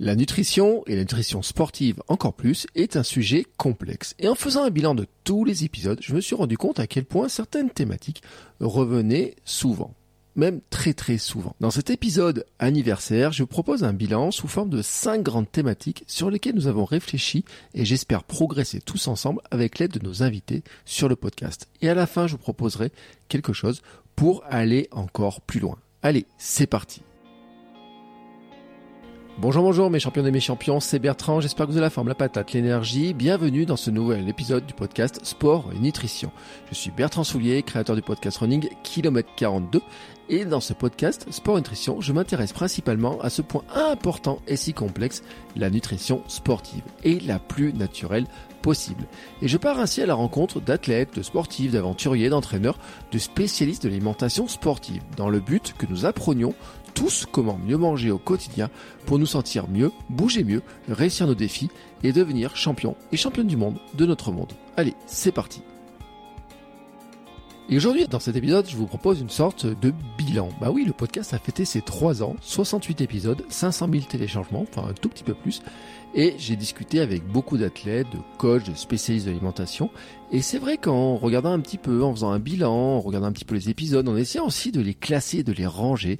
La 0.00 0.16
nutrition, 0.16 0.82
et 0.88 0.96
la 0.96 1.02
nutrition 1.02 1.40
sportive 1.42 2.02
encore 2.08 2.34
plus, 2.34 2.66
est 2.74 2.96
un 2.96 3.04
sujet 3.04 3.46
complexe. 3.56 4.16
Et 4.18 4.26
en 4.26 4.34
faisant 4.34 4.64
un 4.64 4.70
bilan 4.70 4.96
de 4.96 5.06
tous 5.22 5.44
les 5.44 5.62
épisodes, 5.64 6.00
je 6.02 6.14
me 6.14 6.20
suis 6.20 6.34
rendu 6.34 6.58
compte 6.58 6.80
à 6.80 6.88
quel 6.88 7.04
point 7.04 7.28
certaines 7.28 7.70
thématiques 7.70 8.22
revenaient 8.58 9.36
souvent. 9.44 9.94
Même 10.34 10.60
très 10.68 10.94
très 10.94 11.16
souvent. 11.16 11.54
Dans 11.60 11.70
cet 11.70 11.90
épisode 11.90 12.44
anniversaire, 12.58 13.30
je 13.30 13.44
vous 13.44 13.46
propose 13.46 13.84
un 13.84 13.92
bilan 13.92 14.32
sous 14.32 14.48
forme 14.48 14.68
de 14.68 14.82
cinq 14.82 15.22
grandes 15.22 15.50
thématiques 15.50 16.02
sur 16.08 16.28
lesquelles 16.28 16.56
nous 16.56 16.66
avons 16.66 16.84
réfléchi 16.84 17.44
et 17.72 17.84
j'espère 17.84 18.24
progresser 18.24 18.80
tous 18.80 19.06
ensemble 19.06 19.42
avec 19.52 19.78
l'aide 19.78 19.92
de 19.92 20.04
nos 20.04 20.24
invités 20.24 20.64
sur 20.84 21.08
le 21.08 21.14
podcast. 21.14 21.68
Et 21.82 21.88
à 21.88 21.94
la 21.94 22.08
fin, 22.08 22.26
je 22.26 22.32
vous 22.32 22.38
proposerai 22.38 22.90
quelque 23.28 23.52
chose 23.52 23.80
pour 24.16 24.42
aller 24.50 24.88
encore 24.90 25.40
plus 25.40 25.60
loin. 25.60 25.78
Allez, 26.02 26.26
c'est 26.36 26.66
parti. 26.66 27.02
Bonjour, 29.36 29.64
bonjour 29.64 29.90
mes 29.90 29.98
champions 29.98 30.24
et 30.24 30.30
mes 30.30 30.38
champions, 30.38 30.78
c'est 30.78 31.00
Bertrand, 31.00 31.40
j'espère 31.40 31.66
que 31.66 31.72
vous 31.72 31.76
avez 31.76 31.86
la 31.86 31.90
forme, 31.90 32.06
la 32.06 32.14
patate, 32.14 32.52
l'énergie. 32.52 33.14
Bienvenue 33.14 33.66
dans 33.66 33.76
ce 33.76 33.90
nouvel 33.90 34.28
épisode 34.28 34.64
du 34.64 34.74
podcast 34.74 35.18
Sport 35.24 35.70
et 35.74 35.80
Nutrition. 35.80 36.30
Je 36.68 36.74
suis 36.76 36.92
Bertrand 36.92 37.24
Soulier, 37.24 37.64
créateur 37.64 37.96
du 37.96 38.02
podcast 38.02 38.38
Running 38.38 38.68
Kilomètre 38.84 39.30
42. 39.34 39.82
Et 40.28 40.44
dans 40.44 40.60
ce 40.60 40.72
podcast 40.72 41.26
Sport 41.30 41.56
et 41.56 41.60
Nutrition, 41.60 42.00
je 42.00 42.12
m'intéresse 42.12 42.52
principalement 42.52 43.20
à 43.22 43.28
ce 43.28 43.42
point 43.42 43.64
important 43.74 44.38
et 44.46 44.54
si 44.54 44.72
complexe, 44.72 45.24
la 45.56 45.68
nutrition 45.68 46.22
sportive 46.28 46.84
et 47.02 47.18
la 47.18 47.40
plus 47.40 47.74
naturelle 47.74 48.26
possible. 48.62 49.04
Et 49.42 49.48
je 49.48 49.58
pars 49.58 49.80
ainsi 49.80 50.00
à 50.00 50.06
la 50.06 50.14
rencontre 50.14 50.60
d'athlètes, 50.60 51.16
de 51.16 51.22
sportifs, 51.22 51.72
d'aventuriers, 51.72 52.28
d'entraîneurs, 52.28 52.78
de 53.10 53.18
spécialistes 53.18 53.82
de 53.82 53.88
l'alimentation 53.88 54.46
sportive, 54.46 55.02
dans 55.16 55.28
le 55.28 55.40
but 55.40 55.74
que 55.76 55.86
nous 55.86 56.06
apprenions 56.06 56.54
tous 56.94 57.26
comment 57.30 57.58
mieux 57.58 57.76
manger 57.76 58.10
au 58.10 58.18
quotidien 58.18 58.70
pour 59.06 59.18
nous 59.18 59.26
sentir 59.26 59.68
mieux, 59.68 59.90
bouger 60.08 60.44
mieux, 60.44 60.62
réussir 60.88 61.26
nos 61.26 61.34
défis 61.34 61.70
et 62.02 62.12
devenir 62.12 62.56
champion 62.56 62.96
et 63.12 63.16
championne 63.16 63.46
du 63.46 63.56
monde 63.56 63.78
de 63.94 64.06
notre 64.06 64.32
monde. 64.32 64.52
Allez, 64.76 64.94
c'est 65.06 65.32
parti 65.32 65.62
et 67.70 67.78
aujourd'hui, 67.78 68.06
dans 68.06 68.20
cet 68.20 68.36
épisode, 68.36 68.68
je 68.68 68.76
vous 68.76 68.86
propose 68.86 69.22
une 69.22 69.30
sorte 69.30 69.64
de 69.64 69.94
bilan. 70.18 70.50
Bah 70.60 70.70
oui, 70.70 70.84
le 70.84 70.92
podcast 70.92 71.32
a 71.32 71.38
fêté 71.38 71.64
ses 71.64 71.80
3 71.80 72.22
ans, 72.22 72.36
68 72.42 73.00
épisodes, 73.00 73.42
500 73.48 73.88
000 73.90 74.04
téléchargements, 74.04 74.66
enfin 74.68 74.86
un 74.90 74.92
tout 74.92 75.08
petit 75.08 75.24
peu 75.24 75.32
plus. 75.32 75.62
Et 76.14 76.34
j'ai 76.36 76.56
discuté 76.56 77.00
avec 77.00 77.26
beaucoup 77.26 77.56
d'athlètes, 77.56 78.06
de 78.12 78.18
coachs, 78.36 78.68
de 78.68 78.74
spécialistes 78.74 79.24
de 79.24 79.30
l'alimentation. 79.30 79.88
Et 80.30 80.42
c'est 80.42 80.58
vrai 80.58 80.76
qu'en 80.76 81.16
regardant 81.16 81.52
un 81.52 81.60
petit 81.60 81.78
peu, 81.78 82.04
en 82.04 82.12
faisant 82.12 82.32
un 82.32 82.38
bilan, 82.38 82.70
en 82.70 83.00
regardant 83.00 83.28
un 83.28 83.32
petit 83.32 83.46
peu 83.46 83.54
les 83.54 83.70
épisodes, 83.70 84.06
en 84.06 84.16
essayant 84.16 84.46
aussi 84.46 84.70
de 84.70 84.82
les 84.82 84.94
classer, 84.94 85.42
de 85.42 85.52
les 85.52 85.66
ranger, 85.66 86.18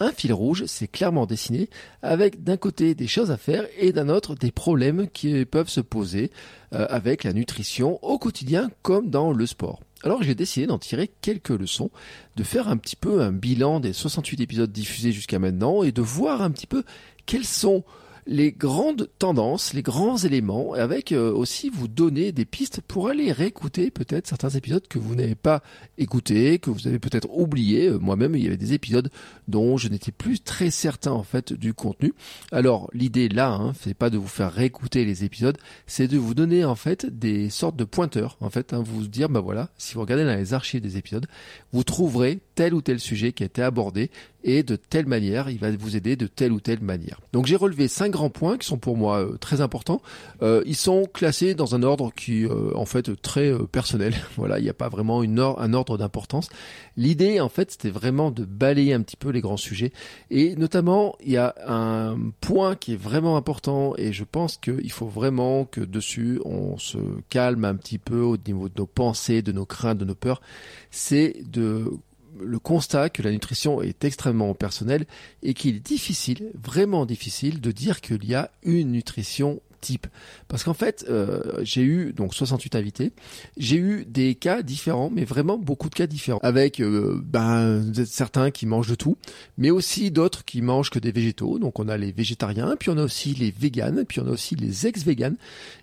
un 0.00 0.12
fil 0.12 0.32
rouge 0.32 0.66
s'est 0.66 0.88
clairement 0.88 1.26
dessiné 1.26 1.68
avec 2.02 2.44
d'un 2.44 2.56
côté 2.56 2.94
des 2.94 3.06
choses 3.06 3.30
à 3.30 3.36
faire 3.36 3.66
et 3.78 3.92
d'un 3.92 4.08
autre 4.08 4.34
des 4.34 4.52
problèmes 4.52 5.08
qui 5.08 5.44
peuvent 5.44 5.68
se 5.68 5.80
poser 5.80 6.30
euh, 6.72 6.86
avec 6.90 7.24
la 7.24 7.32
nutrition 7.32 7.98
au 8.04 8.18
quotidien 8.18 8.70
comme 8.82 9.10
dans 9.10 9.32
le 9.32 9.46
sport. 9.46 9.80
Alors 10.02 10.22
j'ai 10.22 10.34
décidé 10.34 10.66
d'en 10.66 10.78
tirer 10.78 11.10
quelques 11.20 11.50
leçons, 11.50 11.90
de 12.36 12.42
faire 12.42 12.68
un 12.68 12.76
petit 12.76 12.96
peu 12.96 13.22
un 13.22 13.32
bilan 13.32 13.80
des 13.80 13.92
68 13.92 14.40
épisodes 14.40 14.70
diffusés 14.70 15.12
jusqu'à 15.12 15.38
maintenant 15.38 15.82
et 15.82 15.92
de 15.92 16.02
voir 16.02 16.42
un 16.42 16.50
petit 16.50 16.66
peu 16.66 16.84
quels 17.24 17.46
sont 17.46 17.82
les 18.26 18.52
grandes 18.52 19.08
tendances, 19.18 19.72
les 19.72 19.82
grands 19.82 20.16
éléments, 20.16 20.72
avec 20.74 21.12
euh, 21.12 21.32
aussi 21.32 21.70
vous 21.70 21.88
donner 21.88 22.32
des 22.32 22.44
pistes 22.44 22.80
pour 22.80 23.08
aller 23.08 23.30
réécouter 23.30 23.90
peut-être 23.90 24.26
certains 24.26 24.48
épisodes 24.50 24.86
que 24.88 24.98
vous 24.98 25.14
n'avez 25.14 25.34
pas 25.34 25.62
écoutés, 25.96 26.58
que 26.58 26.70
vous 26.70 26.88
avez 26.88 26.98
peut-être 26.98 27.28
oubliés. 27.30 27.88
Euh, 27.88 27.98
moi-même, 27.98 28.34
il 28.34 28.42
y 28.42 28.46
avait 28.46 28.56
des 28.56 28.72
épisodes 28.72 29.10
dont 29.46 29.76
je 29.76 29.88
n'étais 29.88 30.12
plus 30.12 30.40
très 30.40 30.70
certain 30.70 31.12
en 31.12 31.22
fait 31.22 31.52
du 31.52 31.72
contenu. 31.72 32.14
Alors 32.50 32.90
l'idée 32.92 33.28
là, 33.28 33.52
hein, 33.52 33.72
c'est 33.80 33.94
pas 33.94 34.10
de 34.10 34.18
vous 34.18 34.26
faire 34.26 34.52
réécouter 34.52 35.04
les 35.04 35.24
épisodes, 35.24 35.58
c'est 35.86 36.08
de 36.08 36.18
vous 36.18 36.34
donner 36.34 36.64
en 36.64 36.74
fait 36.74 37.06
des 37.06 37.48
sortes 37.48 37.76
de 37.76 37.84
pointeurs. 37.84 38.36
En 38.40 38.50
fait, 38.50 38.72
hein, 38.72 38.82
vous 38.84 39.06
dire 39.06 39.28
bah 39.28 39.40
voilà, 39.40 39.70
si 39.78 39.94
vous 39.94 40.00
regardez 40.00 40.24
dans 40.24 40.36
les 40.36 40.52
archives 40.52 40.80
des 40.80 40.96
épisodes, 40.96 41.26
vous 41.72 41.84
trouverez 41.84 42.40
tel 42.56 42.74
ou 42.74 42.80
tel 42.82 42.98
sujet 42.98 43.32
qui 43.32 43.44
a 43.44 43.46
été 43.46 43.62
abordé 43.62 44.10
et 44.46 44.62
de 44.62 44.76
telle 44.76 45.06
manière, 45.06 45.50
il 45.50 45.58
va 45.58 45.72
vous 45.72 45.96
aider 45.96 46.14
de 46.14 46.28
telle 46.28 46.52
ou 46.52 46.60
telle 46.60 46.80
manière. 46.80 47.20
Donc 47.32 47.46
j'ai 47.46 47.56
relevé 47.56 47.88
cinq 47.88 48.12
grands 48.12 48.30
points 48.30 48.56
qui 48.56 48.66
sont 48.66 48.78
pour 48.78 48.96
moi 48.96 49.18
euh, 49.18 49.36
très 49.38 49.60
importants. 49.60 50.00
Euh, 50.40 50.62
ils 50.66 50.76
sont 50.76 51.04
classés 51.12 51.54
dans 51.54 51.74
un 51.74 51.82
ordre 51.82 52.12
qui 52.14 52.46
euh, 52.46 52.70
en 52.76 52.86
fait 52.86 53.20
très 53.20 53.52
personnel. 53.66 54.14
voilà, 54.36 54.60
il 54.60 54.62
n'y 54.62 54.70
a 54.70 54.74
pas 54.74 54.88
vraiment 54.88 55.22
une 55.22 55.36
un 55.40 55.74
ordre 55.74 55.98
d'importance. 55.98 56.48
L'idée 56.96 57.40
en 57.40 57.48
fait 57.48 57.72
c'était 57.72 57.90
vraiment 57.90 58.30
de 58.30 58.44
balayer 58.44 58.94
un 58.94 59.02
petit 59.02 59.16
peu 59.16 59.30
les 59.30 59.40
grands 59.40 59.58
sujets 59.58 59.92
et 60.30 60.54
notamment 60.56 61.16
il 61.20 61.32
y 61.32 61.36
a 61.36 61.54
un 61.66 62.16
point 62.40 62.74
qui 62.76 62.94
est 62.94 63.00
vraiment 63.00 63.36
important 63.36 63.94
et 63.98 64.12
je 64.12 64.24
pense 64.24 64.56
qu'il 64.56 64.90
faut 64.92 65.06
vraiment 65.06 65.66
que 65.66 65.80
dessus 65.80 66.40
on 66.44 66.78
se 66.78 66.98
calme 67.28 67.64
un 67.64 67.74
petit 67.74 67.98
peu 67.98 68.20
au 68.20 68.36
niveau 68.36 68.68
de 68.68 68.74
nos 68.78 68.86
pensées, 68.86 69.42
de 69.42 69.52
nos 69.52 69.66
craintes, 69.66 69.98
de 69.98 70.04
nos 70.04 70.14
peurs. 70.14 70.40
C'est 70.90 71.42
de 71.44 71.90
le 72.40 72.58
constat 72.58 73.10
que 73.10 73.22
la 73.22 73.30
nutrition 73.30 73.82
est 73.82 74.04
extrêmement 74.04 74.54
personnelle 74.54 75.06
et 75.42 75.54
qu'il 75.54 75.76
est 75.76 75.80
difficile, 75.80 76.50
vraiment 76.62 77.06
difficile, 77.06 77.60
de 77.60 77.72
dire 77.72 78.00
qu'il 78.00 78.24
y 78.24 78.34
a 78.34 78.50
une 78.62 78.92
nutrition 78.92 79.60
type. 79.80 80.06
Parce 80.48 80.64
qu'en 80.64 80.74
fait, 80.74 81.04
euh, 81.08 81.60
j'ai 81.62 81.82
eu 81.82 82.12
donc 82.12 82.34
68 82.34 82.74
invités, 82.74 83.12
j'ai 83.56 83.76
eu 83.76 84.04
des 84.04 84.34
cas 84.34 84.62
différents, 84.62 85.10
mais 85.10 85.24
vraiment 85.24 85.58
beaucoup 85.58 85.88
de 85.88 85.94
cas 85.94 86.06
différents, 86.06 86.40
avec 86.42 86.80
euh, 86.80 87.20
ben, 87.24 87.92
certains 88.04 88.50
qui 88.50 88.66
mangent 88.66 88.88
de 88.88 88.94
tout, 88.94 89.16
mais 89.58 89.70
aussi 89.70 90.10
d'autres 90.10 90.44
qui 90.44 90.62
mangent 90.62 90.90
que 90.90 90.98
des 90.98 91.12
végétaux. 91.12 91.58
Donc 91.58 91.78
on 91.78 91.88
a 91.88 91.96
les 91.96 92.12
végétariens, 92.12 92.76
puis 92.78 92.90
on 92.90 92.98
a 92.98 93.02
aussi 93.02 93.34
les 93.34 93.50
véganes, 93.50 94.04
puis 94.04 94.20
on 94.20 94.26
a 94.26 94.30
aussi 94.30 94.56
les 94.56 94.86
ex-véganes, 94.86 95.36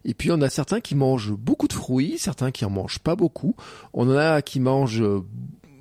et 0.05 0.13
puis 0.13 0.31
on 0.31 0.41
a 0.41 0.49
certains 0.49 0.81
qui 0.81 0.95
mangent 0.95 1.31
beaucoup 1.31 1.67
de 1.67 1.73
fruits, 1.73 2.17
certains 2.17 2.51
qui 2.51 2.65
en 2.65 2.69
mangent 2.69 2.99
pas 2.99 3.15
beaucoup, 3.15 3.55
on 3.93 4.09
en 4.09 4.17
a 4.17 4.41
qui 4.41 4.59
mangent 4.59 5.03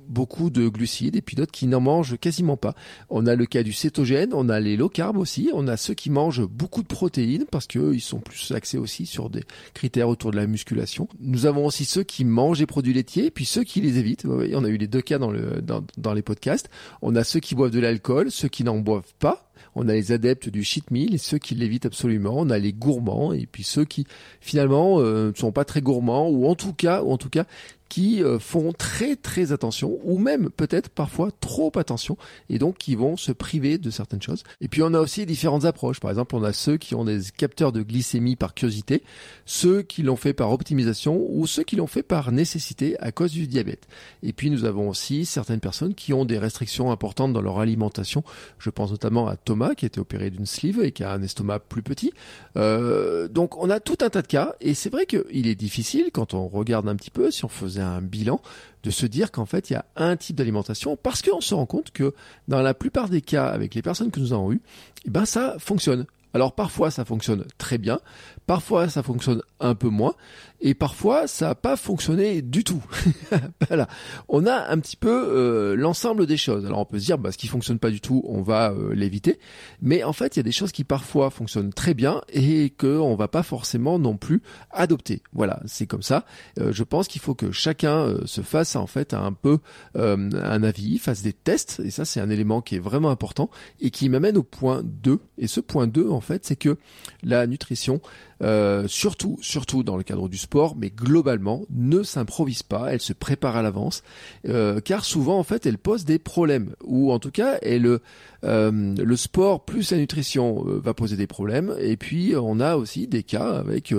beaucoup 0.07 0.49
de 0.49 0.67
glucides 0.67 1.15
et 1.15 1.21
puis 1.21 1.35
d'autres 1.35 1.51
qui 1.51 1.67
n'en 1.67 1.79
mangent 1.79 2.17
quasiment 2.17 2.57
pas. 2.57 2.75
On 3.09 3.25
a 3.25 3.35
le 3.35 3.45
cas 3.45 3.63
du 3.63 3.73
cétogène, 3.73 4.33
on 4.33 4.49
a 4.49 4.59
les 4.59 4.77
low 4.77 4.89
carb 4.89 5.17
aussi, 5.17 5.49
on 5.53 5.67
a 5.67 5.77
ceux 5.77 5.93
qui 5.93 6.09
mangent 6.09 6.45
beaucoup 6.45 6.81
de 6.81 6.87
protéines 6.87 7.45
parce 7.49 7.67
qu'ils 7.67 8.01
sont 8.01 8.19
plus 8.19 8.51
axés 8.51 8.77
aussi 8.77 9.05
sur 9.05 9.29
des 9.29 9.43
critères 9.73 10.09
autour 10.09 10.31
de 10.31 10.37
la 10.37 10.47
musculation. 10.47 11.07
Nous 11.19 11.45
avons 11.45 11.65
aussi 11.65 11.85
ceux 11.85 12.03
qui 12.03 12.25
mangent 12.25 12.59
des 12.59 12.65
produits 12.65 12.93
laitiers, 12.93 13.31
puis 13.31 13.45
ceux 13.45 13.63
qui 13.63 13.81
les 13.81 13.97
évitent. 13.97 14.25
On 14.25 14.63
a 14.63 14.69
eu 14.69 14.77
les 14.77 14.87
deux 14.87 15.01
cas 15.01 15.17
dans, 15.17 15.31
le, 15.31 15.61
dans, 15.61 15.83
dans 15.97 16.13
les 16.13 16.21
podcasts. 16.21 16.69
On 17.01 17.15
a 17.15 17.23
ceux 17.23 17.39
qui 17.39 17.55
boivent 17.55 17.71
de 17.71 17.79
l'alcool, 17.79 18.31
ceux 18.31 18.47
qui 18.47 18.63
n'en 18.63 18.77
boivent 18.79 19.13
pas. 19.19 19.49
On 19.75 19.89
a 19.89 19.93
les 19.93 20.11
adeptes 20.11 20.49
du 20.49 20.63
cheat 20.63 20.91
meal 20.91 21.13
et 21.13 21.17
ceux 21.17 21.37
qui 21.37 21.55
l'évitent 21.55 21.85
absolument. 21.85 22.35
On 22.37 22.49
a 22.49 22.59
les 22.59 22.73
gourmands 22.73 23.33
et 23.33 23.45
puis 23.45 23.63
ceux 23.63 23.85
qui 23.85 24.05
finalement 24.39 24.99
euh, 24.99 25.29
ne 25.29 25.35
sont 25.35 25.51
pas 25.51 25.65
très 25.65 25.81
gourmands 25.81 26.29
ou 26.29 26.47
en 26.47 26.55
tout 26.55 26.73
cas, 26.73 27.01
ou 27.01 27.11
en 27.11 27.17
tout 27.17 27.29
cas 27.29 27.45
qui 27.93 28.23
euh, 28.23 28.39
font 28.39 28.73
très 28.73 29.15
très 29.15 29.51
attention 29.51 29.99
ou 30.03 30.17
même 30.17 30.49
peut-être 30.49 30.89
parfois 30.89 31.29
trop 31.39 31.71
attention 31.77 32.17
et 32.49 32.57
donc 32.57 32.79
qui 32.79 32.95
vont 32.95 33.17
se 33.17 33.31
priver 33.31 33.77
de 33.77 33.91
certaines 33.91 34.21
choses. 34.23 34.41
Et 34.61 34.67
puis 34.67 34.81
on 34.81 34.95
a 34.95 34.99
aussi 34.99 35.27
différentes 35.27 35.65
approches. 35.65 35.99
Par 35.99 36.09
exemple, 36.09 36.35
on 36.35 36.43
a 36.43 36.53
ceux 36.53 36.77
qui 36.77 36.95
ont 36.95 37.05
des 37.05 37.19
capteurs 37.37 37.71
de 37.71 37.83
glycémie 37.83 38.35
par 38.35 38.55
curiosité, 38.55 39.03
ceux 39.45 39.83
qui 39.83 40.01
l'ont 40.01 40.15
fait 40.15 40.33
par 40.33 40.51
optimisation 40.51 41.23
ou 41.29 41.45
ceux 41.45 41.61
qui 41.61 41.75
l'ont 41.75 41.85
fait 41.85 42.01
par 42.01 42.31
nécessité 42.31 42.99
à 42.99 43.11
cause 43.11 43.31
du 43.31 43.45
diabète. 43.45 43.87
Et 44.23 44.33
puis 44.33 44.49
nous 44.49 44.65
avons 44.65 44.89
aussi 44.89 45.27
certaines 45.27 45.59
personnes 45.59 45.93
qui 45.93 46.13
ont 46.13 46.25
des 46.25 46.39
restrictions 46.39 46.89
importantes 46.89 47.31
dans 47.31 47.43
leur 47.43 47.59
alimentation. 47.59 48.23
Je 48.57 48.71
pense 48.71 48.89
notamment 48.89 49.27
à 49.27 49.35
Thomas 49.35 49.75
qui 49.75 49.85
a 49.85 49.87
été 49.87 49.99
opéré 49.99 50.31
d'une 50.31 50.47
sleeve 50.47 50.81
et 50.81 50.93
qui 50.93 51.03
a 51.03 51.11
un 51.11 51.21
estomac 51.21 51.59
plus 51.59 51.83
petit. 51.83 52.11
Euh, 52.57 53.27
donc 53.27 53.55
on 53.61 53.69
a 53.69 53.79
tout 53.79 53.97
un 54.01 54.09
tas 54.09 54.23
de 54.23 54.27
cas 54.27 54.55
et 54.61 54.73
c'est 54.73 54.89
vrai 54.89 55.05
qu'il 55.05 55.45
est 55.45 55.53
difficile 55.53 56.09
quand 56.11 56.33
on 56.33 56.47
regarde 56.47 56.89
un 56.89 56.95
petit 56.95 57.11
peu 57.11 57.29
si 57.29 57.45
on 57.45 57.49
faisait 57.49 57.82
un 57.87 58.01
bilan, 58.01 58.41
de 58.83 58.91
se 58.91 59.05
dire 59.05 59.31
qu'en 59.31 59.45
fait, 59.45 59.69
il 59.69 59.73
y 59.73 59.75
a 59.75 59.85
un 59.95 60.15
type 60.17 60.35
d'alimentation 60.35 60.97
parce 60.97 61.21
qu'on 61.21 61.41
se 61.41 61.53
rend 61.53 61.65
compte 61.65 61.91
que 61.91 62.13
dans 62.47 62.61
la 62.61 62.73
plupart 62.73 63.09
des 63.09 63.21
cas, 63.21 63.47
avec 63.47 63.75
les 63.75 63.81
personnes 63.81 64.11
que 64.11 64.19
nous 64.19 64.33
avons 64.33 64.51
eues, 64.51 64.61
eh 65.05 65.09
ben, 65.09 65.25
ça 65.25 65.55
fonctionne. 65.59 66.05
Alors 66.33 66.53
parfois 66.53 66.89
ça 66.89 67.05
fonctionne 67.05 67.45
très 67.59 67.77
bien, 67.77 67.99
parfois 68.47 68.89
ça 68.89 69.03
fonctionne 69.03 69.43
un 69.59 69.75
peu 69.75 69.89
moins, 69.89 70.15
et 70.63 70.73
parfois 70.73 71.27
ça 71.27 71.49
n'a 71.49 71.55
pas 71.55 71.75
fonctionné 71.75 72.41
du 72.41 72.63
tout. 72.63 72.83
voilà, 73.67 73.87
on 74.29 74.47
a 74.47 74.71
un 74.71 74.79
petit 74.79 74.95
peu 74.95 75.09
euh, 75.09 75.75
l'ensemble 75.75 76.25
des 76.25 76.37
choses. 76.37 76.65
Alors 76.65 76.79
on 76.79 76.85
peut 76.85 76.99
se 76.99 77.05
dire, 77.05 77.17
bah, 77.17 77.31
ce 77.33 77.37
qui 77.37 77.47
fonctionne 77.47 77.79
pas 77.79 77.91
du 77.91 77.99
tout, 77.99 78.23
on 78.25 78.41
va 78.41 78.71
euh, 78.71 78.95
l'éviter, 78.95 79.39
mais 79.81 80.03
en 80.03 80.13
fait 80.13 80.35
il 80.35 80.39
y 80.39 80.41
a 80.41 80.43
des 80.43 80.53
choses 80.53 80.71
qui 80.71 80.85
parfois 80.85 81.29
fonctionnent 81.29 81.73
très 81.73 81.93
bien 81.93 82.21
et 82.29 82.69
que 82.69 82.97
on 82.97 83.15
va 83.15 83.27
pas 83.27 83.43
forcément 83.43 83.99
non 83.99 84.15
plus 84.15 84.41
adopter. 84.71 85.21
Voilà, 85.33 85.61
c'est 85.65 85.85
comme 85.85 86.01
ça. 86.01 86.25
Euh, 86.59 86.71
je 86.71 86.83
pense 86.83 87.09
qu'il 87.09 87.21
faut 87.21 87.35
que 87.35 87.51
chacun 87.51 88.15
se 88.25 88.41
fasse 88.41 88.77
en 88.77 88.87
fait 88.87 89.13
un 89.13 89.33
peu 89.33 89.59
un 89.95 90.63
avis, 90.63 90.97
fasse 90.97 91.21
des 91.21 91.33
tests, 91.33 91.81
et 91.83 91.91
ça 91.91 92.05
c'est 92.05 92.21
un 92.21 92.29
élément 92.29 92.61
qui 92.61 92.75
est 92.75 92.79
vraiment 92.79 93.09
important 93.09 93.49
et 93.81 93.91
qui 93.91 94.07
m'amène 94.07 94.37
au 94.37 94.43
point 94.43 94.81
2. 94.83 95.19
Et 95.37 95.47
ce 95.47 95.59
point 95.59 95.87
2 95.87 96.09
en 96.09 96.21
fait, 96.21 96.45
c'est 96.45 96.55
que 96.55 96.77
la 97.21 97.47
nutrition 97.47 98.01
euh, 98.43 98.87
surtout, 98.87 99.37
surtout 99.41 99.83
dans 99.83 99.97
le 99.97 100.03
cadre 100.03 100.27
du 100.27 100.37
sport, 100.37 100.75
mais 100.75 100.89
globalement, 100.89 101.65
ne 101.69 102.03
s'improvise 102.03 102.63
pas, 102.63 102.93
elle 102.93 103.01
se 103.01 103.13
prépare 103.13 103.55
à 103.55 103.61
l'avance, 103.61 104.03
euh, 104.47 104.79
car 104.81 105.05
souvent, 105.05 105.39
en 105.39 105.43
fait, 105.43 105.65
elle 105.65 105.77
pose 105.77 106.05
des 106.05 106.19
problèmes, 106.19 106.75
ou 106.83 107.11
en 107.11 107.19
tout 107.19 107.31
cas, 107.31 107.59
euh, 107.63 107.99
le 108.43 109.15
sport 109.15 109.63
plus 109.63 109.91
la 109.91 109.97
nutrition 109.97 110.63
va 110.65 110.93
poser 110.93 111.15
des 111.15 111.27
problèmes, 111.27 111.73
et 111.79 111.95
puis 111.95 112.33
on 112.35 112.59
a 112.59 112.75
aussi 112.75 113.07
des 113.07 113.23
cas 113.23 113.53
avec 113.53 113.95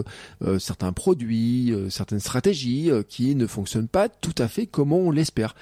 certains 0.58 0.92
produits, 0.92 1.74
certaines 1.88 2.20
stratégies 2.20 2.90
qui 3.08 3.34
ne 3.34 3.46
fonctionnent 3.46 3.88
pas 3.88 4.08
tout 4.08 4.34
à 4.38 4.48
fait 4.48 4.66
comme 4.66 4.92
on 4.92 5.10
l'espère. 5.10 5.54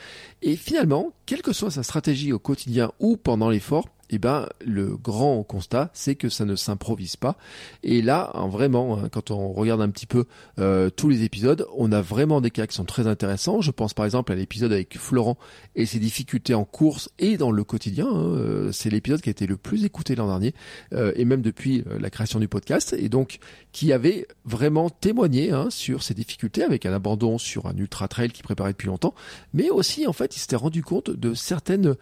Et 0.42 0.56
finalement, 0.56 1.12
quelle 1.26 1.42
que 1.42 1.52
soit 1.52 1.70
sa 1.70 1.84
stratégie 1.84 2.32
au 2.32 2.38
quotidien 2.40 2.90
ou 2.98 3.16
pendant 3.16 3.50
l'effort, 3.50 3.86
eh 4.16 4.18
ben, 4.18 4.48
le 4.64 4.96
grand 4.96 5.42
constat, 5.42 5.90
c'est 5.94 6.16
que 6.16 6.28
ça 6.28 6.44
ne 6.44 6.54
s'improvise 6.54 7.16
pas. 7.16 7.36
Et 7.82 8.02
là, 8.02 8.30
hein, 8.34 8.46
vraiment, 8.48 8.98
hein, 8.98 9.08
quand 9.10 9.30
on 9.30 9.52
regarde 9.52 9.80
un 9.80 9.88
petit 9.88 10.06
peu 10.06 10.26
euh, 10.58 10.90
tous 10.90 11.08
les 11.08 11.24
épisodes, 11.24 11.66
on 11.74 11.92
a 11.92 12.02
vraiment 12.02 12.40
des 12.40 12.50
cas 12.50 12.66
qui 12.66 12.74
sont 12.74 12.84
très 12.84 13.06
intéressants. 13.06 13.60
Je 13.60 13.70
pense 13.70 13.94
par 13.94 14.04
exemple 14.04 14.32
à 14.32 14.34
l'épisode 14.34 14.72
avec 14.72 14.98
Florent 14.98 15.38
et 15.76 15.86
ses 15.86 15.98
difficultés 15.98 16.54
en 16.54 16.64
course 16.64 17.10
et 17.18 17.36
dans 17.36 17.50
le 17.50 17.64
quotidien. 17.64 18.06
Hein. 18.06 18.34
Euh, 18.36 18.72
c'est 18.72 18.90
l'épisode 18.90 19.20
qui 19.22 19.30
a 19.30 19.32
été 19.32 19.46
le 19.46 19.56
plus 19.56 19.84
écouté 19.84 20.14
l'an 20.14 20.26
dernier 20.26 20.54
euh, 20.92 21.12
et 21.16 21.24
même 21.24 21.42
depuis 21.42 21.84
la 21.98 22.10
création 22.10 22.38
du 22.38 22.48
podcast. 22.48 22.94
Et 22.98 23.08
donc, 23.08 23.38
qui 23.72 23.92
avait 23.92 24.26
vraiment 24.44 24.90
témoigné 24.90 25.52
sur 25.70 26.02
ses 26.02 26.14
difficultés 26.14 26.62
avec 26.62 26.86
un 26.86 26.92
abandon 26.92 27.38
sur 27.38 27.66
un 27.66 27.76
ultra 27.76 28.06
trail 28.06 28.30
qu'il 28.30 28.44
préparait 28.44 28.72
depuis 28.72 28.88
longtemps, 28.88 29.14
mais 29.54 29.70
aussi 29.70 30.06
en 30.06 30.12
fait, 30.12 30.36
il 30.36 30.38
s'était 30.38 30.56
rendu 30.56 30.82
compte 30.82 31.10
de 31.10 31.34
certaines 31.34 31.96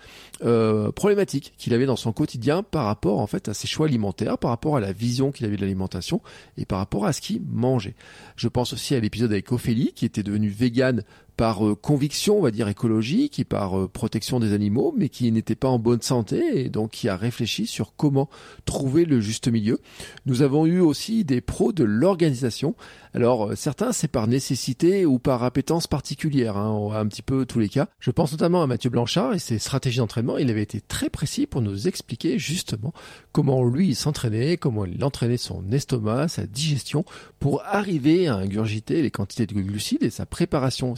problématiques 0.94 1.54
qu'il 1.58 1.72
avait 1.74 1.86
dans 1.86 1.96
son 1.96 2.12
quotidien 2.12 2.62
par 2.62 2.86
rapport 2.86 3.20
en 3.20 3.26
fait 3.26 3.48
à 3.48 3.54
ses 3.54 3.68
choix 3.68 3.86
alimentaires, 3.86 4.38
par 4.38 4.50
rapport 4.50 4.76
à 4.76 4.80
la 4.80 4.92
vision 4.92 5.30
qu'il 5.30 5.46
avait 5.46 5.56
de 5.56 5.60
l'alimentation 5.62 6.20
et 6.56 6.64
par 6.64 6.78
rapport 6.78 7.06
à 7.06 7.12
ce 7.12 7.20
qu'il 7.20 7.40
mangeait. 7.42 7.94
Je 8.36 8.48
pense 8.48 8.72
aussi 8.72 8.94
à 8.94 9.00
l'épisode 9.00 9.30
avec 9.30 9.52
Ophélie 9.52 9.92
qui 9.94 10.04
était 10.04 10.22
devenue 10.22 10.48
végane 10.48 11.04
par 11.40 11.66
euh, 11.66 11.74
conviction, 11.74 12.36
on 12.36 12.42
va 12.42 12.50
dire 12.50 12.68
écologique, 12.68 13.38
et 13.38 13.44
par 13.44 13.80
euh, 13.80 13.88
protection 13.88 14.40
des 14.40 14.52
animaux, 14.52 14.94
mais 14.94 15.08
qui 15.08 15.32
n'était 15.32 15.54
pas 15.54 15.68
en 15.68 15.78
bonne 15.78 16.02
santé, 16.02 16.66
et 16.66 16.68
donc 16.68 16.90
qui 16.90 17.08
a 17.08 17.16
réfléchi 17.16 17.66
sur 17.66 17.94
comment 17.96 18.28
trouver 18.66 19.06
le 19.06 19.22
juste 19.22 19.48
milieu. 19.48 19.80
Nous 20.26 20.42
avons 20.42 20.66
eu 20.66 20.80
aussi 20.80 21.24
des 21.24 21.40
pros 21.40 21.72
de 21.72 21.82
l'organisation. 21.82 22.74
Alors 23.14 23.52
euh, 23.52 23.56
certains 23.56 23.92
c'est 23.92 24.06
par 24.06 24.26
nécessité 24.26 25.06
ou 25.06 25.18
par 25.18 25.42
appétence 25.42 25.86
particulière, 25.86 26.58
hein, 26.58 26.90
un 26.94 27.06
petit 27.06 27.22
peu 27.22 27.46
tous 27.46 27.58
les 27.58 27.70
cas. 27.70 27.88
Je 28.00 28.10
pense 28.10 28.32
notamment 28.32 28.62
à 28.62 28.66
Mathieu 28.66 28.90
Blanchard 28.90 29.32
et 29.32 29.38
ses 29.38 29.58
stratégies 29.58 30.00
d'entraînement. 30.00 30.36
Il 30.36 30.50
avait 30.50 30.62
été 30.62 30.82
très 30.82 31.08
précis 31.08 31.46
pour 31.46 31.62
nous 31.62 31.88
expliquer 31.88 32.38
justement 32.38 32.92
comment 33.32 33.64
lui 33.64 33.94
s'entraînait, 33.94 34.58
comment 34.58 34.84
il 34.84 35.02
entraînait 35.02 35.38
son 35.38 35.72
estomac, 35.72 36.28
sa 36.28 36.44
digestion, 36.44 37.06
pour 37.38 37.62
arriver 37.64 38.28
à 38.28 38.34
ingurgiter 38.34 39.00
les 39.00 39.10
quantités 39.10 39.46
de 39.46 39.54
glucides 39.54 40.02
et 40.02 40.10
sa 40.10 40.26
préparation 40.26 40.96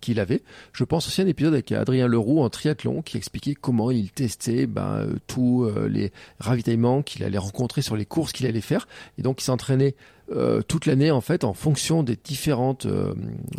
qu'il 0.00 0.20
avait. 0.20 0.42
Je 0.72 0.84
pense 0.84 1.06
aussi 1.06 1.20
à 1.20 1.24
un 1.24 1.28
épisode 1.28 1.54
avec 1.54 1.72
Adrien 1.72 2.06
Leroux 2.06 2.40
en 2.40 2.50
triathlon 2.50 3.02
qui 3.02 3.16
expliquait 3.16 3.54
comment 3.54 3.90
il 3.90 4.10
testait 4.10 4.66
ben, 4.66 4.96
euh, 4.96 5.14
tous 5.26 5.64
euh, 5.64 5.88
les 5.88 6.12
ravitaillements 6.38 7.02
qu'il 7.02 7.24
allait 7.24 7.38
rencontrer 7.38 7.82
sur 7.82 7.96
les 7.96 8.04
courses 8.04 8.32
qu'il 8.32 8.46
allait 8.46 8.60
faire. 8.60 8.86
Et 9.18 9.22
donc 9.22 9.40
il 9.40 9.44
s'entraînait 9.44 9.94
euh, 10.34 10.62
toute 10.62 10.86
l'année 10.86 11.10
en 11.10 11.20
fait 11.20 11.44
en 11.44 11.52
fonction 11.52 12.02
des 12.02 12.16
différentes 12.16 12.86
euh, 12.86 13.14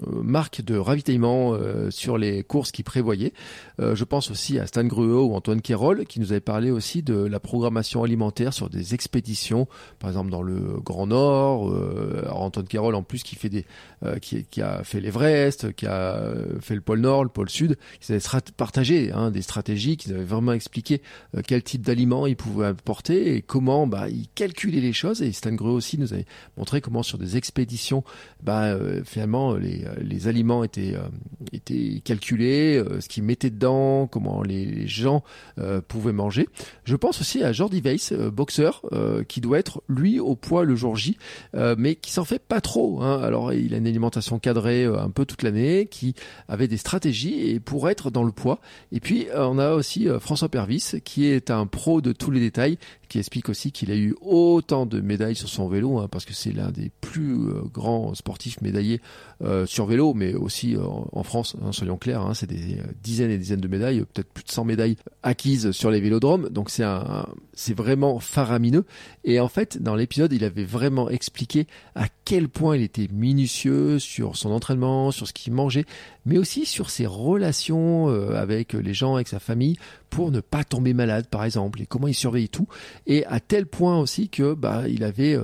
marques 0.07 0.61
de 0.61 0.77
ravitaillement 0.77 1.53
euh, 1.53 1.91
sur 1.91 2.17
les 2.17 2.43
courses 2.43 2.71
qu'il 2.71 2.83
prévoyait. 2.83 3.33
je 3.79 4.03
pense 4.03 4.31
aussi 4.31 4.59
à 4.59 4.67
Stan 4.67 4.83
Gruo 4.83 5.25
ou 5.25 5.35
Antoine 5.35 5.61
Kérol 5.61 6.05
qui 6.05 6.19
nous 6.19 6.31
avait 6.31 6.41
parlé 6.41 6.71
aussi 6.71 7.03
de 7.03 7.15
la 7.15 7.39
programmation 7.39 8.03
alimentaire 8.03 8.53
sur 8.53 8.69
des 8.69 8.93
expéditions, 8.93 9.67
par 9.99 10.09
exemple 10.09 10.29
dans 10.29 10.41
le 10.41 10.79
Grand 10.83 11.07
Nord. 11.07 11.73
Antoine 12.29 12.67
Kérol 12.67 12.95
en 12.95 13.03
plus 13.03 13.23
qui 13.23 13.35
fait 13.35 13.49
des, 13.49 13.65
qui, 14.21 14.61
a 14.61 14.83
fait 14.83 14.99
l'Everest, 14.99 15.73
qui 15.73 15.85
a 15.85 16.23
fait 16.61 16.75
le 16.75 16.81
pôle 16.81 16.99
Nord, 16.99 17.23
le 17.23 17.29
pôle 17.29 17.49
Sud, 17.49 17.77
qui 17.99 18.11
avaient 18.11 18.21
partagé 18.55 19.11
hein, 19.11 19.31
des 19.31 19.41
stratégies, 19.41 19.97
qui 19.97 20.11
avaient 20.11 20.23
vraiment 20.23 20.53
expliqué 20.53 21.01
quel 21.45 21.63
type 21.63 21.81
d'aliments 21.81 22.27
il 22.27 22.35
pouvait 22.35 22.67
apporter 22.67 23.35
et 23.35 23.41
comment 23.41 23.87
bah, 23.87 24.09
il 24.09 24.27
calculait 24.35 24.81
les 24.81 24.93
choses. 24.93 25.21
Et 25.21 25.31
Stan 25.31 25.53
Gruo 25.53 25.73
aussi 25.73 25.97
nous 25.97 26.13
avait 26.13 26.25
montrer 26.63 26.79
comment 26.79 27.03
sur 27.03 27.17
des 27.17 27.35
expéditions, 27.35 28.05
bah, 28.41 28.67
euh, 28.67 29.01
finalement 29.03 29.55
les, 29.55 29.83
euh, 29.83 29.95
les, 30.01 30.29
aliments 30.29 30.63
étaient, 30.63 30.95
euh, 30.95 31.01
étaient 31.51 31.99
calculés, 32.05 32.81
ce 33.01 33.09
qu'ils 33.09 33.23
mettaient 33.23 33.49
dedans, 33.49 34.07
comment 34.07 34.41
les, 34.43 34.87
gens 34.87 35.23
pouvaient 35.89 36.13
manger. 36.13 36.47
Je 36.85 36.95
pense 36.95 37.19
aussi 37.19 37.43
à 37.43 37.51
Jordi 37.51 37.81
Weiss, 37.81 38.13
boxeur, 38.13 38.81
qui 39.27 39.41
doit 39.41 39.59
être 39.59 39.81
lui 39.87 40.19
au 40.19 40.35
poids 40.35 40.63
le 40.63 40.75
jour 40.75 40.95
J, 40.95 41.17
mais 41.53 41.95
qui 41.95 42.11
s'en 42.11 42.25
fait 42.25 42.39
pas 42.39 42.61
trop. 42.61 43.01
Hein. 43.01 43.21
Alors 43.21 43.53
il 43.53 43.73
a 43.73 43.77
une 43.77 43.87
alimentation 43.87 44.39
cadrée 44.39 44.85
un 44.85 45.09
peu 45.09 45.25
toute 45.25 45.43
l'année, 45.43 45.87
qui 45.89 46.15
avait 46.47 46.67
des 46.67 46.77
stratégies 46.77 47.49
et 47.49 47.59
pour 47.59 47.89
être 47.89 48.11
dans 48.11 48.23
le 48.23 48.31
poids. 48.31 48.59
Et 48.91 48.99
puis 48.99 49.27
on 49.35 49.57
a 49.57 49.73
aussi 49.73 50.07
François 50.19 50.49
Pervis, 50.49 51.01
qui 51.03 51.25
est 51.25 51.49
un 51.49 51.65
pro 51.65 52.01
de 52.01 52.11
tous 52.11 52.31
les 52.31 52.39
détails, 52.39 52.77
qui 53.13 53.19
explique 53.19 53.49
aussi 53.49 53.71
qu'il 53.71 53.91
a 53.91 53.95
eu 53.95 54.15
autant 54.21 54.87
de 54.87 54.99
médailles 54.99 55.35
sur 55.35 55.47
son 55.47 55.67
vélo, 55.67 55.99
hein, 55.99 56.07
parce 56.09 56.25
que 56.25 56.33
c'est 56.33 56.51
l'un 56.51 56.71
des 56.71 56.89
plus 56.99 57.35
euh, 57.35 57.61
grands 57.71 58.15
sportifs 58.15 58.59
médaillés 58.61 59.01
euh, 59.43 59.67
sur 59.67 59.85
vélo, 59.85 60.15
mais 60.15 60.33
aussi 60.33 60.75
euh, 60.75 60.81
en 60.83 61.21
France, 61.21 61.55
hein, 61.63 61.71
soyons 61.71 61.97
clairs, 61.97 62.23
hein, 62.23 62.33
c'est 62.33 62.49
des 62.49 62.77
dizaines 63.03 63.29
et 63.29 63.37
dizaines 63.37 63.61
de 63.61 63.67
médailles, 63.67 63.99
peut-être 63.99 64.33
plus 64.33 64.43
de 64.43 64.49
100 64.49 64.65
médailles 64.65 64.97
acquises 65.21 65.69
sur 65.73 65.91
les 65.91 66.01
vélodromes, 66.01 66.49
donc 66.49 66.71
c'est 66.71 66.83
un, 66.83 67.27
c'est 67.53 67.77
vraiment 67.77 68.17
faramineux. 68.17 68.83
Et 69.25 69.39
en 69.39 69.47
fait, 69.47 69.77
dans 69.79 69.93
l'épisode, 69.93 70.33
il 70.33 70.43
avait 70.43 70.65
vraiment 70.65 71.07
expliqué 71.07 71.67
à 71.93 72.07
quel 72.25 72.49
point 72.49 72.77
il 72.77 72.81
était 72.81 73.09
minutieux 73.13 73.99
sur 73.99 74.37
son 74.37 74.49
entraînement, 74.49 75.11
sur 75.11 75.27
ce 75.27 75.33
qu'il 75.33 75.53
mangeait, 75.53 75.85
mais 76.25 76.39
aussi 76.39 76.65
sur 76.65 76.89
ses 76.89 77.05
relations 77.05 78.07
avec 78.07 78.73
les 78.73 78.93
gens, 78.95 79.15
avec 79.15 79.27
sa 79.27 79.39
famille, 79.39 79.77
pour 80.13 80.31
ne 80.31 80.41
pas 80.41 80.63
tomber 80.63 80.93
malade, 80.93 81.25
par 81.27 81.43
exemple, 81.43 81.81
et 81.81 81.87
comment 81.87 82.07
il 82.07 82.13
surveille 82.13 82.47
tout. 82.47 82.67
Et 83.07 83.25
à 83.25 83.39
tel 83.39 83.65
point 83.65 83.99
aussi 83.99 84.29
que 84.29 84.53
bah, 84.53 84.83
il 84.87 85.03
avait 85.03 85.35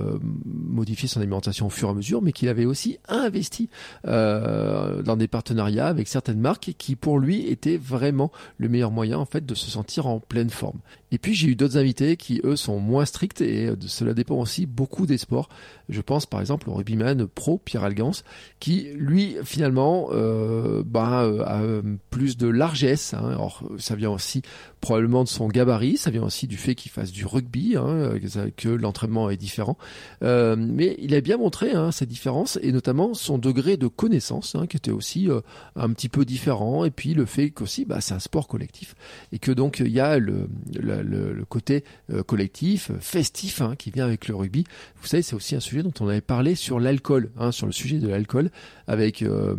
modifié 0.44 1.08
son 1.08 1.18
alimentation 1.18 1.66
au 1.66 1.70
fur 1.70 1.88
et 1.88 1.90
à 1.90 1.94
mesure, 1.94 2.22
mais 2.22 2.30
qu'il 2.30 2.48
avait 2.48 2.66
aussi 2.66 2.98
investi 3.08 3.68
euh, 4.06 5.02
dans 5.02 5.16
des 5.16 5.28
partenariats 5.28 5.88
avec 5.88 6.06
certaines 6.06 6.40
marques 6.40 6.72
qui 6.78 6.94
pour 6.94 7.18
lui 7.18 7.48
étaient 7.48 7.76
vraiment 7.76 8.30
le 8.58 8.68
meilleur 8.68 8.90
moyen 8.90 9.18
en 9.18 9.26
fait 9.26 9.44
de 9.44 9.54
se 9.54 9.70
sentir 9.70 10.06
en 10.06 10.20
pleine 10.20 10.50
forme. 10.50 10.78
Et 11.12 11.18
puis 11.18 11.34
j'ai 11.34 11.48
eu 11.48 11.56
d'autres 11.56 11.76
invités 11.76 12.16
qui 12.16 12.40
eux 12.44 12.56
sont 12.56 12.78
moins 12.78 13.04
stricts 13.04 13.40
et 13.40 13.66
euh, 13.66 13.76
cela 13.80 14.14
dépend 14.14 14.36
aussi 14.36 14.66
beaucoup 14.66 15.06
des 15.06 15.18
sports. 15.18 15.48
Je 15.88 16.00
pense 16.00 16.26
par 16.26 16.40
exemple 16.40 16.70
au 16.70 16.74
rugbyman 16.74 17.26
pro 17.26 17.58
Pierre 17.58 17.84
Algance 17.84 18.24
qui 18.60 18.88
lui 18.94 19.36
finalement 19.44 20.10
euh, 20.12 20.82
bah, 20.86 21.28
a 21.46 21.62
plus 22.10 22.36
de 22.36 22.46
largesse. 22.46 23.14
Hein. 23.14 23.30
Alors 23.30 23.64
ça 23.78 23.96
vient 23.96 24.10
aussi 24.10 24.42
probablement 24.80 25.24
de 25.24 25.28
son 25.28 25.48
gabarit, 25.48 25.96
ça 25.96 26.10
vient 26.10 26.22
aussi 26.22 26.46
du 26.46 26.56
fait 26.56 26.74
qu'il 26.74 26.90
fasse 26.90 27.12
du 27.12 27.26
rugby, 27.26 27.76
hein, 27.76 28.14
que 28.56 28.68
l'entraînement 28.68 29.30
est 29.30 29.36
différent. 29.36 29.76
Euh, 30.22 30.56
mais 30.58 30.96
il 30.98 31.14
a 31.14 31.20
bien 31.20 31.36
montré 31.36 31.72
hein, 31.72 31.92
ces 31.92 32.06
différences 32.06 32.58
et 32.62 32.72
notamment 32.72 33.14
son 33.14 33.38
degré 33.38 33.76
de 33.76 33.86
connaissance 33.88 34.54
hein, 34.54 34.66
qui 34.66 34.76
était 34.76 34.90
aussi 34.90 35.28
euh, 35.28 35.40
un 35.76 35.90
petit 35.90 36.08
peu 36.08 36.24
différent 36.24 36.84
et 36.84 36.90
puis 36.90 37.14
le 37.14 37.26
fait 37.26 37.50
qu'aussi 37.50 37.84
bah, 37.84 38.00
c'est 38.00 38.14
un 38.14 38.20
sport 38.20 38.48
collectif 38.48 38.94
et 39.32 39.38
que 39.38 39.52
donc 39.52 39.80
il 39.80 39.92
y 39.92 40.00
a 40.00 40.18
le, 40.18 40.48
côté 41.48 41.84
euh, 42.12 42.22
collectif, 42.22 42.90
festif 43.00 43.60
hein, 43.60 43.74
qui 43.76 43.90
vient 43.90 44.06
avec 44.06 44.28
le 44.28 44.34
rugby. 44.34 44.64
Vous 45.00 45.06
savez, 45.06 45.22
c'est 45.22 45.34
aussi 45.34 45.56
un 45.56 45.60
sujet 45.60 45.82
dont 45.82 45.92
on 46.00 46.08
avait 46.08 46.20
parlé 46.20 46.54
sur 46.54 46.80
l'alcool, 46.80 47.30
sur 47.50 47.66
le 47.66 47.72
sujet 47.72 47.98
de 47.98 48.08
l'alcool, 48.08 48.50
avec 48.86 49.20
le, 49.20 49.56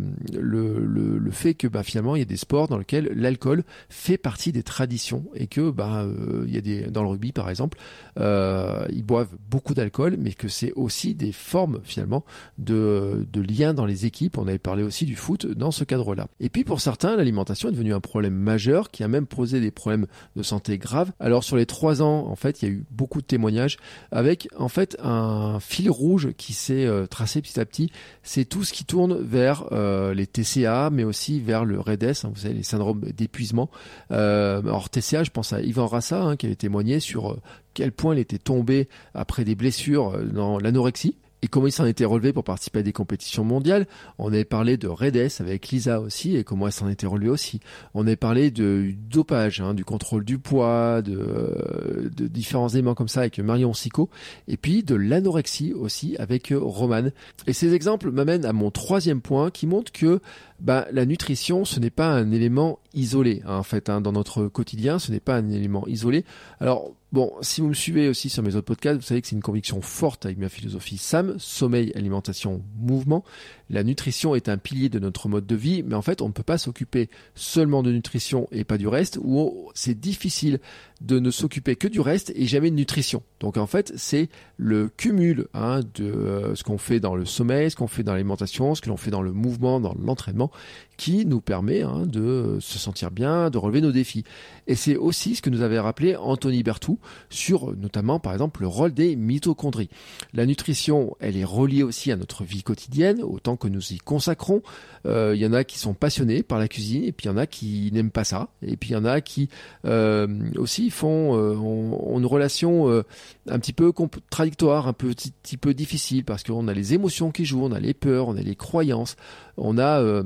fait 1.30 1.54
que 1.54 1.66
bah, 1.66 1.82
finalement 1.82 2.14
il 2.16 2.20
y 2.20 2.22
a 2.22 2.26
des 2.26 2.36
sports 2.36 2.68
dans 2.68 2.78
lesquels 2.78 3.10
l'alcool 3.14 3.64
fait 3.88 4.18
partie 4.18 4.52
des 4.52 4.62
traditions 4.62 4.91
et 5.34 5.46
que 5.46 5.70
bah, 5.70 6.06
il 6.46 6.54
y 6.54 6.58
a 6.58 6.60
des 6.60 6.82
dans 6.90 7.02
le 7.02 7.08
rugby 7.08 7.32
par 7.32 7.50
exemple, 7.50 7.78
ils 8.16 9.04
boivent 9.04 9.36
beaucoup 9.50 9.74
d'alcool, 9.74 10.16
mais 10.18 10.32
que 10.32 10.48
c'est 10.48 10.72
aussi 10.72 11.14
des 11.14 11.32
formes 11.32 11.80
finalement 11.84 12.24
de, 12.58 13.26
de 13.32 13.40
liens 13.40 13.74
dans 13.74 13.86
les 13.86 14.06
équipes. 14.06 14.38
On 14.38 14.48
avait 14.48 14.58
parlé 14.58 14.82
aussi 14.82 15.04
du 15.04 15.16
foot 15.16 15.46
dans 15.46 15.70
ce 15.70 15.84
cadre-là. 15.84 16.28
Et 16.40 16.48
puis 16.48 16.64
pour 16.64 16.80
certains, 16.80 17.16
l'alimentation 17.16 17.68
est 17.68 17.72
devenue 17.72 17.94
un 17.94 18.00
problème 18.00 18.34
majeur 18.34 18.90
qui 18.90 19.02
a 19.02 19.08
même 19.08 19.26
posé 19.26 19.60
des 19.60 19.70
problèmes 19.70 20.06
de 20.36 20.42
santé 20.42 20.78
graves. 20.78 21.12
Alors 21.20 21.44
sur 21.44 21.56
les 21.56 21.66
trois 21.66 22.02
ans, 22.02 22.26
en 22.28 22.36
fait, 22.36 22.62
il 22.62 22.68
y 22.68 22.70
a 22.70 22.74
eu 22.74 22.84
beaucoup 22.90 23.20
de 23.20 23.26
témoignages 23.26 23.78
avec 24.10 24.48
en 24.56 24.68
fait 24.68 24.96
un 25.02 25.58
fil 25.60 25.90
rouge 25.90 26.32
qui 26.36 26.52
s'est 26.52 26.86
euh, 26.86 27.06
tracé 27.06 27.40
petit 27.42 27.58
à 27.60 27.64
petit. 27.64 27.90
C'est 28.22 28.44
tout 28.44 28.64
ce 28.64 28.72
qui 28.72 28.84
tourne 28.84 29.20
vers 29.20 29.66
euh, 29.72 30.14
les 30.14 30.26
TCA, 30.26 30.90
mais 30.90 31.04
aussi 31.04 31.40
vers 31.40 31.64
le 31.64 31.80
REDES, 31.80 32.24
hein, 32.24 32.30
vous 32.32 32.40
savez, 32.40 32.54
les 32.54 32.62
syndromes 32.62 33.00
d'épuisement. 33.00 33.70
Euh, 34.10 34.60
alors 34.82 34.90
TCA, 34.90 35.22
je 35.22 35.30
pense 35.30 35.52
à 35.52 35.60
Yvan 35.60 35.86
Rassa 35.86 36.20
hein, 36.22 36.36
qui 36.36 36.46
avait 36.46 36.56
témoigné 36.56 36.98
sur 36.98 37.38
quel 37.72 37.92
point 37.92 38.16
il 38.16 38.18
était 38.18 38.38
tombé 38.38 38.88
après 39.14 39.44
des 39.44 39.54
blessures 39.54 40.18
dans 40.24 40.58
l'anorexie 40.58 41.14
et 41.42 41.48
comment 41.48 41.66
il 41.66 41.72
s'en 41.72 41.86
était 41.86 42.04
relevé 42.04 42.32
pour 42.32 42.44
participer 42.44 42.78
à 42.78 42.82
des 42.82 42.92
compétitions 42.92 43.44
mondiales. 43.44 43.86
On 44.18 44.28
avait 44.28 44.44
parlé 44.44 44.76
de 44.76 44.86
Redes 44.86 45.30
avec 45.40 45.68
Lisa 45.68 46.00
aussi 46.00 46.36
et 46.36 46.44
comment 46.44 46.66
elle 46.66 46.72
s'en 46.72 46.88
était 46.88 47.06
relevé 47.06 47.28
aussi. 47.28 47.60
On 47.94 48.06
avait 48.06 48.16
parlé 48.16 48.50
de 48.50 48.92
dopage, 49.10 49.60
hein, 49.60 49.74
du 49.74 49.84
contrôle 49.84 50.24
du 50.24 50.38
poids, 50.38 51.02
de, 51.02 52.10
de, 52.16 52.26
différents 52.28 52.68
éléments 52.68 52.94
comme 52.94 53.08
ça 53.08 53.20
avec 53.20 53.38
Marion 53.40 53.74
Sico 53.74 54.08
et 54.46 54.56
puis 54.56 54.84
de 54.84 54.94
l'anorexie 54.94 55.72
aussi 55.72 56.16
avec 56.18 56.52
Roman. 56.56 57.08
Et 57.46 57.52
ces 57.52 57.74
exemples 57.74 58.12
m'amènent 58.12 58.44
à 58.44 58.52
mon 58.52 58.70
troisième 58.70 59.20
point 59.20 59.50
qui 59.50 59.66
montre 59.66 59.90
que 59.90 60.20
bah, 60.60 60.86
la 60.92 61.06
nutrition, 61.06 61.64
ce 61.64 61.80
n'est 61.80 61.90
pas 61.90 62.06
un 62.06 62.30
élément 62.30 62.78
isolé, 62.94 63.42
hein, 63.44 63.56
en 63.56 63.62
fait, 63.64 63.88
hein, 63.88 64.00
dans 64.00 64.12
notre 64.12 64.46
quotidien, 64.46 65.00
ce 65.00 65.10
n'est 65.10 65.20
pas 65.20 65.34
un 65.34 65.50
élément 65.50 65.86
isolé. 65.88 66.24
Alors, 66.60 66.92
Bon, 67.12 67.30
si 67.42 67.60
vous 67.60 67.68
me 67.68 67.74
suivez 67.74 68.08
aussi 68.08 68.30
sur 68.30 68.42
mes 68.42 68.56
autres 68.56 68.64
podcasts, 68.64 68.98
vous 68.98 69.06
savez 69.06 69.20
que 69.20 69.28
c'est 69.28 69.36
une 69.36 69.42
conviction 69.42 69.82
forte 69.82 70.24
avec 70.24 70.38
ma 70.38 70.48
philosophie 70.48 70.96
SAM, 70.96 71.38
sommeil, 71.38 71.92
alimentation, 71.94 72.62
mouvement. 72.74 73.22
La 73.68 73.84
nutrition 73.84 74.34
est 74.34 74.48
un 74.48 74.56
pilier 74.56 74.88
de 74.88 74.98
notre 74.98 75.28
mode 75.28 75.44
de 75.44 75.54
vie, 75.54 75.82
mais 75.82 75.94
en 75.94 76.00
fait, 76.00 76.22
on 76.22 76.28
ne 76.28 76.32
peut 76.32 76.42
pas 76.42 76.56
s'occuper 76.56 77.10
seulement 77.34 77.82
de 77.82 77.92
nutrition 77.92 78.48
et 78.50 78.64
pas 78.64 78.78
du 78.78 78.88
reste, 78.88 79.18
ou 79.22 79.70
c'est 79.74 79.98
difficile 79.98 80.58
de 81.02 81.18
ne 81.18 81.30
s'occuper 81.30 81.76
que 81.76 81.88
du 81.88 82.00
reste 82.00 82.32
et 82.34 82.46
jamais 82.46 82.70
de 82.70 82.76
nutrition. 82.76 83.22
Donc 83.40 83.56
en 83.56 83.66
fait, 83.66 83.92
c'est 83.96 84.28
le 84.56 84.88
cumul 84.88 85.48
hein, 85.54 85.80
de 85.94 86.04
euh, 86.04 86.54
ce 86.54 86.62
qu'on 86.62 86.78
fait 86.78 87.00
dans 87.00 87.14
le 87.14 87.24
sommeil, 87.24 87.70
ce 87.70 87.76
qu'on 87.76 87.88
fait 87.88 88.02
dans 88.02 88.12
l'alimentation, 88.12 88.74
ce 88.74 88.80
que 88.80 88.88
l'on 88.88 88.96
fait 88.96 89.10
dans 89.10 89.22
le 89.22 89.32
mouvement, 89.32 89.80
dans 89.80 89.94
l'entraînement, 90.00 90.50
qui 90.96 91.26
nous 91.26 91.40
permet 91.40 91.82
hein, 91.82 92.06
de 92.06 92.58
se 92.60 92.78
sentir 92.78 93.10
bien, 93.10 93.50
de 93.50 93.58
relever 93.58 93.80
nos 93.80 93.90
défis. 93.90 94.24
Et 94.68 94.76
c'est 94.76 94.96
aussi 94.96 95.34
ce 95.34 95.42
que 95.42 95.50
nous 95.50 95.62
avait 95.62 95.80
rappelé 95.80 96.14
Anthony 96.14 96.62
Berthoud 96.62 96.98
sur 97.30 97.76
notamment 97.76 98.20
par 98.20 98.32
exemple 98.32 98.60
le 98.60 98.68
rôle 98.68 98.94
des 98.94 99.16
mitochondries. 99.16 99.90
La 100.32 100.46
nutrition, 100.46 101.16
elle 101.18 101.36
est 101.36 101.44
reliée 101.44 101.82
aussi 101.82 102.12
à 102.12 102.16
notre 102.16 102.44
vie 102.44 102.62
quotidienne, 102.62 103.22
autant 103.22 103.56
que 103.56 103.66
nous 103.66 103.92
y 103.92 103.98
consacrons. 103.98 104.62
Euh, 105.04 105.32
il 105.34 105.42
y 105.42 105.46
en 105.46 105.52
a 105.52 105.64
qui 105.64 105.78
sont 105.78 105.94
passionnés 105.94 106.44
par 106.44 106.60
la 106.60 106.68
cuisine 106.68 107.02
et 107.02 107.10
puis 107.10 107.26
il 107.26 107.28
y 107.28 107.32
en 107.32 107.36
a 107.36 107.46
qui 107.46 107.90
n'aiment 107.92 108.12
pas 108.12 108.24
ça. 108.24 108.50
Et 108.64 108.76
puis 108.76 108.90
il 108.90 108.92
y 108.92 108.96
en 108.96 109.04
a 109.04 109.20
qui 109.20 109.48
euh, 109.84 110.28
aussi 110.56 110.90
font 110.92 111.36
euh, 111.36 111.54
ont, 111.56 112.18
une 112.18 112.26
relation 112.26 112.88
euh, 112.88 113.02
un 113.48 113.58
petit 113.58 113.72
peu 113.72 113.92
contradictoire, 113.92 114.86
un 114.86 114.92
petit, 114.92 115.32
petit 115.32 115.56
peu 115.56 115.74
difficile 115.74 116.24
parce 116.24 116.42
qu'on 116.42 116.68
a 116.68 116.72
les 116.72 116.94
émotions 116.94 117.30
qui 117.30 117.44
jouent, 117.44 117.64
on 117.64 117.72
a 117.72 117.80
les 117.80 117.94
peurs, 117.94 118.28
on 118.28 118.36
a 118.36 118.42
les 118.42 118.54
croyances, 118.54 119.16
on 119.56 119.78
a 119.78 120.00
euh, 120.00 120.22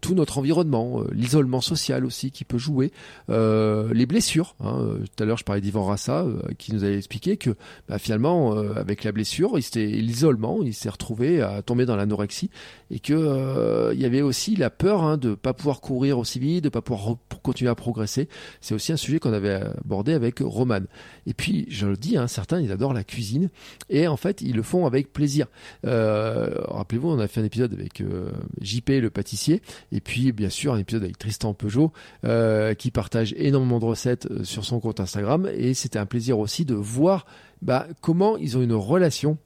tout 0.00 0.14
notre 0.14 0.38
environnement, 0.38 1.02
l'isolement 1.12 1.60
social 1.60 2.04
aussi 2.04 2.30
qui 2.30 2.44
peut 2.44 2.58
jouer, 2.58 2.92
les 3.28 4.06
blessures. 4.06 4.54
Hein. 4.60 4.98
Tout 5.16 5.22
à 5.22 5.26
l'heure, 5.26 5.38
je 5.38 5.44
parlais 5.44 5.60
d'Ivan 5.60 5.84
Rassa 5.84 6.26
qui 6.58 6.72
nous 6.72 6.84
avait 6.84 6.96
expliqué 6.96 7.36
que 7.36 7.50
bah, 7.88 7.98
finalement, 7.98 8.56
avec 8.76 9.04
la 9.04 9.12
blessure, 9.12 9.56
l'isolement, 9.56 10.60
il 10.62 10.74
s'est 10.74 10.88
retrouvé 10.88 11.42
à 11.42 11.62
tomber 11.62 11.86
dans 11.86 11.96
l'anorexie 11.96 12.50
et 12.90 12.98
que 12.98 13.92
il 13.92 14.00
y 14.00 14.04
avait 14.04 14.22
aussi 14.22 14.56
la 14.56 14.70
peur 14.70 15.02
hein, 15.02 15.16
de 15.16 15.34
pas 15.34 15.52
pouvoir 15.52 15.80
courir 15.80 16.18
aussi 16.18 16.38
vite, 16.38 16.64
de 16.64 16.68
pas 16.68 16.82
pouvoir 16.82 17.16
continuer 17.42 17.70
à 17.70 17.74
progresser. 17.74 18.28
C'est 18.60 18.74
aussi 18.74 18.92
un 18.92 18.96
sujet 18.96 19.18
qu'on 19.18 19.32
avait 19.32 19.54
abordé 19.54 20.12
avec 20.12 20.40
Roman. 20.40 20.80
Et 21.26 21.34
puis, 21.34 21.66
je 21.68 21.86
le 21.86 21.96
dis, 21.96 22.16
hein, 22.16 22.26
certains, 22.26 22.60
ils 22.60 22.72
adorent 22.72 22.94
la 22.94 23.04
cuisine 23.04 23.50
et 23.90 24.06
en 24.08 24.16
fait, 24.16 24.40
ils 24.40 24.54
le 24.54 24.62
font 24.62 24.86
avec 24.86 25.12
plaisir. 25.12 25.46
Euh, 25.86 26.54
Rappelez-vous, 26.68 27.08
on 27.08 27.18
a 27.18 27.28
fait 27.28 27.40
un 27.40 27.44
épisode 27.44 27.72
avec 27.72 28.00
euh, 28.00 28.30
JP, 28.60 28.88
le 29.00 29.10
pâtissier, 29.10 29.62
et 29.92 30.00
puis 30.00 30.32
bien 30.32 30.48
sûr 30.48 30.74
un 30.74 30.78
épisode 30.78 31.04
avec 31.04 31.18
Tristan 31.18 31.54
Peugeot 31.54 31.92
euh, 32.24 32.74
qui 32.74 32.90
partage 32.90 33.34
énormément 33.36 33.78
de 33.78 33.84
recettes 33.84 34.26
euh, 34.30 34.44
sur 34.44 34.64
son 34.64 34.80
compte 34.80 35.00
Instagram 35.00 35.48
et 35.54 35.74
c'était 35.74 35.98
un 35.98 36.06
plaisir 36.06 36.38
aussi 36.38 36.64
de 36.64 36.74
voir 36.74 37.26
bah, 37.62 37.86
comment 38.00 38.36
ils 38.36 38.56
ont 38.56 38.62
une 38.62 38.74
relation 38.74 39.38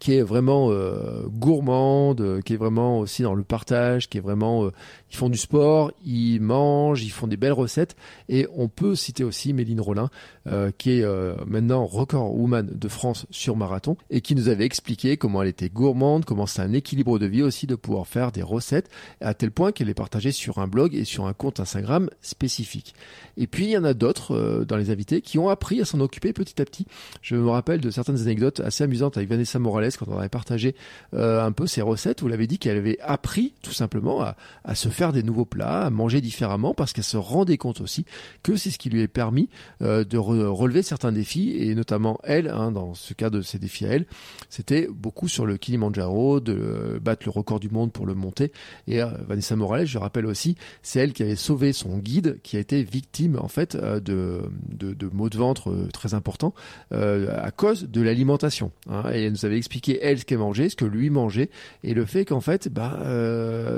qui 0.00 0.12
est 0.12 0.22
vraiment 0.22 0.70
euh, 0.70 1.22
gourmande, 1.28 2.42
qui 2.44 2.52
est 2.52 2.58
vraiment 2.58 2.98
aussi 2.98 3.22
dans 3.22 3.34
le 3.34 3.42
partage, 3.42 4.08
qui 4.10 4.18
est 4.18 4.22
vraiment 4.22 4.70
ils 5.10 5.16
font 5.16 5.28
du 5.28 5.38
sport, 5.38 5.92
ils 6.04 6.40
mangent, 6.40 7.02
ils 7.02 7.10
font 7.10 7.26
des 7.26 7.36
belles 7.36 7.52
recettes 7.52 7.96
et 8.28 8.46
on 8.54 8.68
peut 8.68 8.94
citer 8.94 9.24
aussi 9.24 9.52
Méline 9.52 9.80
Rollin 9.80 10.10
euh, 10.46 10.70
qui 10.76 10.98
est 10.98 11.02
euh, 11.02 11.34
maintenant 11.46 11.86
record 11.86 12.34
woman 12.34 12.68
de 12.70 12.88
France 12.88 13.26
sur 13.30 13.56
marathon 13.56 13.96
et 14.10 14.20
qui 14.20 14.34
nous 14.34 14.48
avait 14.48 14.64
expliqué 14.64 15.16
comment 15.16 15.42
elle 15.42 15.48
était 15.48 15.68
gourmande, 15.68 16.24
comment 16.24 16.46
c'est 16.46 16.62
un 16.62 16.72
équilibre 16.72 17.18
de 17.18 17.26
vie 17.26 17.42
aussi 17.42 17.66
de 17.66 17.74
pouvoir 17.74 18.06
faire 18.06 18.32
des 18.32 18.42
recettes 18.42 18.90
à 19.20 19.34
tel 19.34 19.50
point 19.50 19.72
qu'elle 19.72 19.88
est 19.88 19.94
partagée 19.94 20.32
sur 20.32 20.58
un 20.58 20.66
blog 20.66 20.94
et 20.94 21.04
sur 21.04 21.26
un 21.26 21.32
compte 21.32 21.60
Instagram 21.60 22.10
spécifique. 22.20 22.94
Et 23.36 23.46
puis 23.46 23.64
il 23.64 23.70
y 23.70 23.78
en 23.78 23.84
a 23.84 23.94
d'autres 23.94 24.64
dans 24.66 24.76
les 24.76 24.90
invités 24.90 25.20
qui 25.20 25.38
ont 25.38 25.48
appris 25.48 25.80
à 25.80 25.84
s'en 25.84 26.00
occuper 26.00 26.32
petit 26.32 26.60
à 26.60 26.64
petit. 26.64 26.86
Je 27.22 27.36
me 27.36 27.48
rappelle 27.48 27.80
de 27.80 27.90
certaines 27.90 28.20
anecdotes 28.20 28.60
assez 28.60 28.84
amusantes 28.84 29.16
avec 29.16 29.28
Vanessa 29.28 29.58
Morales 29.58 29.92
quand 29.98 30.06
on 30.08 30.18
avait 30.18 30.28
partagé 30.28 30.74
un 31.12 31.52
peu 31.52 31.66
ses 31.66 31.82
recettes. 31.82 32.20
Vous 32.20 32.28
l'avez 32.28 32.46
dit 32.46 32.58
qu'elle 32.58 32.76
avait 32.76 32.98
appris 33.00 33.54
tout 33.62 33.72
simplement 33.72 34.20
à, 34.22 34.36
à 34.64 34.74
se 34.74 34.88
faire 34.98 35.12
des 35.12 35.22
nouveaux 35.22 35.44
plats, 35.44 35.82
à 35.82 35.90
manger 35.90 36.20
différemment, 36.20 36.74
parce 36.74 36.92
qu'elle 36.92 37.04
se 37.04 37.16
rendait 37.16 37.56
compte 37.56 37.80
aussi 37.80 38.04
que 38.42 38.56
c'est 38.56 38.70
ce 38.70 38.78
qui 38.78 38.90
lui 38.90 39.00
est 39.00 39.06
permis 39.06 39.48
euh, 39.80 40.02
de 40.02 40.18
relever 40.18 40.82
certains 40.82 41.12
défis, 41.12 41.54
et 41.56 41.76
notamment 41.76 42.18
elle, 42.24 42.48
hein, 42.48 42.72
dans 42.72 42.94
ce 42.94 43.14
cas 43.14 43.30
de 43.30 43.40
ces 43.40 43.60
défis 43.60 43.86
à 43.86 43.90
elle, 43.90 44.06
c'était 44.50 44.88
beaucoup 44.90 45.28
sur 45.28 45.46
le 45.46 45.56
Kilimanjaro, 45.56 46.40
de 46.40 46.52
euh, 46.52 46.98
battre 46.98 47.22
le 47.26 47.30
record 47.30 47.60
du 47.60 47.70
monde 47.70 47.92
pour 47.92 48.06
le 48.06 48.14
monter. 48.14 48.50
Et 48.88 49.00
euh, 49.00 49.06
Vanessa 49.28 49.54
Morales, 49.54 49.86
je 49.86 49.98
rappelle 49.98 50.26
aussi, 50.26 50.56
c'est 50.82 50.98
elle 50.98 51.12
qui 51.12 51.22
avait 51.22 51.36
sauvé 51.36 51.72
son 51.72 51.98
guide, 51.98 52.40
qui 52.42 52.56
a 52.56 52.60
été 52.60 52.82
victime 52.82 53.38
en 53.40 53.48
fait 53.48 53.76
de, 53.76 54.42
de, 54.68 54.94
de 54.94 55.10
maux 55.12 55.28
de 55.28 55.38
ventre 55.38 55.72
très 55.92 56.14
importants 56.14 56.54
à 56.90 57.50
cause 57.52 57.88
de 57.88 58.00
l'alimentation. 58.00 58.72
Hein. 58.90 59.04
Et 59.12 59.24
elle 59.24 59.32
nous 59.32 59.44
avait 59.44 59.58
expliqué 59.58 60.00
elle 60.02 60.18
ce 60.18 60.24
qu'elle 60.24 60.38
mangeait, 60.38 60.68
ce 60.68 60.76
que 60.76 60.84
lui 60.84 61.08
mangeait, 61.10 61.50
et 61.84 61.94
le 61.94 62.04
fait 62.04 62.24
qu'en 62.24 62.40
fait, 62.40 62.68
bah, 62.68 62.98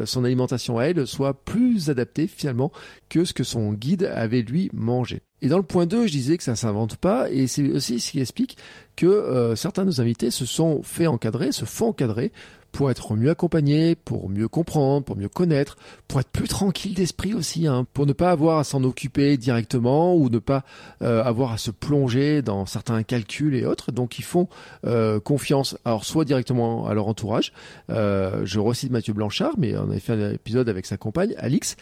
son 0.07 0.25
alimentation 0.25 0.79
à 0.79 0.85
elle 0.85 1.07
soit 1.11 1.35
plus 1.35 1.90
adapté 1.90 2.26
finalement 2.26 2.73
que 3.09 3.25
ce 3.25 3.33
que 3.33 3.45
son 3.45 3.73
guide 3.73 4.05
avait 4.14 4.43
lui 4.43 4.71
mangé. 4.73 5.21
Et 5.43 5.49
dans 5.49 5.57
le 5.57 5.62
point 5.62 5.87
2, 5.87 6.07
je 6.07 6.12
disais 6.12 6.37
que 6.37 6.43
ça 6.43 6.57
s'invente 6.57 6.97
pas, 6.97 7.31
et 7.31 7.47
c'est 7.47 7.69
aussi 7.71 7.99
ce 7.99 8.11
qui 8.11 8.21
explique 8.21 8.59
que 8.97 9.07
euh, 9.07 9.57
certains 9.57 9.83
de 9.83 9.88
nos 9.88 10.00
invités 10.00 10.31
se 10.31 10.45
sont 10.45 10.83
fait 10.83 11.07
encadrer, 11.07 11.52
se 11.52 11.64
font 11.64 11.88
encadrer 11.88 12.33
pour 12.73 12.91
être 12.91 13.15
mieux 13.17 13.31
accompagné, 13.31 13.95
pour 13.95 14.29
mieux 14.29 14.49
comprendre, 14.49 15.05
pour 15.05 15.17
mieux 15.17 15.29
connaître, 15.29 15.77
pour 16.09 16.21
être 16.21 16.31
plus 16.31 16.49
tranquille 16.49 16.95
d'esprit 16.95 17.35
aussi, 17.35 17.67
hein, 17.67 17.87
pour 17.93 18.07
ne 18.07 18.12
pas 18.12 18.31
avoir 18.31 18.59
à 18.59 18.65
s'en 18.65 18.85
occuper 18.85 19.37
directement 19.37 20.15
ou 20.15 20.29
ne 20.29 20.39
pas 20.39 20.65
euh, 21.03 21.23
avoir 21.23 21.53
à 21.53 21.59
se 21.59 21.71
plonger 21.71 22.43
dans 22.43 22.67
certains 22.67 23.03
calculs 23.03 23.55
et 23.55 23.65
autres. 23.65 23.93
Donc 23.93 24.19
ils 24.19 24.25
font 24.25 24.49
euh, 24.87 25.21
confiance, 25.21 25.77
alors 25.85 26.05
soit 26.05 26.25
directement 26.25 26.87
à 26.87 26.95
leur 26.95 27.09
entourage. 27.09 27.53
Euh, 27.91 28.43
je 28.45 28.59
recite 28.59 28.91
Mathieu 28.91 29.12
Blanchard, 29.12 29.55
mais 29.59 29.77
on 29.77 29.91
avait 29.91 30.00
fait 30.00 30.12
un 30.12 30.33
épisode 30.33 30.69
avec 30.69 30.87
sa 30.87 30.97
compagne 30.97 31.35
Alix, 31.39 31.77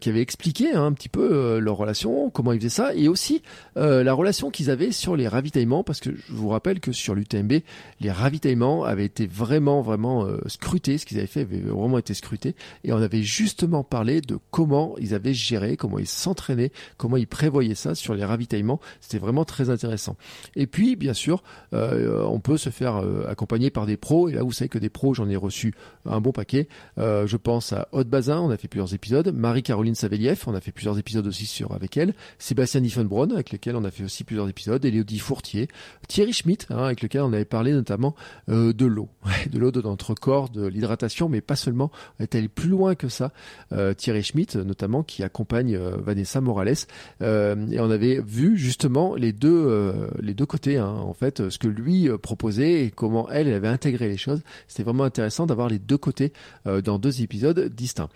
qui 0.00 0.08
avait 0.08 0.20
expliqué 0.20 0.72
hein, 0.72 0.84
un 0.84 0.92
petit 0.92 1.08
peu 1.08 1.58
leur 1.58 1.76
relation, 1.76 2.30
comment 2.30 2.52
ils 2.52 2.58
faisaient 2.58 2.68
ça, 2.68 2.94
et 2.94 3.08
aussi 3.08 3.42
la 3.76 4.12
relation 4.12 4.50
qu'ils 4.50 4.70
avaient 4.70 4.92
sur 4.92 5.16
les 5.16 5.28
ravitaillements, 5.28 5.84
parce 5.84 6.00
que 6.00 6.10
je 6.10 6.32
vous 6.32 6.48
rappelle 6.48 6.80
que 6.80 6.92
sur 6.92 7.14
l'UTMB, 7.14 7.52
les 8.00 8.10
ravitaillements 8.10 8.84
avaient 8.84 9.04
été 9.04 9.26
vraiment, 9.26 9.80
vraiment 9.80 10.26
scruté, 10.46 10.98
ce 10.98 11.06
qu'ils 11.06 11.18
avaient 11.18 11.26
fait 11.26 11.40
avait 11.40 11.60
vraiment 11.60 11.98
été 11.98 12.14
scruté, 12.14 12.54
et 12.84 12.92
on 12.92 12.98
avait 13.00 13.22
justement 13.22 13.84
parlé 13.84 14.20
de 14.20 14.38
comment 14.50 14.94
ils 14.98 15.14
avaient 15.14 15.34
géré, 15.34 15.76
comment 15.76 15.98
ils 15.98 16.06
s'entraînaient, 16.06 16.72
comment 16.96 17.16
ils 17.16 17.26
prévoyaient 17.26 17.74
ça 17.74 17.94
sur 17.94 18.14
les 18.14 18.24
ravitaillements. 18.24 18.80
C'était 19.00 19.18
vraiment 19.18 19.44
très 19.44 19.70
intéressant. 19.70 20.16
Et 20.56 20.66
puis, 20.66 20.96
bien 20.96 21.14
sûr, 21.14 21.42
euh, 21.72 22.24
on 22.24 22.40
peut 22.40 22.56
se 22.56 22.70
faire 22.70 22.96
euh, 22.96 23.26
accompagner 23.28 23.70
par 23.70 23.86
des 23.86 23.96
pros, 23.96 24.28
et 24.28 24.32
là 24.32 24.42
vous 24.42 24.52
savez 24.52 24.68
que 24.68 24.78
des 24.78 24.88
pros, 24.88 25.14
j'en 25.14 25.28
ai 25.28 25.36
reçu 25.36 25.74
un 26.06 26.20
bon 26.20 26.32
paquet. 26.32 26.68
je 26.96 27.36
pense 27.36 27.72
à 27.72 27.88
Haute 27.92 28.08
Bazin, 28.08 28.40
on 28.40 28.50
a 28.50 28.56
fait 28.56 28.68
plusieurs 28.68 28.94
épisodes, 28.94 29.32
Marie-Caroline 29.34 29.94
Saveliev, 29.94 30.42
on 30.46 30.54
a 30.54 30.60
fait 30.60 30.72
plusieurs 30.72 30.98
épisodes 30.98 31.26
aussi 31.26 31.46
sur 31.46 31.72
avec 31.72 31.96
elle, 31.96 32.14
Sébastien 32.38 32.80
Diffenbronn, 32.80 33.32
avec 33.32 33.52
lequel 33.52 33.76
on 33.76 33.84
a 33.84 33.90
fait 33.90 34.04
aussi 34.04 34.24
plusieurs 34.24 34.48
épisodes, 34.48 34.84
Elodie 34.84 35.18
Fourtier, 35.18 35.68
Thierry 36.08 36.32
Schmitt, 36.32 36.66
hein, 36.70 36.84
avec 36.84 37.02
lequel 37.02 37.22
on 37.22 37.32
avait 37.32 37.44
parlé 37.44 37.72
notamment 37.72 38.14
de 38.48 38.86
l'eau, 38.86 39.08
de 39.50 39.58
l'eau 39.58 39.70
de 39.70 39.82
notre 39.82 40.14
corps, 40.20 40.48
de 40.48 40.66
l'hydratation, 40.66 41.28
mais 41.28 41.40
pas 41.40 41.56
seulement. 41.56 41.90
On 42.18 42.22
est 42.22 42.34
allé 42.34 42.48
plus 42.48 42.68
loin 42.68 42.94
que 42.94 43.08
ça. 43.08 43.32
Euh, 43.72 43.94
Thierry 43.94 44.22
Schmitt, 44.22 44.56
notamment, 44.56 45.02
qui 45.02 45.22
accompagne 45.22 45.74
euh, 45.74 45.96
Vanessa 45.96 46.40
Morales, 46.40 46.74
euh, 47.22 47.66
et 47.70 47.80
on 47.80 47.90
avait 47.90 48.20
vu 48.20 48.56
justement 48.56 49.14
les 49.16 49.32
deux 49.32 49.50
les 50.20 50.34
deux 50.34 50.46
côtés, 50.46 50.76
hein, 50.76 50.88
en 50.88 51.14
fait, 51.14 51.48
ce 51.48 51.58
que 51.58 51.66
lui 51.66 52.08
proposait 52.22 52.84
et 52.84 52.90
comment 52.90 53.28
elle, 53.30 53.48
elle 53.48 53.54
avait 53.54 53.68
intégré 53.68 54.08
les 54.08 54.16
choses. 54.16 54.42
C'était 54.68 54.82
vraiment 54.82 55.04
intéressant 55.04 55.46
d'avoir 55.46 55.68
les 55.68 55.78
deux 55.78 55.96
côtés 55.96 56.32
dans 56.64 56.98
deux 56.98 57.22
épisodes 57.22 57.68
distincts. 57.74 58.08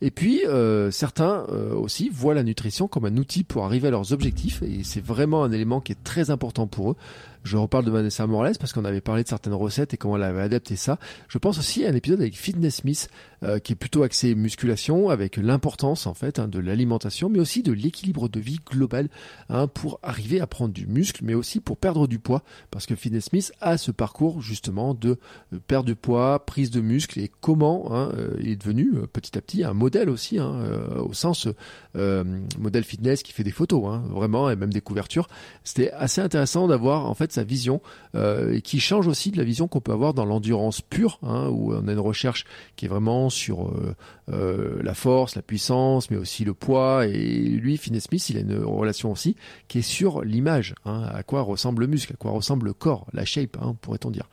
Et 0.00 0.10
puis 0.10 0.42
certains 0.90 1.44
aussi 1.74 2.08
voient 2.08 2.34
la 2.34 2.44
nutrition 2.44 2.86
comme 2.86 3.04
un 3.04 3.16
outil 3.16 3.42
pour 3.44 3.64
arriver 3.64 3.88
à 3.88 3.90
leurs 3.90 4.12
objectifs 4.12 4.62
et 4.62 4.84
c'est 4.84 5.04
vraiment 5.04 5.42
un 5.44 5.52
élément 5.52 5.80
qui 5.80 5.92
est 5.92 6.04
très 6.04 6.30
important 6.30 6.66
pour 6.66 6.92
eux. 6.92 6.96
Je 7.44 7.56
reparle 7.56 7.84
de 7.84 7.90
Vanessa 7.90 8.26
Morales 8.26 8.56
parce 8.58 8.72
qu'on 8.72 8.84
avait 8.84 9.00
parlé 9.00 9.22
de 9.22 9.28
certaines 9.28 9.54
recettes 9.54 9.94
et 9.94 9.96
comment 9.96 10.16
elle 10.16 10.22
avait 10.24 10.42
adapté 10.42 10.76
ça. 10.76 10.98
Je 11.28 11.38
pense 11.38 11.58
aussi 11.58 11.84
à 11.84 11.90
un 11.90 11.94
épisode 11.94 12.20
avec 12.20 12.36
Fitness 12.36 12.76
Smith 12.76 13.08
euh, 13.42 13.58
qui 13.58 13.72
est 13.72 13.76
plutôt 13.76 14.02
axé 14.02 14.34
musculation 14.34 15.10
avec 15.10 15.36
l'importance 15.36 16.06
en 16.06 16.14
fait 16.14 16.38
hein, 16.38 16.48
de 16.48 16.58
l'alimentation 16.58 17.28
mais 17.28 17.40
aussi 17.40 17.62
de 17.62 17.72
l'équilibre 17.72 18.28
de 18.28 18.40
vie 18.40 18.58
global 18.70 19.08
hein, 19.48 19.66
pour 19.66 20.00
arriver 20.02 20.40
à 20.40 20.46
prendre 20.46 20.72
du 20.72 20.86
muscle 20.86 21.24
mais 21.24 21.34
aussi 21.34 21.60
pour 21.60 21.76
perdre 21.76 22.06
du 22.06 22.18
poids 22.18 22.42
parce 22.70 22.86
que 22.86 22.94
Fitness 22.94 23.26
Smith 23.26 23.52
a 23.60 23.78
ce 23.78 23.90
parcours 23.90 24.42
justement 24.42 24.94
de 24.94 25.18
euh, 25.52 25.58
perte 25.66 25.86
de 25.86 25.94
poids, 25.94 26.44
prise 26.44 26.70
de 26.70 26.80
muscle 26.80 27.18
et 27.20 27.30
comment 27.40 27.94
hein, 27.94 28.10
euh, 28.16 28.36
il 28.40 28.48
est 28.48 28.56
devenu 28.56 28.92
petit 29.12 29.36
à 29.36 29.40
petit 29.40 29.64
un 29.64 29.72
modèle 29.72 30.08
aussi 30.08 30.38
au 30.38 31.12
sens 31.12 31.48
modèle 31.94 32.84
fitness 32.84 33.22
qui 33.22 33.32
fait 33.32 33.44
des 33.44 33.50
photos 33.50 34.00
vraiment 34.10 34.50
et 34.50 34.56
même 34.56 34.72
des 34.72 34.80
couvertures. 34.80 35.28
C'était 35.64 35.90
assez 35.92 36.20
intéressant 36.20 36.68
d'avoir 36.68 37.06
en 37.06 37.14
fait 37.14 37.32
sa 37.32 37.44
vision 37.44 37.80
euh, 38.14 38.60
qui 38.60 38.80
change 38.80 39.06
aussi 39.06 39.30
de 39.30 39.36
la 39.36 39.44
vision 39.44 39.68
qu'on 39.68 39.80
peut 39.80 39.92
avoir 39.92 40.14
dans 40.14 40.24
l'endurance 40.24 40.80
pure, 40.80 41.18
où 41.22 41.74
on 41.74 41.88
a 41.88 41.92
une 41.92 41.98
recherche 41.98 42.44
qui 42.76 42.86
est 42.86 42.88
vraiment 42.88 43.27
sur 43.30 43.68
euh, 43.68 43.94
euh, 44.30 44.80
la 44.82 44.94
force, 44.94 45.34
la 45.36 45.42
puissance, 45.42 46.10
mais 46.10 46.16
aussi 46.16 46.44
le 46.44 46.54
poids. 46.54 47.06
Et 47.06 47.14
lui, 47.14 47.76
Finney 47.76 48.00
Smith, 48.00 48.28
il 48.30 48.36
a 48.36 48.40
une 48.40 48.62
relation 48.64 49.12
aussi 49.12 49.36
qui 49.68 49.78
est 49.78 49.82
sur 49.82 50.22
l'image, 50.22 50.74
hein, 50.84 51.02
à 51.12 51.22
quoi 51.22 51.42
ressemble 51.42 51.82
le 51.82 51.86
muscle, 51.88 52.12
à 52.12 52.16
quoi 52.16 52.30
ressemble 52.30 52.66
le 52.66 52.72
corps, 52.72 53.06
la 53.12 53.24
shape, 53.24 53.56
hein, 53.60 53.76
pourrait-on 53.80 54.10
dire. 54.10 54.28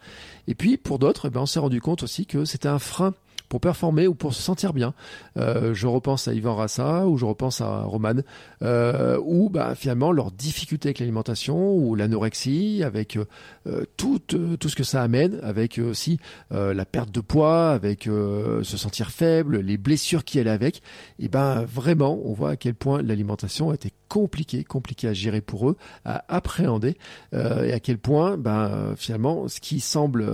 Et 0.47 0.55
puis 0.55 0.77
pour 0.77 0.99
d'autres, 0.99 1.27
eh 1.27 1.29
ben, 1.29 1.41
on 1.41 1.45
s'est 1.45 1.59
rendu 1.59 1.81
compte 1.81 2.03
aussi 2.03 2.25
que 2.25 2.45
c'était 2.45 2.67
un 2.67 2.79
frein 2.79 3.13
pour 3.49 3.59
performer 3.59 4.07
ou 4.07 4.15
pour 4.15 4.33
se 4.33 4.41
sentir 4.41 4.73
bien. 4.73 4.93
Euh, 5.37 5.73
je 5.73 5.87
repense 5.87 6.27
à 6.27 6.33
Ivan 6.33 6.55
Rassa 6.55 7.07
ou 7.07 7.17
je 7.17 7.25
repense 7.25 7.61
à 7.61 7.83
Roman, 7.83 8.15
euh, 8.61 9.19
où 9.23 9.49
bah, 9.49 9.75
finalement 9.75 10.11
leur 10.11 10.31
difficulté 10.31 10.89
avec 10.89 10.99
l'alimentation 10.99 11.73
ou 11.75 11.95
l'anorexie, 11.95 12.81
avec 12.83 13.17
tout, 13.97 14.21
euh, 14.33 14.57
tout 14.57 14.69
ce 14.69 14.75
que 14.75 14.83
ça 14.83 15.01
amène, 15.01 15.39
avec 15.43 15.79
aussi 15.79 16.19
la 16.51 16.85
perte 16.85 17.11
de 17.11 17.21
poids, 17.21 17.71
avec 17.71 18.03
se 18.03 18.77
sentir 18.77 19.11
faible, 19.11 19.59
les 19.59 19.77
blessures 19.77 20.23
qui 20.23 20.39
allaient 20.39 20.49
avec, 20.49 20.81
et 21.19 21.27
ben 21.27 21.63
vraiment 21.65 22.19
on 22.23 22.33
voit 22.33 22.51
à 22.51 22.55
quel 22.55 22.75
point 22.75 23.01
l'alimentation 23.01 23.73
était 23.73 23.91
compliquée, 24.15 24.63
compliquée 24.63 25.09
à 25.09 25.13
gérer 25.13 25.41
pour 25.41 25.69
eux, 25.69 25.75
à 26.05 26.23
appréhender, 26.33 26.95
et 27.33 27.73
à 27.73 27.79
quel 27.81 27.97
point 27.97 28.37
ben 28.37 28.93
finalement 28.95 29.49
ce 29.49 29.59
qui 29.59 29.81
semble 29.81 30.25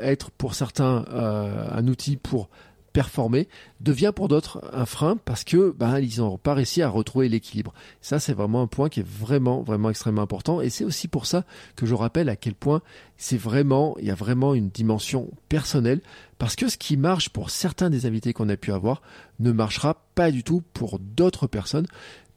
être 0.00 0.32
pour 0.32 0.54
certains 0.54 1.04
un 1.08 1.86
outil 1.86 2.16
pour 2.16 2.48
performer 2.92 3.48
devient 3.80 4.10
pour 4.12 4.26
d'autres 4.26 4.60
un 4.72 4.84
frein 4.84 5.18
parce 5.24 5.44
que 5.44 5.70
ben, 5.70 6.00
ils 6.00 6.18
n'ont 6.18 6.36
pas 6.36 6.54
réussi 6.54 6.82
à 6.82 6.88
retrouver 6.88 7.28
l'équilibre. 7.28 7.72
Ça, 8.00 8.18
c'est 8.18 8.32
vraiment 8.32 8.62
un 8.62 8.66
point 8.66 8.88
qui 8.88 9.00
est 9.00 9.06
vraiment, 9.06 9.62
vraiment 9.62 9.90
extrêmement 9.90 10.22
important. 10.22 10.60
Et 10.60 10.68
c'est 10.68 10.82
aussi 10.82 11.06
pour 11.06 11.26
ça 11.26 11.44
que 11.76 11.86
je 11.86 11.94
rappelle 11.94 12.28
à 12.28 12.34
quel 12.34 12.56
point 12.56 12.82
c'est 13.16 13.36
vraiment, 13.36 13.96
il 14.00 14.06
y 14.06 14.10
a 14.10 14.16
vraiment 14.16 14.52
une 14.52 14.68
dimension 14.70 15.30
personnelle 15.48 16.00
parce 16.38 16.56
que 16.56 16.68
ce 16.68 16.76
qui 16.76 16.96
marche 16.96 17.28
pour 17.28 17.50
certains 17.50 17.88
des 17.88 18.04
invités 18.04 18.32
qu'on 18.32 18.48
a 18.48 18.56
pu 18.56 18.72
avoir 18.72 19.02
ne 19.38 19.52
marchera 19.52 20.02
pas 20.16 20.32
du 20.32 20.42
tout 20.42 20.62
pour 20.72 20.98
d'autres 20.98 21.46
personnes 21.46 21.86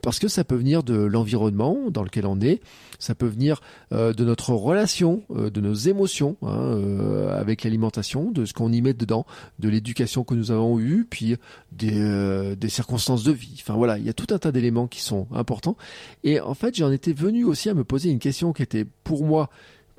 parce 0.02 0.20
que 0.20 0.28
ça 0.28 0.44
peut 0.44 0.56
venir 0.56 0.84
de 0.84 0.96
l'environnement 0.96 1.78
dans 1.90 2.04
lequel 2.04 2.26
on 2.26 2.40
est, 2.42 2.62
ça 3.02 3.16
peut 3.16 3.28
venir 3.28 3.62
euh, 3.92 4.14
de 4.14 4.24
notre 4.24 4.54
relation, 4.54 5.24
euh, 5.36 5.50
de 5.50 5.60
nos 5.60 5.74
émotions 5.74 6.38
hein, 6.44 6.60
euh, 6.60 7.40
avec 7.40 7.64
l'alimentation, 7.64 8.32
de 8.32 8.46
ce 8.46 8.54
qu'on 8.54 8.72
y 8.72 8.82
met 8.82 8.94
dedans, 8.94 9.26
de 9.60 9.70
l'éducation 9.70 10.24
que 10.24 10.36
nous 10.36 10.52
avons 10.52 10.80
eue, 10.80 11.06
puis 11.10 11.36
des, 11.72 12.70
circonstances 12.70 13.24
de 13.24 13.32
vie. 13.32 13.60
Enfin 13.62 13.74
voilà, 13.74 13.98
il 13.98 14.06
y 14.06 14.10
a 14.10 14.14
tout 14.14 14.34
un 14.34 14.38
tas 14.38 14.52
d'éléments 14.52 14.88
qui 14.88 15.02
sont 15.02 15.28
importants. 15.34 15.76
Et 16.24 16.40
en 16.40 16.54
fait, 16.54 16.76
j'en 16.76 16.92
étais 16.92 17.12
venu 17.12 17.44
aussi 17.44 17.70
à 17.70 17.74
me 17.74 17.84
poser 17.84 18.10
une 18.10 18.20
question 18.20 18.54
qui 18.54 18.64
était 18.64 18.86
pour 19.04 19.26
moi 19.26 19.50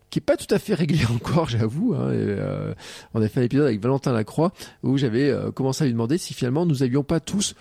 qui 0.09 0.19
est 0.19 0.23
pas 0.23 0.37
tout 0.37 0.53
à 0.55 0.59
fait 0.59 0.75
réglée 0.75 1.05
encore, 1.15 1.49
j'avoue. 1.49 1.95
Hein, 1.95 2.13
on 3.15 3.23
a 3.23 3.29
fait 3.29 3.41
un 3.41 3.45
épisode 3.45 3.67
avec 3.67 3.81
Valentin 3.81 4.13
Lacroix 4.13 4.53
où 4.83 4.97
j'avais 4.97 5.35
commencé 5.55 5.83
à 5.83 5.87
lui 5.87 5.93
demander 5.93 6.19
si 6.19 6.35
finalement 6.35 6.67
nous 6.67 6.83
avions 6.83 7.03
pas 7.03 7.21
tous 7.21 7.55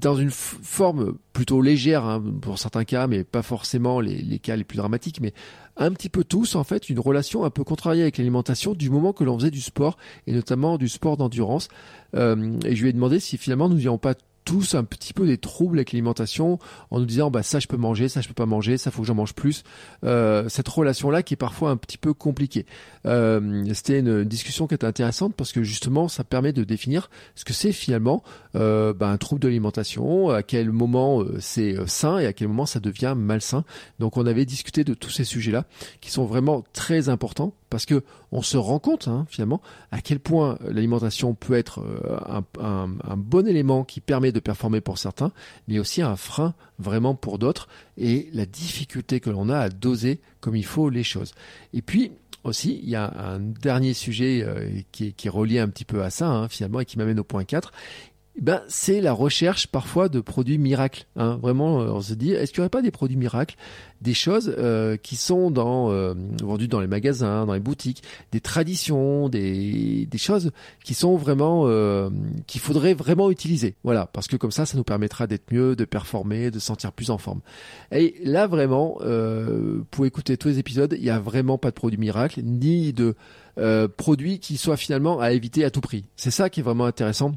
dans 0.00 0.16
une 0.16 0.30
forme 0.30 1.14
plutôt 1.32 1.60
légère 1.60 2.04
hein, 2.04 2.22
pour 2.40 2.58
certains 2.58 2.84
cas, 2.84 3.06
mais 3.06 3.24
pas 3.24 3.42
forcément 3.42 4.00
les, 4.00 4.38
cas 4.38 4.56
les 4.56 4.64
plus 4.64 4.76
dramatiques, 4.76 5.20
mais 5.20 5.32
un 5.76 5.92
petit 5.92 6.08
peu 6.08 6.24
tous 6.24 6.54
en 6.54 6.64
fait 6.64 6.88
une 6.88 6.98
relation 6.98 7.44
un 7.44 7.50
peu 7.50 7.64
contrariée 7.64 8.02
avec 8.02 8.18
l'alimentation 8.18 8.74
du 8.74 8.90
moment 8.90 9.12
que 9.12 9.24
l'on 9.24 9.38
faisait 9.38 9.50
du 9.50 9.60
sport 9.60 9.96
et 10.26 10.32
notamment 10.32 10.78
du 10.78 10.88
sport 10.88 11.16
d'endurance. 11.16 11.68
Euh, 12.14 12.58
et 12.64 12.76
je 12.76 12.82
lui 12.82 12.90
ai 12.90 12.92
demandé 12.92 13.20
si 13.20 13.36
finalement 13.36 13.68
nous 13.68 13.76
n'avions 13.76 13.98
pas 13.98 14.14
tous 14.46 14.76
un 14.76 14.84
petit 14.84 15.12
peu 15.12 15.26
des 15.26 15.38
troubles 15.38 15.78
avec 15.78 15.92
l'alimentation 15.92 16.58
en 16.90 17.00
nous 17.00 17.04
disant 17.04 17.30
bah 17.30 17.42
ça 17.42 17.58
je 17.58 17.66
peux 17.66 17.76
manger, 17.76 18.08
ça 18.08 18.20
je 18.20 18.28
peux 18.28 18.34
pas 18.34 18.46
manger, 18.46 18.78
ça 18.78 18.90
faut 18.90 19.02
que 19.02 19.08
j'en 19.08 19.14
mange 19.14 19.34
plus. 19.34 19.64
Euh, 20.04 20.48
cette 20.48 20.68
relation 20.68 21.10
là 21.10 21.22
qui 21.22 21.34
est 21.34 21.36
parfois 21.36 21.70
un 21.70 21.76
petit 21.76 21.98
peu 21.98 22.14
compliquée. 22.14 22.64
Euh, 23.06 23.64
C'était 23.74 23.98
une 23.98 24.24
discussion 24.24 24.68
qui 24.68 24.74
était 24.74 24.86
intéressante 24.86 25.34
parce 25.34 25.52
que 25.52 25.62
justement 25.64 26.06
ça 26.06 26.22
permet 26.22 26.52
de 26.52 26.62
définir 26.62 27.10
ce 27.34 27.44
que 27.44 27.52
c'est 27.52 27.72
finalement 27.72 28.22
euh, 28.54 28.94
bah, 28.94 29.08
un 29.08 29.16
trouble 29.16 29.40
de 29.40 29.48
l'alimentation, 29.48 30.30
à 30.30 30.44
quel 30.44 30.70
moment 30.70 31.22
euh, 31.22 31.36
c'est 31.40 31.76
sain 31.86 32.18
et 32.18 32.26
à 32.26 32.32
quel 32.32 32.46
moment 32.46 32.66
ça 32.66 32.78
devient 32.78 33.14
malsain. 33.16 33.64
Donc 33.98 34.16
on 34.16 34.26
avait 34.26 34.44
discuté 34.44 34.84
de 34.84 34.94
tous 34.94 35.10
ces 35.10 35.24
sujets 35.24 35.52
là 35.52 35.64
qui 36.00 36.10
sont 36.12 36.24
vraiment 36.24 36.64
très 36.72 37.08
importants 37.08 37.52
parce 37.68 37.84
que 37.84 38.04
on 38.30 38.42
se 38.42 38.56
rend 38.56 38.78
compte 38.78 39.08
hein, 39.08 39.26
finalement 39.28 39.60
à 39.90 40.00
quel 40.00 40.20
point 40.20 40.56
l'alimentation 40.68 41.34
peut 41.34 41.54
être 41.54 41.82
un, 42.28 42.44
un, 42.60 43.16
bon 43.16 43.46
élément 43.46 43.82
qui 43.82 44.00
permet 44.00 44.30
de 44.30 44.35
performer 44.40 44.80
pour 44.80 44.98
certains, 44.98 45.32
mais 45.68 45.78
aussi 45.78 46.02
un 46.02 46.16
frein 46.16 46.54
vraiment 46.78 47.14
pour 47.14 47.38
d'autres, 47.38 47.68
et 47.96 48.28
la 48.32 48.46
difficulté 48.46 49.20
que 49.20 49.30
l'on 49.30 49.48
a 49.48 49.58
à 49.58 49.68
doser 49.68 50.20
comme 50.40 50.56
il 50.56 50.64
faut 50.64 50.90
les 50.90 51.04
choses. 51.04 51.34
Et 51.72 51.82
puis 51.82 52.12
aussi, 52.44 52.80
il 52.82 52.88
y 52.88 52.94
a 52.94 53.12
un 53.18 53.40
dernier 53.40 53.92
sujet 53.92 54.42
euh, 54.42 54.80
qui, 54.92 55.08
est, 55.08 55.12
qui, 55.12 55.26
est, 55.26 55.30
relié 55.30 55.58
un 55.58 55.68
petit 55.68 55.84
peu 55.84 56.02
à 56.02 56.10
ça, 56.10 56.28
hein, 56.28 56.48
finalement, 56.48 56.80
et 56.80 56.84
qui 56.84 56.96
m'amène 56.96 57.18
au 57.18 57.24
point 57.24 57.44
4 57.44 57.72
ben, 58.40 58.62
c'est 58.68 59.00
la 59.00 59.12
recherche 59.12 59.66
parfois 59.66 60.08
de 60.08 60.20
produits 60.20 60.58
miracles. 60.58 61.06
Hein. 61.16 61.38
Vraiment, 61.40 61.80
euh, 61.80 61.90
on 61.90 62.00
se 62.00 62.14
dit, 62.14 62.32
est-ce 62.32 62.52
qu'il 62.52 62.60
n'y 62.60 62.64
aurait 62.64 62.70
pas 62.70 62.82
des 62.82 62.90
produits 62.90 63.16
miracles, 63.16 63.56
des 64.02 64.14
choses 64.14 64.54
euh, 64.58 64.96
qui 64.96 65.16
sont 65.16 65.52
euh, 65.56 66.14
vendues 66.42 66.68
dans 66.68 66.80
les 66.80 66.86
magasins, 66.86 67.46
dans 67.46 67.54
les 67.54 67.60
boutiques, 67.60 68.02
des 68.32 68.40
traditions, 68.40 69.28
des, 69.28 70.08
choses 70.16 70.50
qui 70.84 70.94
sont 70.94 71.16
vraiment 71.16 71.64
euh, 71.66 72.10
qu'il 72.46 72.60
faudrait 72.60 72.94
vraiment 72.94 73.30
utiliser. 73.30 73.74
Voilà, 73.84 74.06
parce 74.06 74.28
que 74.28 74.36
comme 74.36 74.50
ça, 74.50 74.66
ça 74.66 74.76
nous 74.76 74.84
permettra 74.84 75.26
d'être 75.26 75.52
mieux, 75.52 75.76
de 75.76 75.84
performer, 75.84 76.50
de 76.50 76.58
se 76.58 76.66
sentir 76.66 76.92
plus 76.92 77.10
en 77.10 77.18
forme. 77.18 77.40
Et 77.92 78.16
là, 78.24 78.46
vraiment, 78.46 78.98
pour 79.90 80.06
écouter 80.06 80.36
tous 80.36 80.48
les 80.48 80.58
épisodes, 80.58 80.94
il 80.96 81.02
n'y 81.02 81.10
a 81.10 81.18
vraiment 81.18 81.58
pas 81.58 81.70
de 81.70 81.74
produits 81.74 81.98
miracles, 81.98 82.40
ni 82.42 82.92
de 82.92 83.14
produits 83.96 84.38
qui 84.38 84.56
soient 84.56 84.76
finalement 84.76 85.20
à 85.20 85.32
éviter 85.32 85.64
à 85.64 85.70
tout 85.70 85.80
prix. 85.80 86.04
C'est 86.16 86.30
ça 86.30 86.50
qui 86.50 86.60
est 86.60 86.62
vraiment 86.62 86.86
intéressant 86.86 87.32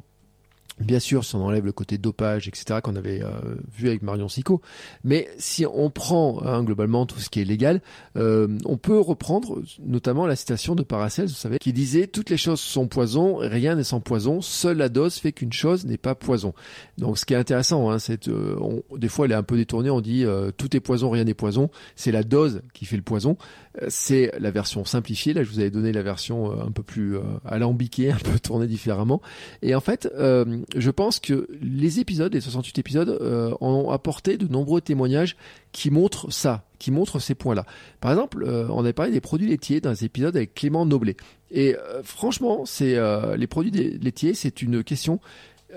Bien 0.79 0.99
sûr, 0.99 1.25
si 1.25 1.35
on 1.35 1.43
enlève 1.43 1.65
le 1.65 1.73
côté 1.73 1.97
dopage, 1.97 2.47
etc., 2.47 2.79
qu'on 2.81 2.95
avait 2.95 3.21
euh, 3.21 3.29
vu 3.77 3.89
avec 3.89 4.01
Marion 4.01 4.29
Sico. 4.29 4.61
Mais 5.03 5.27
si 5.37 5.65
on 5.65 5.89
prend 5.89 6.41
hein, 6.45 6.63
globalement 6.63 7.05
tout 7.05 7.19
ce 7.19 7.29
qui 7.29 7.41
est 7.41 7.45
légal, 7.45 7.81
euh, 8.15 8.47
on 8.65 8.77
peut 8.77 8.97
reprendre 8.97 9.61
notamment 9.85 10.25
la 10.25 10.37
citation 10.37 10.75
de 10.75 10.83
Paracels, 10.83 11.27
vous 11.27 11.33
savez, 11.33 11.57
qui 11.59 11.73
disait 11.73 12.07
toutes 12.07 12.29
les 12.29 12.37
choses 12.37 12.61
sont 12.61 12.87
poison, 12.87 13.35
rien 13.35 13.75
n'est 13.75 13.83
sans 13.83 13.99
poison, 13.99 14.39
seule 14.39 14.77
la 14.77 14.87
dose 14.87 15.15
fait 15.15 15.33
qu'une 15.33 15.51
chose 15.51 15.85
n'est 15.85 15.97
pas 15.97 16.15
poison. 16.15 16.53
Donc, 16.97 17.17
ce 17.17 17.25
qui 17.25 17.33
est 17.33 17.37
intéressant, 17.37 17.91
hein, 17.91 17.99
c'est 17.99 18.29
euh, 18.29 18.55
des 18.97 19.09
fois 19.09 19.25
elle 19.25 19.33
est 19.33 19.35
un 19.35 19.43
peu 19.43 19.57
détournée, 19.57 19.89
on 19.89 20.01
dit 20.01 20.25
tout 20.57 20.75
est 20.77 20.79
poison, 20.79 21.09
rien 21.09 21.25
n'est 21.25 21.33
poison. 21.33 21.69
C'est 21.95 22.11
la 22.11 22.23
dose 22.23 22.61
qui 22.73 22.85
fait 22.85 22.95
le 22.95 23.01
poison. 23.01 23.37
C'est 23.87 24.31
la 24.39 24.51
version 24.51 24.83
simplifiée. 24.85 25.33
Là, 25.33 25.43
je 25.43 25.49
vous 25.49 25.59
avais 25.59 25.69
donné 25.69 25.91
la 25.91 26.01
version 26.01 26.51
un 26.51 26.71
peu 26.71 26.83
plus 26.83 27.17
alambiquée, 27.45 28.11
un 28.11 28.17
peu 28.17 28.39
tournée 28.39 28.67
différemment. 28.67 29.21
Et 29.61 29.75
en 29.75 29.81
fait 29.81 30.09
je 30.75 30.91
pense 30.91 31.19
que 31.19 31.47
les 31.61 31.99
épisodes, 31.99 32.33
les 32.33 32.41
68 32.41 32.79
épisodes, 32.79 33.09
euh, 33.09 33.53
ont 33.61 33.89
apporté 33.89 34.37
de 34.37 34.47
nombreux 34.47 34.81
témoignages 34.81 35.35
qui 35.71 35.91
montrent 35.91 36.31
ça, 36.31 36.63
qui 36.79 36.91
montrent 36.91 37.19
ces 37.19 37.35
points-là. 37.35 37.65
Par 38.01 38.11
exemple, 38.11 38.43
euh, 38.43 38.67
on 38.69 38.79
avait 38.79 38.93
parlé 38.93 39.11
des 39.11 39.21
produits 39.21 39.47
laitiers 39.47 39.81
dans 39.81 39.91
les 39.91 40.05
épisodes 40.05 40.35
avec 40.35 40.53
Clément 40.53 40.85
Noblet. 40.85 41.17
Et 41.51 41.75
euh, 41.75 42.03
franchement, 42.03 42.65
c'est 42.65 42.97
les 43.37 43.47
produits 43.47 43.71
laitiers, 43.71 44.33
c'est 44.33 44.61
une 44.61 44.83
question 44.83 45.19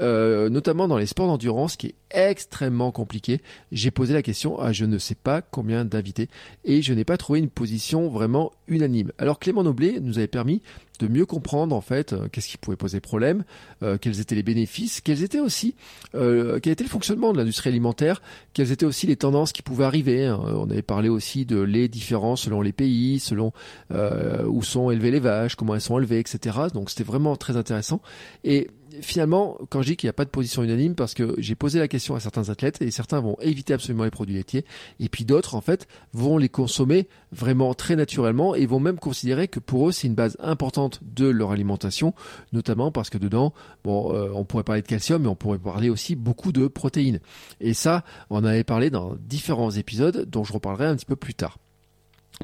euh, 0.00 0.48
notamment 0.48 0.88
dans 0.88 0.96
les 0.96 1.06
sports 1.06 1.26
d'endurance, 1.26 1.76
qui 1.76 1.88
est 1.88 1.94
extrêmement 2.10 2.92
compliqué. 2.92 3.42
J'ai 3.72 3.90
posé 3.90 4.14
la 4.14 4.22
question 4.22 4.58
à 4.58 4.72
je 4.72 4.86
ne 4.86 4.96
sais 4.96 5.14
pas 5.14 5.42
combien 5.42 5.84
d'invités 5.84 6.28
et 6.64 6.80
je 6.80 6.94
n'ai 6.94 7.04
pas 7.04 7.18
trouvé 7.18 7.40
une 7.40 7.50
position 7.50 8.08
vraiment 8.08 8.52
unanime. 8.68 9.12
Alors 9.18 9.38
Clément 9.38 9.62
Noblet 9.62 9.98
nous 10.00 10.16
avait 10.16 10.28
permis 10.28 10.62
de 10.98 11.08
mieux 11.08 11.26
comprendre 11.26 11.74
en 11.74 11.80
fait 11.80 12.12
euh, 12.12 12.28
qu'est-ce 12.30 12.48
qui 12.48 12.56
pouvait 12.56 12.76
poser 12.76 13.00
problème, 13.00 13.44
euh, 13.82 13.98
quels 13.98 14.20
étaient 14.20 14.34
les 14.34 14.42
bénéfices, 14.42 15.02
quels 15.02 15.22
étaient 15.22 15.40
aussi 15.40 15.74
quel 16.12 16.72
était 16.72 16.84
le 16.84 16.90
fonctionnement 16.90 17.32
de 17.32 17.38
l'industrie 17.38 17.70
alimentaire, 17.70 18.22
quelles 18.54 18.72
étaient 18.72 18.86
aussi 18.86 19.06
les 19.06 19.16
tendances 19.16 19.52
qui 19.52 19.62
pouvaient 19.62 19.84
arriver. 19.84 20.26
Hein. 20.26 20.38
On 20.42 20.70
avait 20.70 20.82
parlé 20.82 21.08
aussi 21.08 21.44
de 21.44 21.58
les 21.58 21.88
différences 21.88 22.42
selon 22.42 22.60
les 22.60 22.72
pays, 22.72 23.18
selon 23.18 23.52
où 23.90 24.62
sont 24.62 24.90
élevées 24.90 25.10
les 25.10 25.20
vaches, 25.20 25.56
comment 25.56 25.74
elles 25.74 25.80
sont 25.80 25.98
élevées, 25.98 26.18
etc. 26.18 26.58
Donc 26.72 26.90
c'était 26.90 27.04
vraiment 27.04 27.36
très 27.36 27.56
intéressant. 27.56 28.00
Et 28.44 28.68
finalement, 29.00 29.58
quand 29.70 29.82
je 29.82 29.88
dis 29.88 29.96
qu'il 29.96 30.06
n'y 30.06 30.10
a 30.10 30.14
pas 30.14 30.24
de 30.24 30.30
position 30.30 30.62
unanime, 30.62 30.94
parce 30.94 31.14
que 31.14 31.34
j'ai 31.38 31.54
posé 31.54 31.78
la 31.78 31.88
question 31.88 32.14
à 32.14 32.20
certains 32.20 32.48
athlètes 32.48 32.82
et 32.82 32.90
certains 32.90 33.20
vont 33.20 33.36
éviter 33.40 33.72
absolument 33.72 34.04
les 34.04 34.10
produits 34.10 34.34
laitiers, 34.34 34.64
et 35.00 35.08
puis 35.08 35.24
d'autres, 35.24 35.54
en 35.54 35.60
fait, 35.60 35.86
vont 36.12 36.38
les 36.38 36.48
consommer 36.48 37.08
vraiment 37.30 37.74
très 37.74 37.96
naturellement 37.96 38.54
et 38.54 38.66
vont 38.66 38.80
même 38.80 38.98
considérer 38.98 39.48
que 39.48 39.60
pour 39.60 39.88
eux, 39.88 39.92
c'est 39.92 40.06
une 40.06 40.14
base 40.14 40.36
importante 40.40 41.00
de 41.02 41.26
leur 41.26 41.52
alimentation, 41.52 42.14
notamment 42.52 42.90
parce 42.90 43.10
que 43.10 43.18
dedans, 43.18 43.52
bon, 43.84 44.12
euh, 44.14 44.30
on 44.34 44.44
pourrait 44.44 44.64
parler 44.64 44.82
de 44.82 44.86
calcium, 44.86 45.22
mais 45.22 45.28
on 45.28 45.36
pourrait 45.36 45.58
parler 45.58 45.90
aussi 45.90 46.16
beaucoup 46.16 46.52
de 46.52 46.66
protéines. 46.66 47.20
Et 47.60 47.74
ça, 47.74 48.04
on 48.30 48.38
en 48.38 48.44
avait 48.44 48.64
parlé 48.64 48.90
dans 48.90 49.16
différents 49.20 49.70
épisodes, 49.70 50.28
dont 50.28 50.44
je 50.44 50.52
reparlerai 50.52 50.86
un 50.86 50.96
petit 50.96 51.06
peu 51.06 51.16
plus 51.16 51.34
tard. 51.34 51.58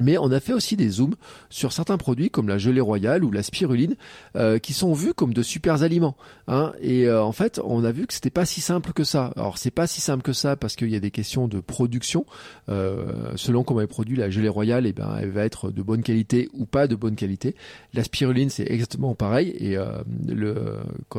Mais 0.01 0.17
on 0.17 0.31
a 0.31 0.39
fait 0.39 0.53
aussi 0.53 0.75
des 0.75 0.89
zooms 0.89 1.15
sur 1.49 1.73
certains 1.73 1.97
produits 1.97 2.29
comme 2.29 2.47
la 2.47 2.57
gelée 2.57 2.81
royale 2.81 3.23
ou 3.23 3.31
la 3.31 3.43
spiruline 3.43 3.95
euh, 4.35 4.59
qui 4.59 4.73
sont 4.73 4.93
vus 4.93 5.13
comme 5.13 5.33
de 5.33 5.43
super 5.43 5.83
aliments. 5.83 6.15
Hein. 6.47 6.73
Et 6.81 7.07
euh, 7.07 7.21
en 7.21 7.31
fait, 7.31 7.59
on 7.63 7.83
a 7.83 7.91
vu 7.91 8.07
que 8.07 8.13
c'était 8.13 8.29
pas 8.29 8.45
si 8.45 8.61
simple 8.61 8.93
que 8.93 9.03
ça. 9.03 9.33
Alors 9.35 9.57
c'est 9.57 9.71
pas 9.71 9.87
si 9.87 10.01
simple 10.01 10.23
que 10.23 10.33
ça 10.33 10.55
parce 10.55 10.75
qu'il 10.75 10.89
y 10.89 10.95
a 10.95 10.99
des 10.99 11.11
questions 11.11 11.47
de 11.47 11.59
production. 11.59 12.25
Euh, 12.69 13.31
selon 13.35 13.63
comment 13.63 13.81
est 13.81 13.87
produit 13.87 14.15
la 14.15 14.29
gelée 14.29 14.49
royale, 14.49 14.85
et 14.85 14.89
eh 14.89 14.93
ben 14.93 15.17
elle 15.19 15.29
va 15.29 15.45
être 15.45 15.71
de 15.71 15.81
bonne 15.81 16.03
qualité 16.03 16.49
ou 16.53 16.65
pas 16.65 16.87
de 16.87 16.95
bonne 16.95 17.15
qualité. 17.15 17.55
La 17.93 18.03
spiruline 18.03 18.49
c'est 18.49 18.69
exactement 18.69 19.15
pareil. 19.15 19.49
Et 19.59 19.77
le, 20.27 20.77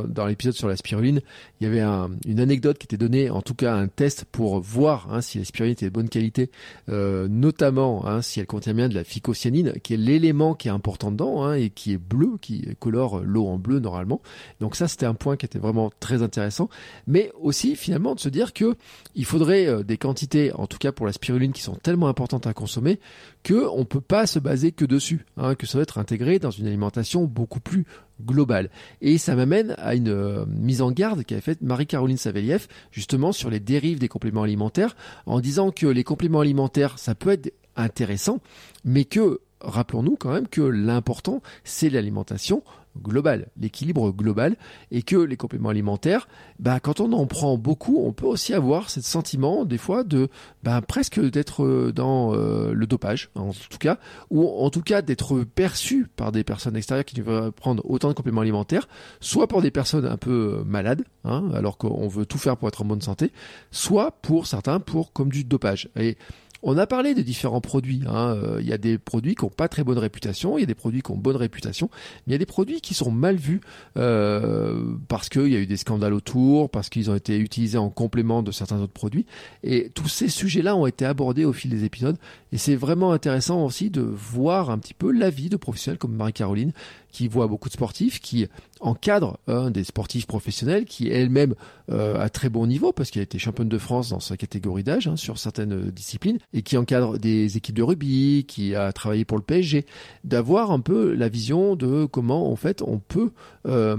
dans 0.09 0.27
l'épisode 0.27 0.55
sur 0.55 0.69
la 0.69 0.77
spiruline, 0.77 1.21
il 1.61 1.64
y 1.64 1.66
avait 1.66 1.83
une 2.27 2.40
anecdote 2.40 2.79
qui 2.79 2.87
était 2.87 2.97
donnée, 2.97 3.31
en 3.31 3.43
tout 3.43 3.55
cas 3.55 3.75
un 3.75 3.88
test 3.88 4.25
pour 4.31 4.61
voir 4.61 5.09
hein, 5.11 5.21
si 5.21 5.38
la 5.38 5.45
spiruline 5.45 5.73
était 5.73 5.87
de 5.87 5.90
bonne 5.90 6.09
qualité, 6.09 6.51
notamment 6.88 8.07
hein, 8.07 8.23
si 8.23 8.40
elle 8.40 8.47
contient 8.47 8.69
bien 8.74 8.88
de 8.88 8.94
la 8.94 9.04
phycocyanine, 9.04 9.74
qui 9.83 9.94
est 9.94 9.96
l'élément 9.96 10.54
qui 10.54 10.68
est 10.68 10.70
important 10.70 11.11
dedans 11.11 11.44
hein, 11.44 11.54
et 11.54 11.70
qui 11.70 11.92
est 11.92 11.98
bleu, 11.98 12.38
qui 12.40 12.66
colore 12.78 13.20
l'eau 13.20 13.46
en 13.46 13.59
bleu 13.59 13.80
normalement. 13.80 14.20
Donc 14.61 14.76
ça, 14.76 14.88
c'était 14.88 15.06
un 15.06 15.14
point 15.14 15.37
qui 15.37 15.46
était 15.46 15.59
vraiment 15.59 15.90
très 16.00 16.22
intéressant. 16.22 16.68
Mais 17.06 17.33
aussi 17.40 17.76
finalement 17.76 18.14
de 18.14 18.20
se 18.20 18.28
dire 18.28 18.52
que 18.52 18.76
il 19.14 19.24
faudrait 19.24 19.66
euh, 19.66 19.83
des 19.83 19.96
quantités, 19.96 20.52
en 20.54 20.66
tout 20.66 20.78
cas 20.78 20.92
pour 20.92 21.06
la 21.06 21.12
spiruline, 21.12 21.52
qui 21.52 21.62
sont 21.62 21.74
tellement 21.74 22.09
importantes 22.09 22.46
à 22.46 22.54
consommer 22.54 23.00
que 23.42 23.66
on 23.72 23.85
peut 23.85 24.00
pas 24.00 24.26
se 24.26 24.38
baser 24.38 24.72
que 24.72 24.85
dessus, 24.85 25.24
hein, 25.37 25.54
que 25.54 25.66
ça 25.66 25.74
doit 25.74 25.83
être 25.83 25.98
intégré 25.98 26.38
dans 26.38 26.50
une 26.50 26.66
alimentation 26.66 27.24
beaucoup 27.24 27.61
plus 27.61 27.87
globale. 28.24 28.70
Et 29.00 29.18
ça 29.18 29.35
m'amène 29.35 29.74
à 29.78 29.94
une 29.94 30.09
euh, 30.09 30.44
mise 30.46 30.83
en 30.83 30.90
garde 30.90 31.24
qu'a 31.24 31.40
faite 31.40 31.62
Marie-Caroline 31.62 32.16
Saveliev 32.16 32.66
justement 32.90 33.33
sur 33.33 33.50
les 33.50 33.61
dérives 33.61 33.98
des 33.98 34.09
compléments 34.09 34.42
alimentaires 34.42 34.96
en 35.26 35.40
disant 35.40 35.70
que 35.70 35.87
les 35.87 36.04
compléments 36.04 36.40
alimentaires 36.40 36.98
ça 36.98 37.14
peut 37.14 37.30
être 37.30 37.52
intéressant, 37.76 38.40
mais 38.85 39.04
que, 39.04 39.40
rappelons-nous 39.61 40.16
quand 40.16 40.33
même 40.33 40.48
que 40.48 40.62
l'important, 40.62 41.42
c'est 41.64 41.90
l'alimentation 41.90 42.62
globale, 43.02 43.46
l'équilibre 43.59 44.11
global, 44.11 44.56
et 44.90 45.02
que 45.02 45.16
les 45.16 45.37
compléments 45.37 45.68
alimentaires, 45.68 46.28
bah, 46.59 46.80
quand 46.80 47.00
on 47.00 47.12
en 47.12 47.26
prend 47.26 47.56
beaucoup, 47.56 48.04
on 48.04 48.12
peut 48.12 48.26
aussi 48.26 48.52
avoir 48.52 48.90
ce 48.90 49.00
sentiment 49.00 49.64
des 49.64 49.78
fois 49.78 50.04
de 50.04 50.28
bah, 50.62 50.80
presque 50.80 51.20
d'être 51.20 51.64
euh, 51.64 51.92
dans 51.92 52.35
euh, 52.35 52.72
le 52.72 52.87
dopage, 52.87 53.30
en 53.35 53.52
tout 53.52 53.78
cas, 53.78 53.98
ou 54.30 54.46
en 54.46 54.70
tout 54.70 54.83
cas 54.83 55.02
d'être 55.02 55.42
perçu 55.44 56.06
par 56.16 56.33
des 56.33 56.44
personnes 56.44 56.76
extérieures 56.76 57.04
qui 57.04 57.14
devraient 57.14 57.52
prendre 57.52 57.83
autant 57.88 58.09
de 58.09 58.14
compléments 58.14 58.40
alimentaires, 58.40 58.88
soit 59.20 59.46
pour 59.46 59.62
des 59.62 59.70
personnes 59.70 60.06
un 60.06 60.16
peu 60.16 60.59
euh, 60.59 60.64
malades, 60.64 61.04
hein, 61.24 61.48
alors 61.54 61.78
qu'on 61.78 62.09
veut 62.09 62.26
tout 62.26 62.38
faire 62.38 62.56
pour 62.56 62.68
être 62.68 62.83
en 62.83 62.87
bonne 62.87 63.02
santé, 63.02 63.33
soit 63.70 64.11
pour 64.22 64.46
certains 64.46 64.80
pour 64.80 65.12
comme 65.12 65.30
du 65.30 65.44
dopage. 65.44 65.88
Et 65.96 66.16
on 66.62 66.77
a 66.79 66.87
parlé 66.87 67.14
de 67.14 67.23
différents 67.23 67.61
produits. 67.61 68.03
Hein. 68.07 68.37
Euh, 68.37 68.59
il 68.61 68.68
y 68.68 68.73
a 68.73 68.79
des 68.79 68.99
produits 68.99 69.35
qui 69.35 69.44
n'ont 69.44 69.51
pas 69.51 69.68
très 69.68 69.85
bonne 69.85 69.99
réputation, 69.99 70.59
il 70.59 70.61
y 70.61 70.64
a 70.64 70.66
des 70.66 70.75
produits 70.75 71.03
qui 71.03 71.11
ont 71.11 71.16
bonne 71.16 71.37
réputation, 71.37 71.88
mais 71.92 72.23
il 72.29 72.33
y 72.33 72.35
a 72.35 72.38
des 72.38 72.46
produits 72.46 72.81
qui 72.81 72.94
sont 72.94 73.11
mal 73.11 73.37
vus 73.37 73.61
euh, 73.96 74.94
parce 75.09 75.29
qu'il 75.29 75.49
y 75.49 75.57
a 75.57 75.59
eu 75.59 75.66
des 75.66 75.77
scandales 75.77 76.12
autour, 76.12 76.70
parce 76.70 76.88
qu'ils 76.88 77.11
ont 77.11 77.14
été 77.14 77.38
utilisés 77.38 77.79
en 77.79 77.90
complément 77.90 78.42
de 78.42 78.53
certains 78.53 78.81
autres 78.81 78.92
produits. 78.92 79.27
Et 79.62 79.90
tous 79.94 80.09
ces 80.09 80.29
sujets-là 80.29 80.77
ont 80.77 80.87
été 80.87 81.05
abordés 81.05 81.44
au 81.44 81.53
fil 81.53 81.70
des 81.70 81.85
épisodes. 81.85 82.16
Et 82.53 82.59
c'est 82.59 82.77
vraiment 82.77 83.12
intéressant 83.12 83.64
aussi 83.64 83.90
de 83.90 84.03
voir 84.03 84.70
un 84.70 84.79
petit 84.79 84.94
peu 84.94 85.11
l'avis 85.11 85.49
de 85.49 85.57
professionnels 85.57 85.99
comme 85.99 86.14
Marie-Caroline 86.14 86.73
qui 87.11 87.29
voit 87.29 87.46
beaucoup 87.46 87.68
de 87.68 87.75
sportifs, 87.75 88.20
qui 88.20 88.46
encadre 88.81 89.38
hein, 89.46 89.70
des 89.70 89.85
sportifs 89.85 90.27
professionnels, 90.27 90.85
qui 90.85 91.09
elle-même 91.09 91.55
euh, 91.90 92.20
a 92.20 92.29
très 92.29 92.49
bon 92.49 92.66
niveau 92.66 92.92
parce 92.92 93.11
qu'elle 93.11 93.20
a 93.20 93.25
été 93.25 93.38
championne 93.38 93.68
de 93.68 93.79
France 93.79 94.11
dans 94.11 94.20
sa 94.20 94.37
catégorie 94.37 94.83
d'âge 94.83 95.07
hein, 95.07 95.16
sur 95.16 95.38
certaines 95.38 95.73
euh, 95.73 95.90
disciplines, 95.90 96.38
et 96.53 96.62
qui 96.62 96.77
encadre 96.77 97.18
des 97.18 97.57
équipes 97.57 97.77
de 97.77 97.83
rugby, 97.83 98.44
qui 98.49 98.75
a 98.75 98.92
travaillé 98.92 99.25
pour 99.25 99.37
le 99.37 99.42
PSG, 99.42 99.87
d'avoir 100.25 100.70
un 100.70 100.81
peu 100.81 101.14
la 101.14 101.29
vision 101.29 101.77
de 101.77 102.07
comment 102.07 102.51
en 102.51 102.57
fait 102.57 102.83
on 102.83 102.99
peut 102.99 103.31
euh, 103.66 103.96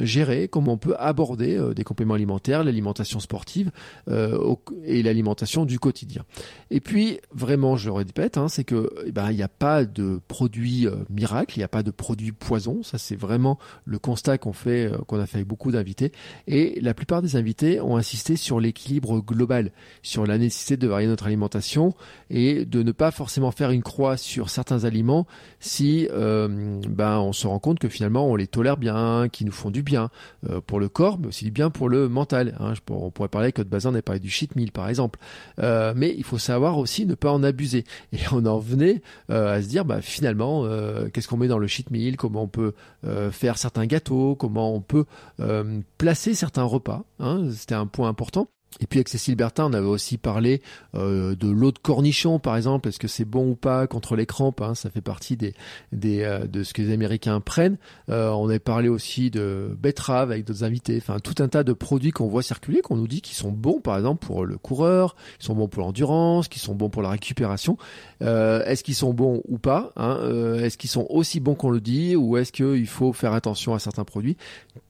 gérer, 0.00 0.48
comment 0.48 0.72
on 0.72 0.78
peut 0.78 0.96
aborder 0.98 1.60
des 1.74 1.84
compléments 1.84 2.14
alimentaires, 2.14 2.64
l'alimentation 2.64 3.20
sportive 3.20 3.70
et 4.84 5.02
l'alimentation 5.02 5.64
du 5.64 5.78
quotidien. 5.78 6.24
Et 6.70 6.80
puis 6.80 7.18
vraiment, 7.32 7.76
je 7.76 7.86
le 7.86 7.92
répète, 7.92 8.38
hein, 8.38 8.48
c'est 8.48 8.64
que 8.64 8.90
eh 9.06 9.12
ben 9.12 9.30
il 9.30 9.36
n'y 9.36 9.42
a 9.42 9.48
pas 9.48 9.84
de 9.84 10.20
produit 10.28 10.86
miracle, 11.10 11.56
il 11.56 11.60
n'y 11.60 11.64
a 11.64 11.68
pas 11.68 11.82
de 11.82 11.90
produit 11.90 12.32
ça, 12.82 12.98
c'est 12.98 13.16
vraiment 13.16 13.58
le 13.84 13.98
constat 13.98 14.38
qu'on 14.38 14.52
fait, 14.52 14.92
euh, 14.92 14.98
qu'on 15.06 15.18
a 15.18 15.26
fait 15.26 15.38
avec 15.38 15.48
beaucoup 15.48 15.72
d'invités. 15.72 16.12
Et 16.46 16.78
la 16.80 16.94
plupart 16.94 17.22
des 17.22 17.36
invités 17.36 17.80
ont 17.80 17.96
insisté 17.96 18.36
sur 18.36 18.60
l'équilibre 18.60 19.20
global, 19.20 19.72
sur 20.02 20.26
la 20.26 20.38
nécessité 20.38 20.76
de 20.76 20.86
varier 20.86 21.06
notre 21.06 21.26
alimentation 21.26 21.94
et 22.30 22.64
de 22.64 22.82
ne 22.82 22.92
pas 22.92 23.10
forcément 23.10 23.50
faire 23.50 23.70
une 23.70 23.82
croix 23.82 24.16
sur 24.16 24.50
certains 24.50 24.84
aliments 24.84 25.26
si 25.60 26.08
euh, 26.10 26.80
ben 26.88 27.18
on 27.18 27.32
se 27.32 27.46
rend 27.46 27.58
compte 27.58 27.78
que 27.78 27.88
finalement 27.88 28.26
on 28.26 28.36
les 28.36 28.46
tolère 28.46 28.76
bien, 28.76 29.28
qui 29.30 29.44
nous 29.44 29.52
font 29.52 29.70
du 29.70 29.82
bien 29.82 30.10
euh, 30.48 30.60
pour 30.60 30.80
le 30.80 30.88
corps, 30.88 31.18
mais 31.18 31.28
aussi 31.28 31.44
du 31.44 31.50
bien 31.50 31.70
pour 31.70 31.88
le 31.88 32.08
mental. 32.08 32.56
Hein. 32.60 32.74
on 32.90 33.10
pourrait 33.10 33.28
parler 33.28 33.46
avec 33.46 33.58
de 33.58 33.64
Bazin, 33.64 33.92
on 33.94 33.94
a 33.94 34.18
du 34.18 34.30
cheat 34.30 34.56
meal 34.56 34.72
par 34.72 34.88
exemple. 34.88 35.18
mais 35.58 36.14
il 36.16 36.24
faut 36.24 36.38
savoir 36.38 36.78
aussi 36.78 37.06
ne 37.06 37.14
pas 37.14 37.32
en 37.32 37.42
abuser. 37.42 37.84
Et 38.12 38.18
on 38.32 38.44
en 38.46 38.58
venait 38.58 39.02
à 39.28 39.62
se 39.62 39.68
dire, 39.68 39.84
bah, 39.84 40.02
finalement, 40.02 40.66
qu'est-ce 41.12 41.28
qu'on 41.28 41.36
met 41.36 41.48
dans 41.48 41.58
le 41.58 41.66
cheat 41.66 41.90
meal, 41.90 42.16
on 42.42 42.48
peut 42.48 42.74
euh, 43.04 43.30
faire 43.30 43.58
certains 43.58 43.86
gâteaux, 43.86 44.34
comment 44.34 44.74
on 44.74 44.80
peut 44.80 45.04
euh, 45.40 45.80
placer 45.98 46.34
certains 46.34 46.64
repas. 46.64 47.04
Hein, 47.18 47.48
C'était 47.52 47.74
un 47.74 47.86
point 47.86 48.08
important. 48.08 48.48
Et 48.80 48.86
puis 48.86 48.98
avec 48.98 49.08
Cécile 49.08 49.36
Bertin, 49.36 49.66
on 49.66 49.72
avait 49.72 49.86
aussi 49.86 50.18
parlé 50.18 50.62
euh, 50.94 51.34
de 51.34 51.48
l'eau 51.48 51.72
de 51.72 51.78
cornichon, 51.78 52.38
par 52.38 52.56
exemple. 52.56 52.88
Est-ce 52.88 52.98
que 52.98 53.08
c'est 53.08 53.24
bon 53.24 53.50
ou 53.50 53.54
pas 53.54 53.86
contre 53.86 54.16
les 54.16 54.26
crampes 54.26 54.60
hein, 54.60 54.74
Ça 54.74 54.90
fait 54.90 55.00
partie 55.00 55.36
euh, 55.42 56.46
de 56.46 56.62
ce 56.62 56.72
que 56.72 56.82
les 56.82 56.92
Américains 56.92 57.40
prennent. 57.40 57.76
Euh, 58.08 58.30
on 58.30 58.48
avait 58.48 58.58
parlé 58.58 58.88
aussi 58.88 59.30
de 59.30 59.76
betterave 59.78 60.30
avec 60.30 60.44
d'autres 60.44 60.64
invités. 60.64 60.96
Enfin, 60.96 61.18
tout 61.20 61.42
un 61.42 61.48
tas 61.48 61.64
de 61.64 61.72
produits 61.72 62.12
qu'on 62.12 62.28
voit 62.28 62.42
circuler, 62.42 62.80
qu'on 62.80 62.96
nous 62.96 63.08
dit 63.08 63.20
qui 63.20 63.34
sont 63.34 63.52
bons, 63.52 63.80
par 63.80 63.96
exemple 63.96 64.24
pour 64.26 64.46
le 64.46 64.56
coureur, 64.56 65.16
qui 65.38 65.46
sont 65.46 65.54
bons 65.54 65.68
pour 65.68 65.82
l'endurance, 65.82 66.48
qui 66.48 66.58
sont 66.58 66.74
bons 66.74 66.88
pour 66.90 67.02
la 67.02 67.10
récupération. 67.10 67.76
est-ce 68.20 68.82
qu'ils 68.82 68.94
sont 68.94 69.12
bons 69.12 69.42
ou 69.48 69.58
pas 69.58 69.92
hein? 69.96 70.18
Est-ce 70.62 70.78
qu'ils 70.78 70.90
sont 70.90 71.06
aussi 71.10 71.40
bons 71.40 71.54
qu'on 71.54 71.70
le 71.70 71.80
dit, 71.80 72.16
ou 72.16 72.36
est-ce 72.36 72.52
qu'il 72.52 72.86
faut 72.86 73.12
faire 73.12 73.32
attention 73.32 73.74
à 73.74 73.78
certains 73.78 74.04
produits? 74.04 74.36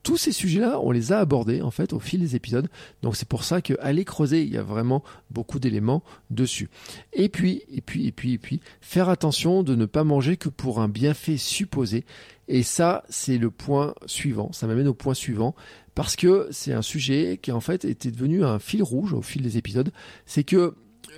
Tous 0.03 0.17
ces 0.17 0.33
sujets-là, 0.33 0.81
on 0.83 0.91
les 0.91 1.13
a 1.13 1.19
abordés 1.19 1.63
en 1.63 1.71
fait 1.71 1.93
au 1.93 2.01
fil 2.01 2.21
des 2.21 2.37
épisodes. 2.37 2.69
Donc 3.03 3.17
c'est 3.17 3.29
pour 3.29 3.45
ça 3.45 3.61
que 3.61 3.72
aller 3.81 4.05
creuser, 4.05 4.43
il 4.43 4.53
y 4.53 4.59
a 4.59 4.63
vraiment 4.63 5.03
beaucoup 5.31 5.59
d'éléments 5.59 6.03
dessus. 6.31 6.69
Et 7.13 7.29
puis, 7.29 7.63
et 7.71 7.81
puis, 7.81 8.07
et 8.07 8.13
puis, 8.13 8.35
et 8.35 8.39
puis, 8.39 8.61
faire 8.81 9.09
attention 9.09 9.63
de 9.63 9.75
ne 9.75 9.87
pas 9.87 10.05
manger 10.05 10.37
que 10.37 10.49
pour 10.49 10.81
un 10.81 10.89
bienfait 10.89 11.37
supposé. 11.37 12.05
Et 12.49 12.63
ça, 12.63 13.05
c'est 13.09 13.39
le 13.39 13.51
point 13.51 13.95
suivant. 14.07 14.53
Ça 14.53 14.67
m'amène 14.67 14.89
au 14.89 14.95
point 14.95 15.15
suivant 15.15 15.55
parce 15.95 16.17
que 16.17 16.49
c'est 16.51 16.73
un 16.73 16.83
sujet 16.83 17.39
qui 17.41 17.53
en 17.53 17.61
fait 17.61 17.85
était 17.85 18.11
devenu 18.11 18.45
un 18.45 18.59
fil 18.59 18.83
rouge 18.83 19.13
au 19.13 19.23
fil 19.23 19.43
des 19.43 19.59
épisodes. 19.59 19.93
C'est 20.27 20.45
que 20.45 20.75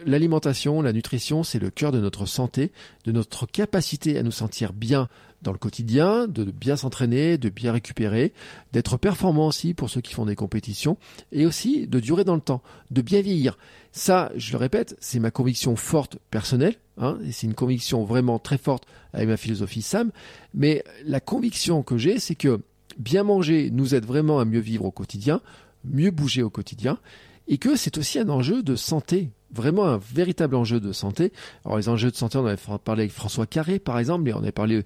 l'alimentation, 0.06 0.82
la 0.82 0.92
nutrition, 0.92 1.42
c'est 1.42 1.58
le 1.58 1.70
cœur 1.70 1.92
de 1.92 2.00
notre 2.00 2.26
santé, 2.26 2.72
de 3.04 3.12
notre 3.12 3.46
capacité 3.46 4.18
à 4.18 4.22
nous 4.22 4.32
sentir 4.32 4.72
bien 4.72 5.08
dans 5.44 5.52
le 5.52 5.58
quotidien, 5.58 6.26
de 6.26 6.44
bien 6.44 6.76
s'entraîner, 6.76 7.38
de 7.38 7.48
bien 7.48 7.70
récupérer, 7.70 8.32
d'être 8.72 8.96
performant 8.96 9.46
aussi 9.46 9.74
pour 9.74 9.90
ceux 9.90 10.00
qui 10.00 10.14
font 10.14 10.24
des 10.24 10.34
compétitions, 10.34 10.96
et 11.30 11.46
aussi 11.46 11.86
de 11.86 12.00
durer 12.00 12.24
dans 12.24 12.34
le 12.34 12.40
temps, 12.40 12.62
de 12.90 13.02
bien 13.02 13.20
vieillir. 13.20 13.56
Ça, 13.92 14.32
je 14.34 14.52
le 14.52 14.58
répète, 14.58 14.96
c'est 15.00 15.20
ma 15.20 15.30
conviction 15.30 15.76
forte 15.76 16.18
personnelle, 16.30 16.74
hein, 16.98 17.18
c'est 17.30 17.46
une 17.46 17.54
conviction 17.54 18.04
vraiment 18.04 18.40
très 18.40 18.58
forte 18.58 18.84
avec 19.12 19.28
ma 19.28 19.36
philosophie 19.36 19.82
SAM, 19.82 20.10
mais 20.54 20.82
la 21.04 21.20
conviction 21.20 21.82
que 21.82 21.96
j'ai, 21.96 22.18
c'est 22.18 22.34
que 22.34 22.60
bien 22.98 23.22
manger 23.22 23.70
nous 23.70 23.94
aide 23.94 24.06
vraiment 24.06 24.40
à 24.40 24.44
mieux 24.44 24.60
vivre 24.60 24.86
au 24.86 24.90
quotidien, 24.90 25.40
mieux 25.84 26.10
bouger 26.10 26.42
au 26.42 26.50
quotidien, 26.50 26.98
et 27.46 27.58
que 27.58 27.76
c'est 27.76 27.98
aussi 27.98 28.18
un 28.18 28.30
enjeu 28.30 28.62
de 28.62 28.74
santé 28.74 29.30
vraiment 29.54 29.86
un 29.86 29.98
véritable 29.98 30.56
enjeu 30.56 30.80
de 30.80 30.92
santé. 30.92 31.32
Alors 31.64 31.78
les 31.78 31.88
enjeux 31.88 32.10
de 32.10 32.16
santé, 32.16 32.38
on 32.38 32.46
avait 32.46 32.58
parlé 32.84 33.02
avec 33.02 33.12
François 33.12 33.46
Carré 33.46 33.78
par 33.78 33.98
exemple, 33.98 34.28
et 34.28 34.34
on 34.34 34.38
avait 34.38 34.52
parlé 34.52 34.84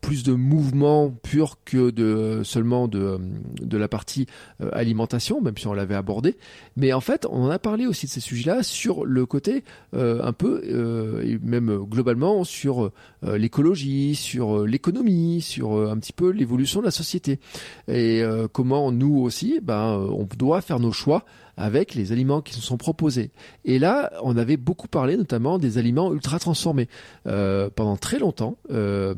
plus 0.00 0.22
de 0.22 0.32
mouvement 0.32 1.10
pur 1.10 1.58
que 1.64 1.90
de 1.90 2.42
seulement 2.44 2.88
de, 2.88 3.18
de 3.60 3.76
la 3.76 3.88
partie 3.88 4.26
euh, 4.60 4.70
alimentation, 4.72 5.40
même 5.40 5.56
si 5.56 5.66
on 5.66 5.74
l'avait 5.74 5.94
abordé. 5.94 6.36
Mais 6.76 6.92
en 6.92 7.00
fait, 7.00 7.26
on 7.30 7.44
en 7.44 7.50
a 7.50 7.58
parlé 7.58 7.86
aussi 7.86 8.06
de 8.06 8.10
ces 8.10 8.20
sujets-là 8.20 8.62
sur 8.62 9.04
le 9.04 9.26
côté 9.26 9.64
euh, 9.94 10.22
un 10.22 10.32
peu, 10.32 10.62
euh, 10.64 11.22
et 11.22 11.38
même 11.38 11.78
globalement, 11.84 12.44
sur 12.44 12.90
l'écologie, 13.22 14.14
sur 14.14 14.64
l'économie, 14.64 15.40
sur 15.40 15.72
un 15.90 15.98
petit 15.98 16.12
peu 16.12 16.30
l'évolution 16.30 16.80
de 16.80 16.84
la 16.84 16.92
société. 16.92 17.40
Et 17.88 18.22
comment 18.52 18.92
nous 18.92 19.18
aussi, 19.18 19.58
ben, 19.60 20.08
on 20.12 20.28
doit 20.36 20.60
faire 20.60 20.78
nos 20.78 20.92
choix 20.92 21.24
avec 21.58 21.94
les 21.94 22.12
aliments 22.12 22.40
qui 22.40 22.56
nous 22.56 22.62
sont 22.62 22.76
proposés. 22.76 23.30
Et 23.64 23.78
là, 23.78 24.12
on 24.22 24.36
avait 24.36 24.56
beaucoup 24.56 24.86
parlé 24.88 25.16
notamment 25.16 25.58
des 25.58 25.76
aliments 25.76 26.14
ultra 26.14 26.38
transformés. 26.38 26.88
Euh, 27.26 27.68
pendant 27.74 27.96
très 27.96 28.20
longtemps, 28.20 28.56
euh, 28.70 29.14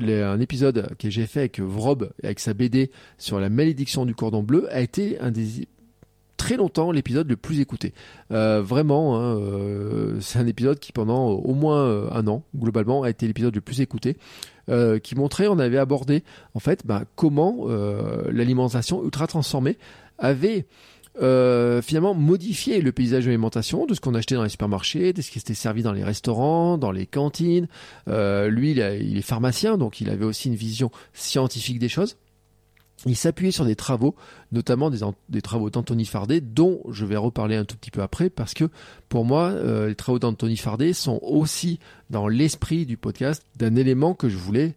un 0.00 0.40
épisode 0.40 0.96
que 0.98 1.10
j'ai 1.10 1.26
fait 1.26 1.40
avec 1.40 1.60
Vrob, 1.60 2.10
avec 2.24 2.40
sa 2.40 2.54
BD 2.54 2.90
sur 3.18 3.38
la 3.38 3.50
malédiction 3.50 4.06
du 4.06 4.14
cordon 4.14 4.42
bleu, 4.42 4.66
a 4.74 4.80
été 4.80 5.20
un 5.20 5.30
des 5.30 5.68
très 6.38 6.56
longtemps 6.56 6.90
l'épisode 6.90 7.28
le 7.28 7.36
plus 7.36 7.60
écouté. 7.60 7.92
Euh, 8.32 8.62
vraiment, 8.62 9.20
hein, 9.20 9.38
c'est 10.20 10.38
un 10.38 10.46
épisode 10.46 10.80
qui 10.80 10.92
pendant 10.92 11.28
au 11.28 11.54
moins 11.54 12.10
un 12.10 12.26
an, 12.26 12.42
globalement, 12.56 13.02
a 13.02 13.10
été 13.10 13.26
l'épisode 13.26 13.54
le 13.54 13.60
plus 13.60 13.80
écouté. 13.80 14.16
qui 15.02 15.14
montrait, 15.14 15.46
on 15.46 15.58
avait 15.58 15.78
abordé 15.78 16.24
en 16.54 16.58
fait 16.58 16.86
bah, 16.86 17.04
comment 17.16 17.66
l'alimentation 18.30 19.04
ultra 19.04 19.26
transformée 19.26 19.76
avait 20.18 20.66
euh, 21.20 21.82
finalement 21.82 22.14
modifier 22.14 22.80
le 22.80 22.90
paysage 22.90 23.24
de 23.24 23.28
l'alimentation, 23.28 23.84
de 23.84 23.94
ce 23.94 24.00
qu'on 24.00 24.14
achetait 24.14 24.34
dans 24.34 24.44
les 24.44 24.48
supermarchés, 24.48 25.12
de 25.12 25.20
ce 25.20 25.30
qui 25.30 25.38
était 25.38 25.52
servi 25.54 25.82
dans 25.82 25.92
les 25.92 26.04
restaurants, 26.04 26.78
dans 26.78 26.90
les 26.90 27.06
cantines. 27.06 27.68
Euh, 28.08 28.48
lui, 28.48 28.70
il, 28.70 28.78
est 28.80 29.22
pharmacien, 29.22 29.76
donc 29.76 30.00
il 30.00 30.08
avait 30.08 30.24
aussi 30.24 30.48
une 30.48 30.54
vision 30.54 30.90
scientifique 31.12 31.78
des 31.78 31.90
choses. 31.90 32.16
Il 33.04 33.16
s'appuyait 33.16 33.50
sur 33.50 33.64
des 33.64 33.74
travaux, 33.74 34.14
notamment 34.52 34.88
des, 34.88 35.42
travaux 35.42 35.70
d'Anthony 35.70 36.04
Fardet, 36.06 36.40
dont 36.40 36.80
je 36.88 37.04
vais 37.04 37.16
reparler 37.16 37.56
un 37.56 37.64
tout 37.64 37.76
petit 37.76 37.90
peu 37.90 38.00
après, 38.00 38.30
parce 38.30 38.54
que 38.54 38.70
pour 39.08 39.24
moi, 39.24 39.48
euh, 39.50 39.88
les 39.88 39.94
travaux 39.96 40.20
d'Anthony 40.20 40.56
Fardet 40.56 40.92
sont 40.92 41.18
aussi 41.22 41.80
dans 42.10 42.28
l'esprit 42.28 42.86
du 42.86 42.96
podcast 42.96 43.44
d'un 43.56 43.74
élément 43.74 44.14
que 44.14 44.28
je 44.28 44.36
voulais 44.36 44.76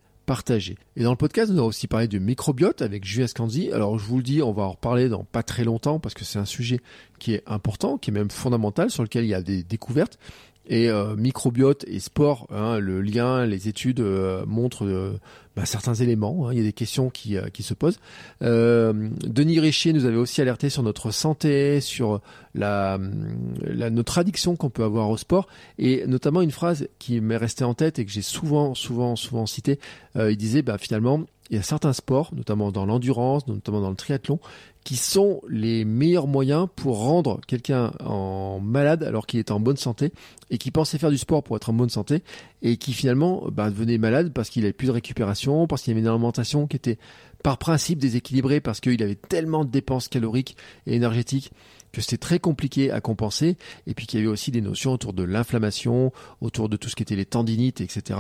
Et 0.96 1.04
dans 1.04 1.12
le 1.12 1.18
podcast, 1.18 1.52
nous 1.52 1.60
avons 1.60 1.68
aussi 1.68 1.88
parlé 1.88 2.08
du 2.08 2.20
microbiote 2.20 2.82
avec 2.82 3.06
Julia 3.06 3.28
Scandi. 3.28 3.72
Alors 3.72 4.00
je 4.00 4.06
vous 4.06 4.18
le 4.18 4.24
dis, 4.24 4.42
on 4.42 4.52
va 4.52 4.64
en 4.64 4.72
reparler 4.72 5.08
dans 5.08 5.24
pas 5.24 5.44
très 5.44 5.64
longtemps 5.64 6.00
parce 6.00 6.16
que 6.16 6.26
c'est 6.26 6.40
un 6.40 6.46
sujet 6.46 6.80
qui 7.20 7.34
est 7.34 7.44
important, 7.46 7.98
qui 7.98 8.10
est 8.10 8.14
même 8.14 8.32
fondamental, 8.32 8.90
sur 8.90 9.04
lequel 9.04 9.26
il 9.26 9.30
y 9.30 9.34
a 9.34 9.42
des 9.42 9.64
découvertes. 9.64 10.18
Et 10.68 10.90
euh, 10.90 11.16
microbiote 11.16 11.86
et 11.88 12.00
sport, 12.00 12.48
hein, 12.50 12.80
le 12.80 13.02
lien, 13.02 13.46
les 13.46 13.68
études 13.68 14.00
euh, 14.00 14.46
montrent 14.48 14.86
euh, 14.86 15.20
bah, 15.56 15.66
certains 15.66 15.94
éléments. 15.94 16.48
Hein, 16.48 16.54
il 16.54 16.58
y 16.58 16.62
a 16.62 16.64
des 16.64 16.74
questions 16.74 17.10
qui, 17.10 17.38
se 17.60 17.74
posent. 17.74 18.00
Denis 18.42 19.60
Richier 19.60 19.94
nous 19.94 20.06
avait 20.06 20.18
aussi 20.18 20.42
alerté 20.42 20.70
sur 20.70 20.82
notre 20.82 21.12
santé, 21.12 21.82
sur 21.82 22.22
notre 22.56 24.18
addiction 24.18 24.56
qu'on 24.56 24.70
peut 24.70 24.84
avoir 24.84 25.10
au 25.10 25.18
sport, 25.18 25.48
et 25.78 26.06
notamment 26.08 26.42
une 26.42 26.52
phrase 26.52 26.88
qui 26.98 27.22
m'est 27.22 27.38
restée 27.38 27.64
en 27.64 27.74
tête 27.74 28.00
et 28.00 28.06
que 28.06 28.12
j'ai 28.12 28.22
souvent, 28.24 28.74
souvent, 28.74 29.16
souvent 29.16 29.46
citée. 29.46 29.80
il 30.16 30.38
disait, 30.38 30.62
bah, 30.64 30.78
finalement, 30.78 31.26
il 31.50 31.58
y 31.58 31.60
a 31.60 31.64
certains 31.64 31.94
sports, 31.94 32.32
notamment 32.36 32.72
dans 32.72 32.86
l'endurance, 32.86 33.48
notamment 33.48 33.82
dans 33.82 33.92
le 33.92 33.96
triathlon, 33.96 34.40
qui 34.86 34.98
sont 34.98 35.42
les 35.50 35.84
meilleurs 35.84 36.28
moyens 36.28 36.68
pour 36.76 37.00
rendre 37.00 37.42
quelqu'un 37.48 37.92
en 38.00 38.60
malade 38.60 39.04
alors 39.04 39.26
qu'il 39.26 39.40
est 39.40 39.50
en 39.50 39.60
bonne 39.60 39.78
santé 39.78 40.14
et 40.52 40.60
qui 40.60 40.70
pensait 40.70 41.00
faire 41.00 41.10
du 41.10 41.18
sport 41.18 41.44
pour 41.44 41.58
être 41.58 41.72
en 41.72 41.74
bonne 41.74 41.90
santé 41.90 42.22
et 42.62 42.78
qui 42.78 42.94
finalement 42.94 43.48
bah, 43.52 43.72
devenait 43.72 43.98
malade 43.98 44.32
parce 44.32 44.52
qu'il 44.52 44.64
avait 44.64 44.74
plus 44.74 44.86
de 44.86 44.92
récupération, 44.92 45.66
parce 45.66 45.82
qu'il 45.82 45.92
avait 45.92 46.02
une 46.02 46.08
alimentation 46.08 46.68
qui 46.68 46.78
était 46.78 47.00
par 47.42 47.58
principe 47.58 47.98
déséquilibrée 47.98 48.62
parce 48.62 48.80
qu'il 48.80 49.02
avait 49.02 49.16
tellement 49.16 49.66
de 49.66 49.72
dépenses 49.72 50.08
caloriques 50.08 50.56
et 50.86 50.96
énergétiques 50.96 51.52
que 51.92 52.02
c'était 52.02 52.18
très 52.18 52.38
compliqué 52.38 52.92
à 52.92 53.02
compenser 53.02 53.58
et 53.88 53.96
puis 53.96 54.06
qu'il 54.06 54.20
y 54.20 54.22
avait 54.22 54.32
aussi 54.32 54.52
des 54.52 54.62
notions 54.62 54.92
autour 54.92 55.14
de 55.14 55.24
l'inflammation, 55.24 56.14
autour 56.42 56.70
de 56.70 56.78
tout 56.78 56.90
ce 56.90 56.96
qui 56.96 57.02
était 57.02 57.16
les 57.16 57.26
tendinites, 57.26 57.82
etc 57.82 58.20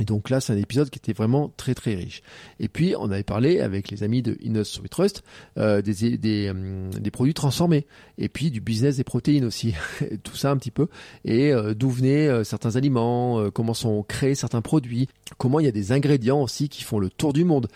et 0.00 0.04
donc 0.04 0.30
là, 0.30 0.40
c'est 0.40 0.54
un 0.54 0.56
épisode 0.56 0.88
qui 0.88 0.98
était 0.98 1.12
vraiment 1.12 1.52
très 1.58 1.74
très 1.74 1.94
riche. 1.94 2.22
Et 2.58 2.68
puis, 2.68 2.94
on 2.98 3.10
avait 3.10 3.22
parlé 3.22 3.60
avec 3.60 3.90
les 3.90 4.02
amis 4.02 4.22
de 4.22 4.38
Inos 4.40 4.80
We 4.80 4.88
Trust 4.88 5.22
euh, 5.58 5.82
des, 5.82 6.16
des, 6.16 6.48
euh, 6.48 6.88
des, 6.98 7.10
produits 7.10 7.34
transformés. 7.34 7.86
Et 8.16 8.30
puis 8.30 8.50
du 8.50 8.62
business 8.62 8.96
des 8.96 9.04
protéines 9.04 9.44
aussi. 9.44 9.74
Tout 10.22 10.36
ça 10.36 10.50
un 10.50 10.56
petit 10.56 10.70
peu. 10.70 10.88
Et 11.26 11.52
euh, 11.52 11.74
d'où 11.74 11.90
venaient 11.90 12.28
euh, 12.28 12.44
certains 12.44 12.76
aliments, 12.76 13.50
comment 13.50 13.74
sont 13.74 14.02
créés 14.02 14.34
certains 14.34 14.62
produits, 14.62 15.06
comment 15.36 15.60
il 15.60 15.66
y 15.66 15.68
a 15.68 15.72
des 15.72 15.92
ingrédients 15.92 16.40
aussi 16.40 16.70
qui 16.70 16.82
font 16.82 16.98
le 16.98 17.10
tour 17.10 17.34
du 17.34 17.44
monde 17.44 17.68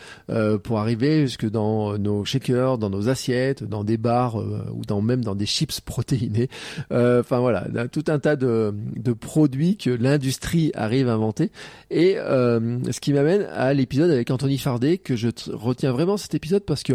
pour 0.62 0.78
arriver 0.78 1.26
jusque 1.26 1.48
dans 1.48 1.98
nos 1.98 2.24
shakers, 2.24 2.78
dans 2.78 2.88
nos 2.88 3.10
assiettes, 3.10 3.64
dans 3.64 3.84
des 3.84 3.98
bars 3.98 4.37
ou 4.37 4.82
dans 4.87 5.02
même 5.02 5.22
dans 5.22 5.34
des 5.34 5.46
chips 5.46 5.80
protéinés. 5.80 6.48
Enfin 6.90 7.40
voilà, 7.40 7.66
tout 7.88 8.04
un 8.08 8.18
tas 8.18 8.37
de, 8.37 8.74
de 8.96 9.12
produits 9.12 9.76
que 9.76 9.90
l'industrie 9.90 10.70
arrive 10.74 11.08
à 11.08 11.14
inventer. 11.14 11.50
Et 11.90 12.13
euh, 12.18 12.79
ce 12.90 13.00
qui 13.00 13.12
m'amène 13.12 13.46
à 13.53 13.72
l'épisode 13.74 14.11
avec 14.11 14.31
Anthony 14.31 14.59
Fardet, 14.59 14.98
que 14.98 15.16
je 15.16 15.29
retiens 15.53 15.92
vraiment 15.92 16.16
cet 16.16 16.35
épisode 16.35 16.64
parce 16.64 16.83
que 16.83 16.94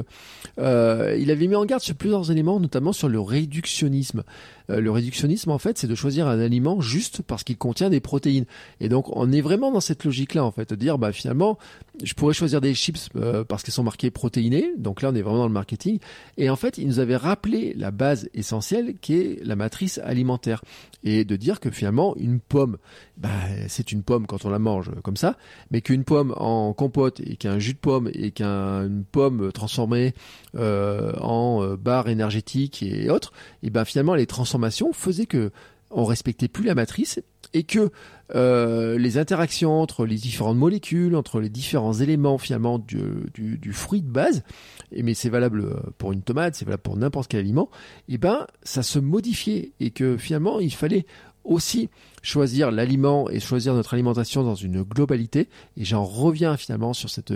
euh, 0.59 1.15
il 1.19 1.31
avait 1.31 1.47
mis 1.47 1.55
en 1.55 1.65
garde 1.65 1.81
sur 1.81 1.95
plusieurs 1.95 2.31
éléments, 2.31 2.59
notamment 2.59 2.93
sur 2.93 3.09
le 3.09 3.19
réductionnisme. 3.19 4.23
Euh, 4.69 4.79
le 4.79 4.91
réductionnisme, 4.91 5.51
en 5.51 5.57
fait, 5.57 5.77
c'est 5.77 5.87
de 5.87 5.95
choisir 5.95 6.27
un 6.27 6.39
aliment 6.39 6.81
juste 6.81 7.21
parce 7.21 7.43
qu'il 7.43 7.57
contient 7.57 7.89
des 7.89 7.99
protéines. 7.99 8.45
Et 8.79 8.89
donc, 8.89 9.15
on 9.15 9.31
est 9.31 9.41
vraiment 9.41 9.71
dans 9.71 9.79
cette 9.79 10.03
logique-là, 10.03 10.43
en 10.43 10.51
fait, 10.51 10.69
de 10.69 10.75
dire, 10.75 10.97
bah 10.97 11.11
finalement, 11.11 11.57
je 12.03 12.13
pourrais 12.13 12.33
choisir 12.33 12.61
des 12.61 12.73
chips 12.73 13.09
parce 13.47 13.63
qu'elles 13.63 13.73
sont 13.73 13.83
marquées 13.83 14.11
protéinées. 14.11 14.73
Donc 14.77 15.01
là, 15.01 15.09
on 15.11 15.15
est 15.15 15.21
vraiment 15.21 15.39
dans 15.39 15.47
le 15.47 15.53
marketing. 15.53 15.99
Et 16.37 16.49
en 16.49 16.55
fait, 16.55 16.77
il 16.77 16.87
nous 16.87 16.99
avait 16.99 17.15
rappelé 17.15 17.73
la 17.75 17.91
base 17.91 18.29
essentielle 18.33 18.95
qui 19.01 19.15
est 19.15 19.45
la 19.45 19.55
matrice 19.55 19.99
alimentaire 19.99 20.61
et 21.03 21.23
de 21.25 21.35
dire 21.35 21.59
que 21.59 21.69
finalement, 21.69 22.15
une 22.17 22.39
pomme, 22.39 22.77
bah, 23.17 23.29
c'est 23.67 23.91
une 23.91 24.03
pomme 24.03 24.27
quand 24.27 24.45
on 24.45 24.49
la 24.49 24.59
mange 24.59 24.91
comme 25.03 25.17
ça, 25.17 25.37
mais 25.71 25.81
qu'une 25.81 26.03
pomme 26.03 26.33
en 26.37 26.73
compote 26.73 27.19
et 27.21 27.35
qu'un 27.35 27.59
jus 27.59 27.73
de 27.73 27.79
pomme 27.79 28.09
et 28.13 28.31
qu'une 28.31 29.03
pomme 29.11 29.51
transformée 29.51 30.13
euh, 30.55 31.13
en 31.19 31.63
euh, 31.63 31.77
barre 31.77 32.09
énergétique 32.09 32.83
et 32.83 33.09
autres, 33.09 33.31
et 33.63 33.69
ben 33.69 33.85
finalement 33.85 34.15
les 34.15 34.25
faisaient 34.93 35.25
que 35.25 35.51
on 35.91 36.05
respectait 36.05 36.47
plus 36.47 36.63
la 36.63 36.75
matrice 36.75 37.19
et 37.53 37.63
que 37.63 37.89
euh, 38.35 38.99
les 38.99 39.17
interactions 39.17 39.81
entre 39.81 40.05
les 40.05 40.17
différentes 40.17 40.57
molécules, 40.57 41.15
entre 41.15 41.39
les 41.39 41.49
différents 41.49 41.93
éléments 41.93 42.37
finalement 42.37 42.77
du, 42.77 42.99
du, 43.33 43.57
du 43.57 43.73
fruit 43.73 44.01
de 44.01 44.11
base, 44.11 44.43
et 44.91 45.01
mais 45.01 45.15
c'est 45.15 45.29
valable 45.29 45.81
pour 45.97 46.11
une 46.11 46.21
tomate, 46.21 46.53
c'est 46.53 46.65
valable 46.65 46.83
pour 46.83 46.95
n'importe 46.95 47.29
quel 47.29 47.39
aliment, 47.39 47.71
et 48.07 48.19
ben 48.19 48.45
ça 48.61 48.83
se 48.83 48.99
modifiait 48.99 49.71
et 49.79 49.89
que 49.89 50.15
finalement 50.17 50.59
il 50.59 50.73
fallait 50.73 51.07
aussi 51.43 51.89
choisir 52.21 52.71
l'aliment 52.71 53.29
et 53.29 53.39
choisir 53.39 53.73
notre 53.73 53.93
alimentation 53.93 54.43
dans 54.43 54.55
une 54.55 54.83
globalité. 54.83 55.49
Et 55.77 55.85
j'en 55.85 56.03
reviens 56.03 56.57
finalement 56.57 56.93
sur 56.93 57.09
cette 57.09 57.33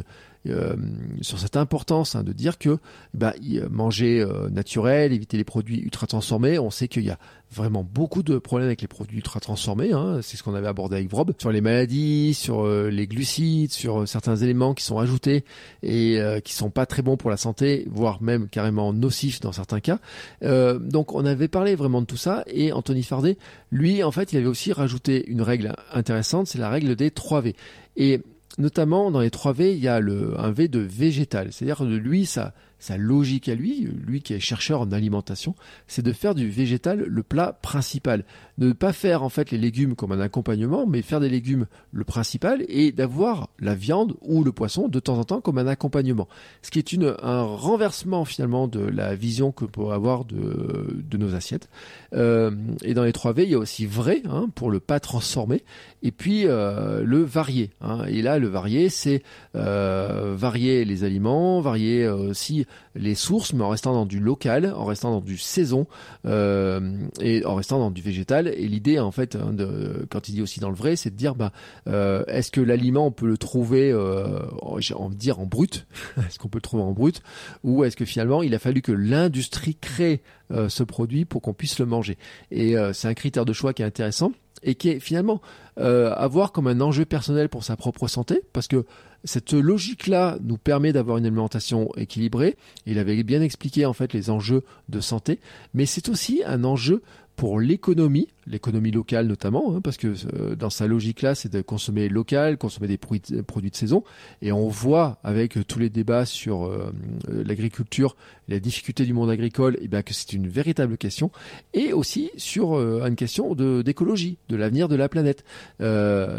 euh, 0.50 0.76
sur 1.22 1.40
cette 1.40 1.56
importance 1.56 2.16
hein, 2.16 2.24
de 2.24 2.34
dire 2.34 2.58
que 2.58 2.78
bah, 3.14 3.34
manger 3.70 4.20
euh, 4.20 4.50
naturel, 4.50 5.14
éviter 5.14 5.38
les 5.38 5.46
produits 5.46 5.80
ultra 5.80 6.06
transformés. 6.06 6.60
On 6.60 6.70
sait 6.70 6.90
qu'il 6.90 7.06
y 7.06 7.12
a 7.12 7.18
vraiment 7.50 7.88
beaucoup 7.90 8.24
de 8.24 8.40
problèmes 8.40 8.68
avec 8.68 8.82
les 8.82 8.90
produits 8.90 9.18
ultra 9.18 9.40
transformés. 9.40 9.94
Hein. 9.94 10.20
C'est 10.22 10.36
ce 10.36 10.44
qu'on 10.44 10.54
avait 10.54 10.68
abordé 10.68 10.98
avec 10.98 11.10
Vrob 11.10 11.34
sur 11.40 11.50
les 11.50 11.62
maladies, 11.62 12.34
sur 12.34 12.66
euh, 12.66 12.90
les 12.90 13.08
glucides, 13.08 13.72
sur 13.72 14.06
certains 14.06 14.36
éléments 14.36 14.74
qui 14.74 14.84
sont 14.84 14.98
ajoutés 14.98 15.46
et 15.82 16.20
qui 16.44 16.54
sont 16.54 16.70
pas 16.70 16.86
très 16.86 17.02
bons 17.02 17.16
pour 17.16 17.30
la 17.30 17.38
santé, 17.38 17.88
voire 17.90 18.22
même 18.22 18.50
carrément 18.50 18.92
nocifs 18.92 19.40
dans 19.40 19.52
certains 19.52 19.80
cas. 19.80 20.00
donc 20.42 21.14
on 21.14 21.26
avait 21.26 21.48
parlé 21.48 21.76
vraiment 21.76 22.02
de 22.02 22.06
tout 22.06 22.18
ça 22.18 22.44
et 22.48 22.72
Anthony 22.72 23.04
Fardet, 23.04 23.38
lui 23.72 24.04
en 24.04 24.12
fait, 24.12 24.34
il 24.34 24.38
avait 24.38 24.48
aussi 24.48 24.73
rajouté 24.74 25.30
une 25.30 25.42
règle 25.42 25.74
intéressante, 25.92 26.48
c'est 26.48 26.60
la 26.60 26.70
règle 26.70 26.96
des 26.96 27.12
3 27.12 27.42
V. 27.42 27.56
Et 27.96 28.22
notamment 28.58 29.12
dans 29.12 29.22
les 29.22 29.32
3 29.32 29.54
V, 29.54 29.74
il 29.74 29.80
y 29.80 29.88
a 29.88 29.96
un 29.96 30.52
V 30.52 30.68
de 30.68 30.80
végétal. 30.80 31.52
C'est-à-dire 31.52 31.84
lui, 31.84 32.26
ça, 32.26 32.54
sa 32.84 32.98
logique 32.98 33.48
à 33.48 33.56
lui, 33.56 33.88
lui 34.06 34.22
qui 34.22 34.34
est 34.34 34.42
chercheur 34.42 34.82
en 34.82 34.92
alimentation, 34.92 35.56
c'est 35.88 36.02
de 36.02 36.12
faire 36.12 36.36
du 36.36 36.50
végétal 36.50 37.00
le 37.00 37.24
plat 37.24 37.58
principal. 37.62 38.26
De 38.58 38.68
ne 38.68 38.74
pas 38.74 38.92
faire 38.92 39.24
en 39.24 39.30
fait 39.30 39.52
les 39.52 39.58
légumes 39.58 39.96
comme 39.96 40.12
un 40.12 40.20
accompagnement, 40.20 40.86
mais 40.86 41.02
faire 41.02 41.22
des 41.22 41.30
légumes 41.30 41.66
le 41.94 42.04
principal 42.04 42.66
et 42.68 42.92
d'avoir 42.92 43.50
la 43.58 43.74
viande 43.74 44.16
ou 44.22 44.44
le 44.44 44.52
poisson 44.52 44.90
de 44.90 45.00
temps 45.00 45.18
en 45.18 45.24
temps 45.24 45.40
comme 45.40 45.60
un 45.60 45.68
accompagnement. 45.68 46.28
Ce 46.62 46.72
qui 46.72 46.80
est 46.80 46.92
une, 46.92 47.16
un 47.24 47.44
renversement 47.44 48.26
finalement 48.26 48.68
de 48.68 48.82
la 48.82 49.16
vision 49.16 49.54
que 49.54 49.64
peut 49.64 49.92
avoir 49.92 50.26
de, 50.26 51.02
de 51.10 51.18
nos 51.18 51.36
assiettes. 51.36 51.70
Euh, 52.14 52.52
et 52.84 52.94
dans 52.94 53.06
les 53.06 53.14
3 53.14 53.32
V, 53.32 53.44
il 53.44 53.52
y 53.52 53.56
a 53.56 53.60
aussi 53.60 53.86
vrai 53.86 54.22
hein, 54.30 54.50
pour 54.56 54.70
le 54.70 54.82
pas 54.82 55.00
transformé 55.00 55.64
et 56.02 56.12
puis 56.12 56.48
euh, 56.48 57.02
le 57.04 57.24
varié. 57.24 57.70
Hein. 57.80 58.04
Et 58.10 58.22
là, 58.22 58.40
le 58.40 58.50
varié, 58.50 58.90
c'est 58.90 59.24
euh, 59.56 60.36
varier 60.38 60.84
les 60.84 61.06
aliments, 61.06 61.62
varier 61.62 62.10
aussi 62.10 62.66
les 62.96 63.16
sources, 63.16 63.54
mais 63.54 63.64
en 63.64 63.70
restant 63.70 63.94
dans 63.94 64.06
du 64.06 64.20
local, 64.20 64.74
en 64.76 64.86
restant 64.86 65.12
dans 65.12 65.22
du 65.22 65.38
saison 65.38 65.88
euh, 66.26 66.98
et 67.20 67.46
en 67.46 67.56
restant 67.56 67.80
dans 67.80 67.92
du 67.92 68.02
végétal. 68.02 68.48
Et 68.48 68.68
l'idée, 68.68 69.00
en 69.00 69.12
fait, 69.12 69.36
hein, 69.36 69.54
de, 69.54 70.06
quand 70.10 70.30
il 70.30 70.34
dit 70.34 70.42
aussi 70.42 70.60
dans 70.60 70.70
le 70.70 70.76
vrai, 70.76 70.96
c'est 70.96 71.10
de 71.10 71.16
dire, 71.16 71.36
bah, 71.36 71.52
euh, 71.88 72.24
est-ce 72.28 72.52
que 72.52 72.62
l'aliment 72.62 73.08
on 73.08 73.12
peut 73.12 73.28
le 73.28 73.38
trouver, 73.38 73.92
euh, 73.92 74.40
de 74.40 75.16
dire 75.16 75.40
en 75.40 75.46
brut, 75.46 75.88
est-ce 76.18 76.40
qu'on 76.40 76.50
peut 76.50 76.58
le 76.58 76.62
trouver 76.62 76.84
en 76.84 76.92
brut, 76.92 77.22
ou 77.64 77.84
est-ce 77.84 77.96
que 77.96 78.06
finalement 78.06 78.44
il 78.44 78.54
a 78.54 78.60
fallu 78.60 78.82
que 78.82 78.92
l'industrie 78.92 79.76
crée 79.76 80.22
euh, 80.52 80.70
ce 80.70 80.84
produit 80.84 81.26
pour 81.26 81.42
qu'on 81.42 81.54
puisse 81.54 81.80
le 81.80 81.86
manger? 81.86 82.18
Et 82.52 82.78
euh, 82.78 82.94
c'est 82.94 83.08
un 83.08 83.14
critère 83.14 83.46
de 83.46 83.54
choix 83.54 83.74
qui 83.74 83.82
est 83.82 83.86
intéressant 83.86 84.32
et 84.64 84.76
qui 84.76 84.90
est 84.90 85.00
finalement 85.00 85.42
euh, 85.80 86.14
à 86.16 86.28
voir 86.28 86.52
comme 86.52 86.68
un 86.68 86.80
enjeu 86.82 87.06
personnel 87.06 87.50
pour 87.50 87.64
sa 87.64 87.76
propre 87.76 88.08
santé, 88.08 88.42
parce 88.54 88.68
que 88.68 88.86
cette 89.24 89.54
logique-là 89.54 90.38
nous 90.44 90.58
permet 90.58 90.94
d'avoir 90.94 91.18
une 91.18 91.26
alimentation 91.26 91.90
équilibrée. 91.96 92.58
Il 92.86 93.00
avait 93.00 93.22
bien 93.24 93.42
expliqué 93.42 93.86
en 93.86 93.94
fait 93.94 94.14
les 94.14 94.30
enjeux 94.30 94.64
de 94.90 95.00
santé, 95.00 95.40
mais 95.74 95.86
c'est 95.86 96.10
aussi 96.10 96.42
un 96.46 96.64
enjeu 96.64 97.02
pour 97.36 97.60
l'économie, 97.60 98.28
l'économie 98.48 98.92
locale 98.92 99.28
notamment, 99.28 99.76
hein, 99.76 99.82
parce 99.82 99.98
que 99.98 100.08
euh, 100.08 100.56
dans 100.56 100.70
sa 100.70 100.88
logique-là, 100.88 101.36
c'est 101.36 101.52
de 101.52 101.62
consommer 101.62 102.10
local, 102.10 102.58
consommer 102.58 102.88
des 102.88 102.98
produits, 102.98 103.42
produits, 103.42 103.72
de 103.72 103.76
saison, 103.76 104.04
et 104.42 104.52
on 104.52 104.68
voit 104.68 105.20
avec 105.24 105.58
tous 105.68 105.80
les 105.80 105.90
débats 105.90 106.26
sur 106.26 106.66
euh, 106.66 106.92
l'agriculture, 107.28 108.16
la 108.48 108.60
difficulté 108.60 109.06
du 109.06 109.14
monde 109.14 109.30
agricole, 109.30 109.76
et 109.76 109.84
eh 109.84 109.88
bien 109.88 110.02
que 110.02 110.14
c'est 110.14 110.34
une 110.34 110.48
véritable 110.48 110.98
question, 110.98 111.32
et 111.74 111.94
aussi 111.94 112.30
sur 112.38 112.78
euh, 112.78 113.06
une 113.06 113.16
question 113.16 113.56
d'écologie, 113.56 114.38
de, 114.50 114.56
l'avenir 114.56 114.88
de 114.88 114.96
la 114.96 115.10
planète, 115.10 115.44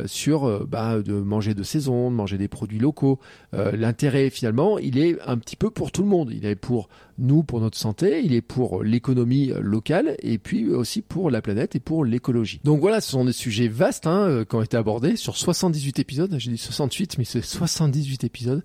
sur 0.06 0.66
bah, 0.66 1.00
de 1.00 1.14
manger 1.14 1.54
de 1.54 1.62
saison, 1.62 2.10
de 2.10 2.16
manger 2.16 2.38
des 2.38 2.48
produits 2.48 2.78
locaux. 2.78 3.18
L'intérêt 3.52 4.30
finalement, 4.30 4.78
il 4.78 4.98
est 4.98 5.20
un 5.26 5.36
petit 5.38 5.56
peu 5.56 5.70
pour 5.70 5.92
tout 5.92 6.02
le 6.02 6.08
monde. 6.08 6.30
Il 6.32 6.46
est 6.46 6.54
pour 6.54 6.88
nous, 7.18 7.42
pour 7.42 7.60
notre 7.60 7.78
santé, 7.78 8.22
il 8.24 8.34
est 8.34 8.40
pour 8.40 8.82
l'économie 8.82 9.52
locale, 9.60 10.16
et 10.20 10.38
puis 10.38 10.66
pour 11.08 11.30
la 11.30 11.42
planète 11.42 11.76
et 11.76 11.80
pour 11.80 12.04
l'écologie. 12.04 12.60
Donc 12.64 12.80
voilà, 12.80 13.00
ce 13.00 13.10
sont 13.10 13.24
des 13.24 13.32
sujets 13.32 13.68
vastes 13.68 14.06
hein, 14.06 14.26
euh, 14.28 14.44
qui 14.44 14.54
ont 14.54 14.62
été 14.62 14.76
abordés 14.76 15.16
sur 15.16 15.36
78 15.36 15.98
épisodes. 15.98 16.34
J'ai 16.38 16.50
dit 16.50 16.58
68, 16.58 17.18
mais 17.18 17.24
c'est 17.24 17.42
78 17.42 18.24
épisodes. 18.24 18.62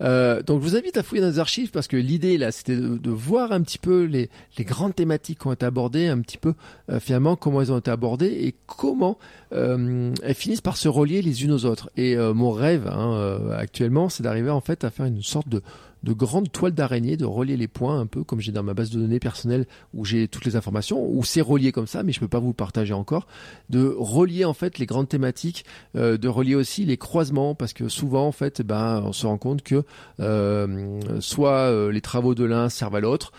Euh, 0.00 0.42
donc 0.42 0.60
je 0.60 0.68
vous 0.68 0.76
invite 0.76 0.96
à 0.96 1.02
fouiller 1.02 1.22
dans 1.22 1.28
les 1.28 1.38
archives 1.38 1.70
parce 1.70 1.86
que 1.86 1.96
l'idée 1.96 2.38
là, 2.38 2.50
c'était 2.50 2.76
de, 2.76 3.10
voir 3.10 3.52
un 3.52 3.62
petit 3.62 3.78
peu 3.78 4.04
les, 4.04 4.30
grandes 4.60 4.94
thématiques 4.94 5.40
qui 5.40 5.46
ont 5.46 5.52
été 5.52 5.66
abordées, 5.66 6.08
un 6.08 6.20
petit 6.20 6.38
peu 6.38 6.54
euh, 6.90 6.98
finalement 6.98 7.36
comment 7.36 7.60
elles 7.60 7.72
ont 7.72 7.78
été 7.78 7.90
abordées 7.90 8.26
et 8.46 8.54
comment 8.66 9.18
elles 9.50 10.34
finissent 10.34 10.62
par 10.62 10.78
se 10.78 10.88
relier 10.88 11.20
les 11.20 11.44
unes 11.44 11.52
aux 11.52 11.66
autres. 11.66 11.90
Et 11.96 12.16
mon 12.16 12.52
rêve 12.52 12.86
hein, 12.86 13.38
actuellement, 13.54 14.08
c'est 14.08 14.22
d'arriver 14.22 14.50
en 14.50 14.62
fait 14.62 14.82
à 14.84 14.90
faire 14.90 15.04
une 15.04 15.22
sorte 15.22 15.48
de 15.48 15.62
de 16.02 16.12
grandes 16.12 16.50
toiles 16.50 16.72
d'araignée, 16.72 17.16
de 17.16 17.24
relier 17.24 17.56
les 17.56 17.68
points 17.68 18.00
un 18.00 18.06
peu 18.06 18.24
comme 18.24 18.40
j'ai 18.40 18.52
dans 18.52 18.62
ma 18.62 18.74
base 18.74 18.90
de 18.90 18.98
données 18.98 19.20
personnelle 19.20 19.66
où 19.94 20.04
j'ai 20.04 20.28
toutes 20.28 20.44
les 20.44 20.56
informations, 20.56 21.04
où 21.04 21.24
c'est 21.24 21.40
relié 21.40 21.72
comme 21.72 21.86
ça, 21.86 22.02
mais 22.02 22.12
je 22.12 22.20
peux 22.20 22.28
pas 22.28 22.40
vous 22.40 22.52
partager 22.52 22.92
encore, 22.92 23.26
de 23.70 23.94
relier 23.98 24.44
en 24.44 24.54
fait 24.54 24.78
les 24.78 24.86
grandes 24.86 25.08
thématiques, 25.08 25.64
euh, 25.96 26.16
de 26.16 26.28
relier 26.28 26.54
aussi 26.54 26.84
les 26.84 26.96
croisements 26.96 27.54
parce 27.54 27.72
que 27.72 27.88
souvent 27.88 28.26
en 28.26 28.32
fait, 28.32 28.62
ben 28.62 29.02
on 29.04 29.12
se 29.12 29.26
rend 29.26 29.38
compte 29.38 29.62
que 29.62 29.84
euh, 30.20 31.00
soit 31.20 31.70
euh, 31.70 31.92
les 31.92 32.00
travaux 32.00 32.34
de 32.34 32.44
l'un 32.44 32.68
servent 32.68 32.96
à 32.96 33.00
l'autre, 33.00 33.32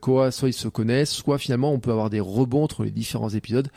quoi, 0.00 0.30
soit 0.30 0.48
ils 0.48 0.54
se 0.54 0.68
connaissent, 0.68 1.10
soit 1.10 1.38
finalement 1.38 1.72
on 1.72 1.78
peut 1.78 1.90
avoir 1.90 2.10
des 2.10 2.20
rebonds 2.20 2.64
entre 2.64 2.84
les 2.84 2.90
différents 2.90 3.30
épisodes, 3.30 3.68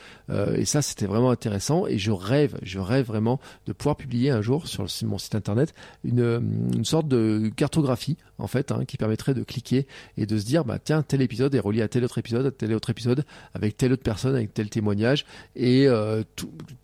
et 0.56 0.66
ça 0.66 0.82
c'était 0.82 1.06
vraiment 1.06 1.32
intéressant 1.32 1.88
et 1.88 1.98
je 1.98 2.12
rêve, 2.12 2.58
je 2.62 2.80
rêve 2.80 3.06
vraiment 3.06 3.40
de 3.66 3.74
pouvoir 3.74 3.96
publier 3.96 4.32
un 4.32 4.42
jour 4.42 4.68
sur 4.68 4.86
mon 5.04 5.18
site 5.18 5.36
internet 5.36 5.74
une, 6.04 6.70
une 6.74 6.86
sorte 6.86 7.08
de 7.08 7.50
cartographie 7.56 8.17
en 8.40 8.48
fait, 8.48 8.72
hein, 8.72 8.86
qui 8.86 8.98
permettrait 8.98 9.34
de 9.34 9.44
cliquer 9.44 9.88
et 10.18 10.26
de 10.26 10.38
se 10.38 10.46
dire, 10.46 10.66
bah 10.66 10.80
tiens, 10.84 11.04
tel 11.04 11.22
épisode 11.22 11.56
est 11.56 11.60
relié 11.60 11.82
à 11.82 11.88
tel 11.88 12.04
autre 12.04 12.18
épisode, 12.18 12.46
à 12.46 12.52
tel 12.52 12.74
autre 12.74 12.90
épisode, 12.90 13.26
avec 13.54 13.78
telle 13.78 13.94
autre 13.94 14.04
personne, 14.04 14.36
avec 14.36 14.54
tel 14.54 14.70
témoignage, 14.70 15.26
et 15.56 15.88
euh, 15.88 16.24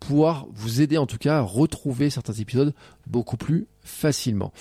pouvoir 0.00 0.46
vous 0.52 0.80
aider 0.80 0.98
en 0.98 1.06
tout 1.06 1.18
cas 1.18 1.38
à 1.38 1.42
retrouver 1.42 2.10
certains 2.10 2.32
épisodes 2.32 2.74
beaucoup 3.06 3.36
plus 3.36 3.66
facilement. 3.82 4.52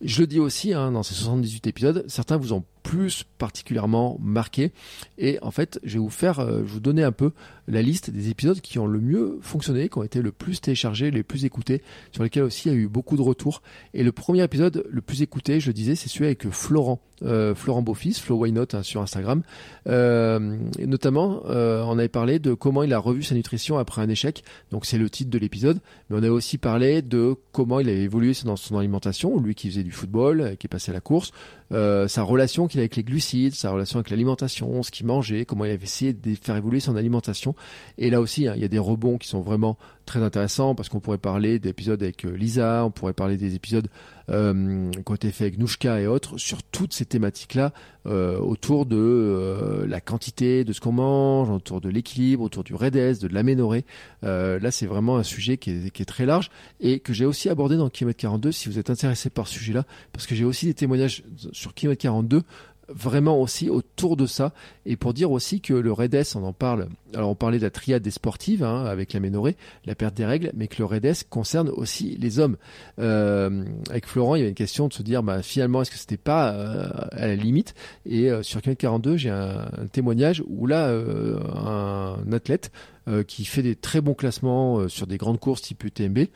Je 0.00 0.20
le 0.20 0.26
dis 0.28 0.38
aussi, 0.38 0.74
hein, 0.74 0.92
dans 0.92 1.02
ces 1.02 1.14
78 1.14 1.66
épisodes, 1.66 2.04
certains 2.06 2.36
vous 2.36 2.52
ont 2.52 2.64
plus 2.88 3.22
particulièrement 3.36 4.16
marqué. 4.18 4.72
Et 5.18 5.38
en 5.42 5.50
fait, 5.50 5.78
je 5.84 5.94
vais 5.94 5.98
vous 5.98 6.08
faire, 6.08 6.40
euh, 6.40 6.62
je 6.64 6.72
vous 6.72 6.80
donner 6.80 7.02
un 7.02 7.12
peu 7.12 7.32
la 7.66 7.82
liste 7.82 8.08
des 8.08 8.30
épisodes 8.30 8.62
qui 8.62 8.78
ont 8.78 8.86
le 8.86 8.98
mieux 8.98 9.38
fonctionné, 9.42 9.90
qui 9.90 9.98
ont 9.98 10.02
été 10.02 10.22
le 10.22 10.32
plus 10.32 10.62
téléchargés, 10.62 11.10
les 11.10 11.22
plus 11.22 11.44
écoutés, 11.44 11.82
sur 12.12 12.22
lesquels 12.22 12.44
aussi 12.44 12.70
il 12.70 12.72
y 12.72 12.74
a 12.74 12.78
eu 12.78 12.88
beaucoup 12.88 13.18
de 13.18 13.22
retours. 13.22 13.60
Et 13.92 14.02
le 14.02 14.10
premier 14.10 14.42
épisode 14.42 14.86
le 14.88 15.02
plus 15.02 15.20
écouté, 15.20 15.60
je 15.60 15.66
le 15.66 15.74
disais, 15.74 15.96
c'est 15.96 16.08
celui 16.08 16.24
avec 16.24 16.48
Florent, 16.48 17.02
euh, 17.22 17.54
Florent 17.54 17.82
Beaufils, 17.82 18.14
Flo 18.14 18.36
Why 18.36 18.54
hein, 18.56 18.82
sur 18.82 19.02
Instagram. 19.02 19.42
Euh, 19.86 20.56
notamment, 20.78 21.42
euh, 21.46 21.82
on 21.84 21.98
avait 21.98 22.08
parlé 22.08 22.38
de 22.38 22.54
comment 22.54 22.82
il 22.82 22.92
a 22.94 22.98
revu 22.98 23.22
sa 23.22 23.34
nutrition 23.34 23.76
après 23.76 24.00
un 24.00 24.08
échec. 24.08 24.44
Donc 24.70 24.86
c'est 24.86 24.98
le 24.98 25.10
titre 25.10 25.30
de 25.30 25.38
l'épisode. 25.38 25.80
Mais 26.08 26.18
on 26.18 26.22
a 26.22 26.30
aussi 26.30 26.56
parlé 26.56 27.02
de 27.02 27.34
comment 27.52 27.80
il 27.80 27.88
a 27.88 27.92
évolué 27.92 28.32
dans 28.44 28.56
son 28.56 28.78
alimentation, 28.78 29.38
lui 29.38 29.54
qui 29.54 29.68
faisait 29.68 29.82
du 29.82 29.92
football, 29.92 30.56
qui 30.58 30.66
est 30.66 30.68
passé 30.68 30.90
à 30.90 30.94
la 30.94 31.00
course, 31.00 31.32
euh, 31.72 32.08
sa 32.08 32.22
relation 32.22 32.66
qu'il 32.66 32.80
a 32.80 32.82
avec 32.82 32.96
les 32.96 33.04
glucides, 33.04 33.54
sa 33.54 33.70
relation 33.70 33.98
avec 33.98 34.10
l'alimentation, 34.10 34.82
ce 34.82 34.90
qu'il 34.90 35.06
mangeait, 35.06 35.44
comment 35.44 35.64
il 35.64 35.70
avait 35.70 35.84
essayé 35.84 36.12
de 36.12 36.34
faire 36.34 36.56
évoluer 36.56 36.80
son 36.80 36.96
alimentation. 36.96 37.54
Et 37.98 38.10
là 38.10 38.20
aussi, 38.20 38.46
hein, 38.46 38.54
il 38.56 38.62
y 38.62 38.64
a 38.64 38.68
des 38.68 38.78
rebonds 38.78 39.18
qui 39.18 39.28
sont 39.28 39.40
vraiment 39.40 39.76
très 40.06 40.22
intéressants 40.22 40.74
parce 40.74 40.88
qu'on 40.88 41.00
pourrait 41.00 41.18
parler 41.18 41.58
d'épisodes 41.58 42.02
avec 42.02 42.24
euh, 42.24 42.30
Lisa, 42.30 42.84
on 42.84 42.90
pourrait 42.90 43.12
parler 43.12 43.36
des 43.36 43.54
épisodes 43.54 43.88
euh, 44.30 44.90
ont 45.06 45.14
été 45.14 45.30
faits 45.30 45.48
avec 45.48 45.58
Nouchka 45.58 46.00
et 46.00 46.06
autres 46.06 46.38
sur 46.38 46.62
toutes 46.62 46.92
ces 46.92 47.04
thématiques-là 47.04 47.72
euh, 48.06 48.38
autour 48.38 48.86
de 48.86 48.96
euh, 48.96 49.86
la 49.86 50.00
quantité 50.00 50.64
de 50.64 50.72
ce 50.72 50.80
qu'on 50.80 50.92
mange, 50.92 51.50
autour 51.50 51.80
de 51.80 51.90
l'équilibre, 51.90 52.42
autour 52.42 52.64
du 52.64 52.74
REDES, 52.74 53.20
de 53.20 53.28
l'aménorrhée. 53.28 53.84
Euh, 54.24 54.58
là, 54.60 54.70
c'est 54.70 54.86
vraiment 54.86 55.18
un 55.18 55.22
sujet 55.22 55.58
qui 55.58 55.70
est, 55.70 55.90
qui 55.90 56.02
est, 56.02 56.06
très 56.06 56.24
large 56.24 56.50
et 56.80 57.00
que 57.00 57.12
j'ai 57.12 57.26
aussi 57.26 57.50
abordé 57.50 57.76
dans 57.76 57.90
Kilomètre 57.90 58.20
42 58.20 58.50
si 58.50 58.68
vous 58.68 58.78
êtes 58.78 58.88
intéressé 58.88 59.28
par 59.28 59.46
ce 59.46 59.54
sujet-là, 59.58 59.84
parce 60.12 60.26
que 60.26 60.34
j'ai 60.34 60.44
aussi 60.44 60.64
des 60.66 60.74
témoignages 60.74 61.22
sur 61.52 61.74
Kilomètre 61.74 62.00
42 62.00 62.42
vraiment 62.88 63.40
aussi 63.40 63.68
autour 63.68 64.16
de 64.16 64.26
ça 64.26 64.52
et 64.86 64.96
pour 64.96 65.14
dire 65.14 65.30
aussi 65.30 65.60
que 65.60 65.74
le 65.74 65.92
REDES, 65.92 66.24
on 66.34 66.44
en 66.44 66.52
parle. 66.52 66.88
Alors 67.14 67.30
on 67.30 67.34
parlait 67.34 67.58
de 67.58 67.64
la 67.64 67.70
triade 67.70 68.02
des 68.02 68.10
sportives 68.10 68.64
hein, 68.64 68.84
avec 68.84 69.12
l'aménorrhée, 69.12 69.56
la 69.84 69.94
perte 69.94 70.14
des 70.14 70.24
règles, 70.24 70.50
mais 70.54 70.68
que 70.68 70.76
le 70.78 70.84
REDES 70.84 71.24
concerne 71.28 71.68
aussi 71.68 72.16
les 72.18 72.38
hommes. 72.38 72.56
Euh, 72.98 73.64
avec 73.90 74.06
Florent, 74.06 74.34
il 74.34 74.38
y 74.38 74.42
avait 74.42 74.50
une 74.50 74.54
question 74.54 74.88
de 74.88 74.92
se 74.92 75.02
dire 75.02 75.22
bah, 75.22 75.42
finalement 75.42 75.82
est-ce 75.82 75.90
que 75.90 75.98
c'était 75.98 76.16
pas 76.16 76.52
euh, 76.52 76.88
à 77.12 77.26
la 77.26 77.36
limite? 77.36 77.74
Et 78.06 78.30
euh, 78.30 78.42
sur 78.42 78.60
42, 78.62 79.16
j'ai 79.16 79.30
un, 79.30 79.70
un, 79.76 79.86
témoignage 79.86 80.42
où 80.48 80.66
là 80.66 80.88
euh, 80.88 81.38
un 81.54 82.32
athlète 82.32 82.72
euh, 83.08 83.22
qui 83.22 83.44
fait 83.44 83.62
des 83.62 83.76
très 83.76 84.00
bons 84.00 84.14
classements 84.14 84.88
sur 84.88 85.06
des 85.06 85.18
grandes 85.18 85.40
courses 85.40 85.62
type 85.62 85.84
UTMB, 85.84 86.26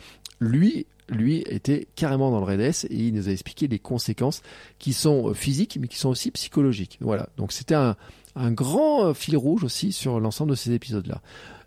lui 0.40 0.86
lui 1.12 1.44
était 1.46 1.86
carrément 1.94 2.30
dans 2.30 2.38
le 2.38 2.44
REDES 2.44 2.86
et 2.90 2.96
il 2.96 3.14
nous 3.14 3.28
a 3.28 3.32
expliqué 3.32 3.68
les 3.68 3.78
conséquences 3.78 4.42
qui 4.78 4.92
sont 4.92 5.28
euh, 5.28 5.34
physiques 5.34 5.78
mais 5.80 5.88
qui 5.88 5.98
sont 5.98 6.08
aussi 6.08 6.30
psychologiques. 6.30 6.98
Voilà, 7.00 7.28
donc 7.36 7.52
c'était 7.52 7.74
un, 7.74 7.96
grand 8.36 9.06
euh, 9.06 9.14
fil 9.14 9.36
rouge 9.36 9.64
aussi 9.64 9.92
sur 9.92 10.20
l'ensemble 10.20 10.50
de 10.50 10.56
ces 10.56 10.72
épisodes-là. 10.72 11.20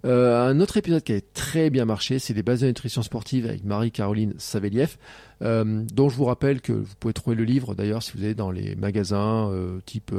Euh, 0.05 0.49
un 0.49 0.60
autre 0.60 0.77
épisode 0.77 1.01
qui 1.01 1.13
a 1.13 1.19
très 1.34 1.69
bien 1.69 1.86
marché, 1.86 2.19
c'est 2.19 2.34
les 2.34 2.43
bases 2.43 2.62
de 2.62 2.67
nutrition 2.67 3.01
sportive 3.01 3.45
avec 3.47 3.63
Marie-Caroline 3.63 4.34
Saveliev, 4.38 4.97
euh, 5.41 5.84
dont 5.93 6.10
je 6.10 6.15
vous 6.15 6.25
rappelle 6.25 6.62
que 6.62 6.73
vous 6.73 6.93
pouvez 6.99 7.13
trouver 7.13 7.36
le 7.36 7.43
livre 7.43 7.73
d'ailleurs 7.73 8.03
si 8.03 8.12
vous 8.15 8.23
allez 8.23 8.36
dans 8.36 8.51
les 8.51 8.75
magasins 8.75 9.51
type 9.86 10.13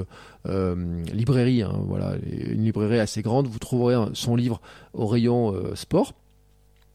librairie, 1.12 1.62
hein, 1.62 1.81
voilà, 1.87 2.17
une 2.27 2.65
librairie 2.65 2.99
assez 2.99 3.23
grande, 3.23 3.47
vous 3.47 3.59
trouverez 3.59 4.11
son 4.15 4.35
livre 4.35 4.61
au 4.93 5.07
rayon 5.07 5.55
sport. 5.75 6.15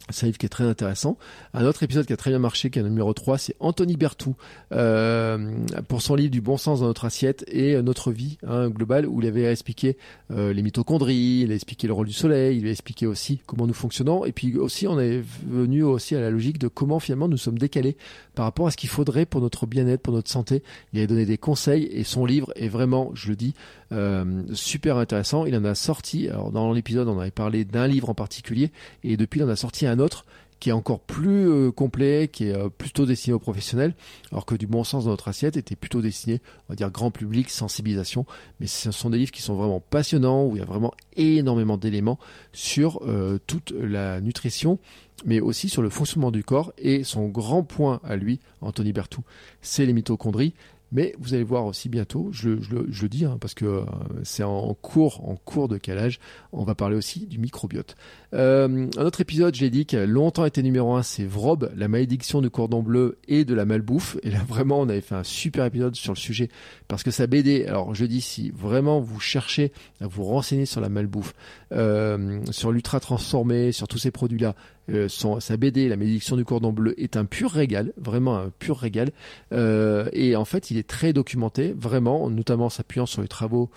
C'est 0.09 0.25
un 0.25 0.27
livre 0.27 0.37
qui 0.37 0.45
est 0.45 0.49
très 0.49 0.63
intéressant. 0.63 1.17
Un 1.53 1.65
autre 1.65 1.83
épisode 1.83 2.05
qui 2.05 2.13
a 2.13 2.17
très 2.17 2.31
bien 2.31 2.39
marché, 2.39 2.69
qui 2.69 2.79
est 2.79 2.81
le 2.81 2.89
numéro 2.89 3.13
3, 3.13 3.37
c'est 3.37 3.55
Anthony 3.59 3.97
Bertou, 3.97 4.35
euh, 4.73 5.53
pour 5.87 6.01
son 6.01 6.15
livre 6.15 6.31
Du 6.31 6.41
bon 6.41 6.57
sens 6.57 6.79
dans 6.79 6.87
notre 6.87 7.05
assiette 7.05 7.45
et 7.47 7.75
euh, 7.75 7.81
notre 7.81 8.11
vie 8.11 8.37
hein, 8.45 8.69
globale, 8.69 9.05
où 9.05 9.21
il 9.21 9.27
avait 9.27 9.51
expliqué 9.51 9.97
euh, 10.31 10.53
les 10.53 10.63
mitochondries, 10.63 11.41
il 11.43 11.51
a 11.51 11.55
expliqué 11.55 11.87
le 11.87 11.93
rôle 11.93 12.07
du 12.07 12.13
soleil, 12.13 12.57
il 12.57 12.67
a 12.67 12.71
expliqué 12.71 13.05
aussi 13.05 13.41
comment 13.45 13.67
nous 13.67 13.73
fonctionnons, 13.73 14.25
et 14.25 14.31
puis 14.31 14.57
aussi 14.57 14.87
on 14.87 14.99
est 14.99 15.21
venu 15.47 15.83
aussi 15.83 16.15
à 16.15 16.21
la 16.21 16.29
logique 16.29 16.57
de 16.57 16.67
comment 16.67 16.99
finalement 16.99 17.27
nous 17.27 17.37
sommes 17.37 17.59
décalés 17.59 17.95
par 18.33 18.45
rapport 18.45 18.67
à 18.67 18.71
ce 18.71 18.77
qu'il 18.77 18.89
faudrait 18.89 19.25
pour 19.25 19.41
notre 19.41 19.65
bien-être, 19.65 20.01
pour 20.01 20.13
notre 20.13 20.29
santé. 20.29 20.63
Il 20.93 21.01
a 21.01 21.07
donné 21.07 21.25
des 21.25 21.37
conseils, 21.37 21.85
et 21.91 22.03
son 22.03 22.25
livre 22.25 22.51
est 22.55 22.69
vraiment, 22.69 23.11
je 23.13 23.29
le 23.29 23.35
dis, 23.35 23.53
super 24.53 24.97
intéressant. 24.97 25.45
Il 25.45 25.55
en 25.55 25.65
a 25.65 25.75
sorti, 25.75 26.29
alors 26.29 26.51
dans 26.51 26.71
l'épisode 26.71 27.07
on 27.07 27.19
avait 27.19 27.29
parlé 27.29 27.65
d'un 27.65 27.87
livre 27.87 28.09
en 28.09 28.13
particulier, 28.13 28.71
et 29.03 29.17
depuis 29.17 29.39
il 29.39 29.43
en 29.43 29.49
a 29.49 29.55
sorti 29.55 29.85
un 29.85 29.90
autre 29.99 30.25
qui 30.59 30.69
est 30.69 30.73
encore 30.73 30.99
plus 30.99 31.49
euh, 31.49 31.71
complet, 31.71 32.29
qui 32.31 32.45
est 32.45 32.55
euh, 32.55 32.69
plutôt 32.69 33.07
destiné 33.07 33.33
aux 33.33 33.39
professionnels, 33.39 33.95
alors 34.31 34.45
que 34.45 34.53
du 34.53 34.67
bon 34.67 34.83
sens 34.83 35.05
dans 35.05 35.09
notre 35.09 35.27
assiette 35.27 35.57
était 35.57 35.75
plutôt 35.75 36.01
destiné, 36.01 36.39
on 36.69 36.73
va 36.73 36.75
dire, 36.75 36.91
grand 36.91 37.09
public, 37.09 37.49
sensibilisation. 37.49 38.27
Mais 38.59 38.67
ce 38.67 38.91
sont 38.91 39.09
des 39.09 39.17
livres 39.17 39.31
qui 39.31 39.41
sont 39.41 39.55
vraiment 39.55 39.79
passionnants, 39.79 40.45
où 40.45 40.55
il 40.55 40.59
y 40.59 40.61
a 40.61 40.65
vraiment 40.65 40.93
énormément 41.17 41.77
d'éléments 41.77 42.19
sur 42.53 43.01
toute 43.47 43.71
la 43.71 44.21
nutrition, 44.21 44.77
mais 45.25 45.39
aussi 45.39 45.69
sur 45.69 45.81
le 45.81 45.89
fonctionnement 45.89 46.31
du 46.31 46.43
corps. 46.43 46.73
Et 46.77 47.03
son 47.03 47.27
grand 47.27 47.63
point 47.63 47.99
à 48.03 48.15
lui, 48.15 48.39
Anthony 48.61 48.93
Bertou, 48.93 49.21
c'est 49.61 49.85
les 49.85 49.93
mitochondries 49.93 50.53
Mais 50.91 51.15
vous 51.19 51.33
allez 51.33 51.43
voir 51.43 51.65
aussi 51.65 51.89
bientôt, 51.89 52.29
je, 52.31 52.49
le 52.49 53.09
dis 53.09 53.25
hein, 53.25 53.37
parce 53.39 53.53
que 53.53 53.65
euh, 53.65 53.85
c'est 54.23 54.43
en 54.43 54.73
cours, 54.73 55.27
en 55.27 55.35
cours 55.35 55.67
de 55.67 55.77
calage, 55.77 56.19
on 56.51 56.63
va 56.63 56.75
parler 56.75 56.95
aussi 56.95 57.27
du 57.27 57.39
microbiote. 57.39 57.95
Euh, 58.33 58.87
un 58.97 59.05
autre 59.05 59.21
épisode, 59.21 59.55
je 59.55 59.61
l'ai 59.61 59.69
dit, 59.69 59.85
qui 59.85 59.97
a 59.97 60.05
longtemps 60.05 60.45
été 60.45 60.63
numéro 60.63 60.93
un, 60.95 61.03
c'est 61.03 61.25
Vrob, 61.25 61.71
la 61.75 61.87
malédiction 61.87 62.41
du 62.41 62.49
cordon 62.49 62.81
bleu 62.81 63.17
et 63.27 63.45
de 63.45 63.53
la 63.53 63.65
malbouffe. 63.65 64.17
Et 64.23 64.31
là 64.31 64.39
vraiment, 64.47 64.79
on 64.79 64.89
avait 64.89 65.01
fait 65.01 65.15
un 65.15 65.23
super 65.23 65.65
épisode 65.65 65.95
sur 65.95 66.13
le 66.13 66.17
sujet 66.17 66.49
parce 66.87 67.03
que 67.03 67.11
ça 67.11 67.27
BD. 67.27 67.65
Alors 67.65 67.93
je 67.93 68.05
dis, 68.05 68.21
si 68.21 68.51
vraiment 68.51 68.99
vous 68.99 69.19
cherchez 69.19 69.71
à 69.99 70.07
vous 70.07 70.23
renseigner 70.23 70.65
sur 70.65 70.81
la 70.81 70.89
malbouffe, 70.89 71.33
euh, 71.73 72.41
sur 72.51 72.71
l'ultra 72.71 72.99
transformé, 72.99 73.71
sur 73.71 73.87
tous 73.87 73.97
ces 73.97 74.11
produits-là, 74.11 74.55
euh, 74.89 75.07
sa 75.07 75.57
BD, 75.57 75.87
La 75.87 75.95
malédiction 75.95 76.35
du 76.35 76.43
cordon 76.43 76.71
bleu, 76.71 76.99
est 77.01 77.15
un 77.15 77.25
pur 77.25 77.51
régal, 77.51 77.93
vraiment 77.97 78.37
un 78.37 78.49
pur 78.49 78.77
régal. 78.77 79.11
Euh, 79.53 80.09
et 80.13 80.35
en 80.35 80.45
fait, 80.45 80.71
il 80.71 80.77
est 80.77 80.87
très 80.87 81.13
documenté, 81.13 81.73
vraiment, 81.77 82.29
notamment 82.29 82.69
s'appuyant 82.69 83.05
sur 83.05 83.21
les 83.21 83.27
travaux 83.27 83.69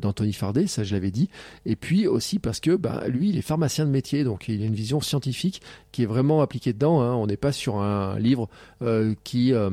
d'Anthony 0.00 0.32
Fardet, 0.32 0.66
ça 0.66 0.84
je 0.84 0.94
l'avais 0.94 1.10
dit. 1.10 1.28
Et 1.66 1.76
puis 1.76 2.06
aussi 2.06 2.38
parce 2.38 2.60
que 2.60 2.76
bah, 2.76 3.04
lui, 3.08 3.30
il 3.30 3.38
est 3.38 3.42
pharmacien 3.42 3.84
de 3.84 3.90
métier, 3.90 4.24
donc 4.24 4.48
il 4.48 4.62
a 4.62 4.66
une 4.66 4.74
vision 4.74 5.00
scientifique 5.00 5.62
qui 5.92 6.02
est 6.02 6.06
vraiment 6.06 6.42
appliquée 6.42 6.72
dedans. 6.72 7.00
Hein. 7.00 7.14
On 7.14 7.26
n'est 7.26 7.36
pas 7.36 7.52
sur 7.52 7.78
un 7.78 8.18
livre 8.18 8.48
euh, 8.82 9.14
qui, 9.24 9.52
euh, 9.52 9.70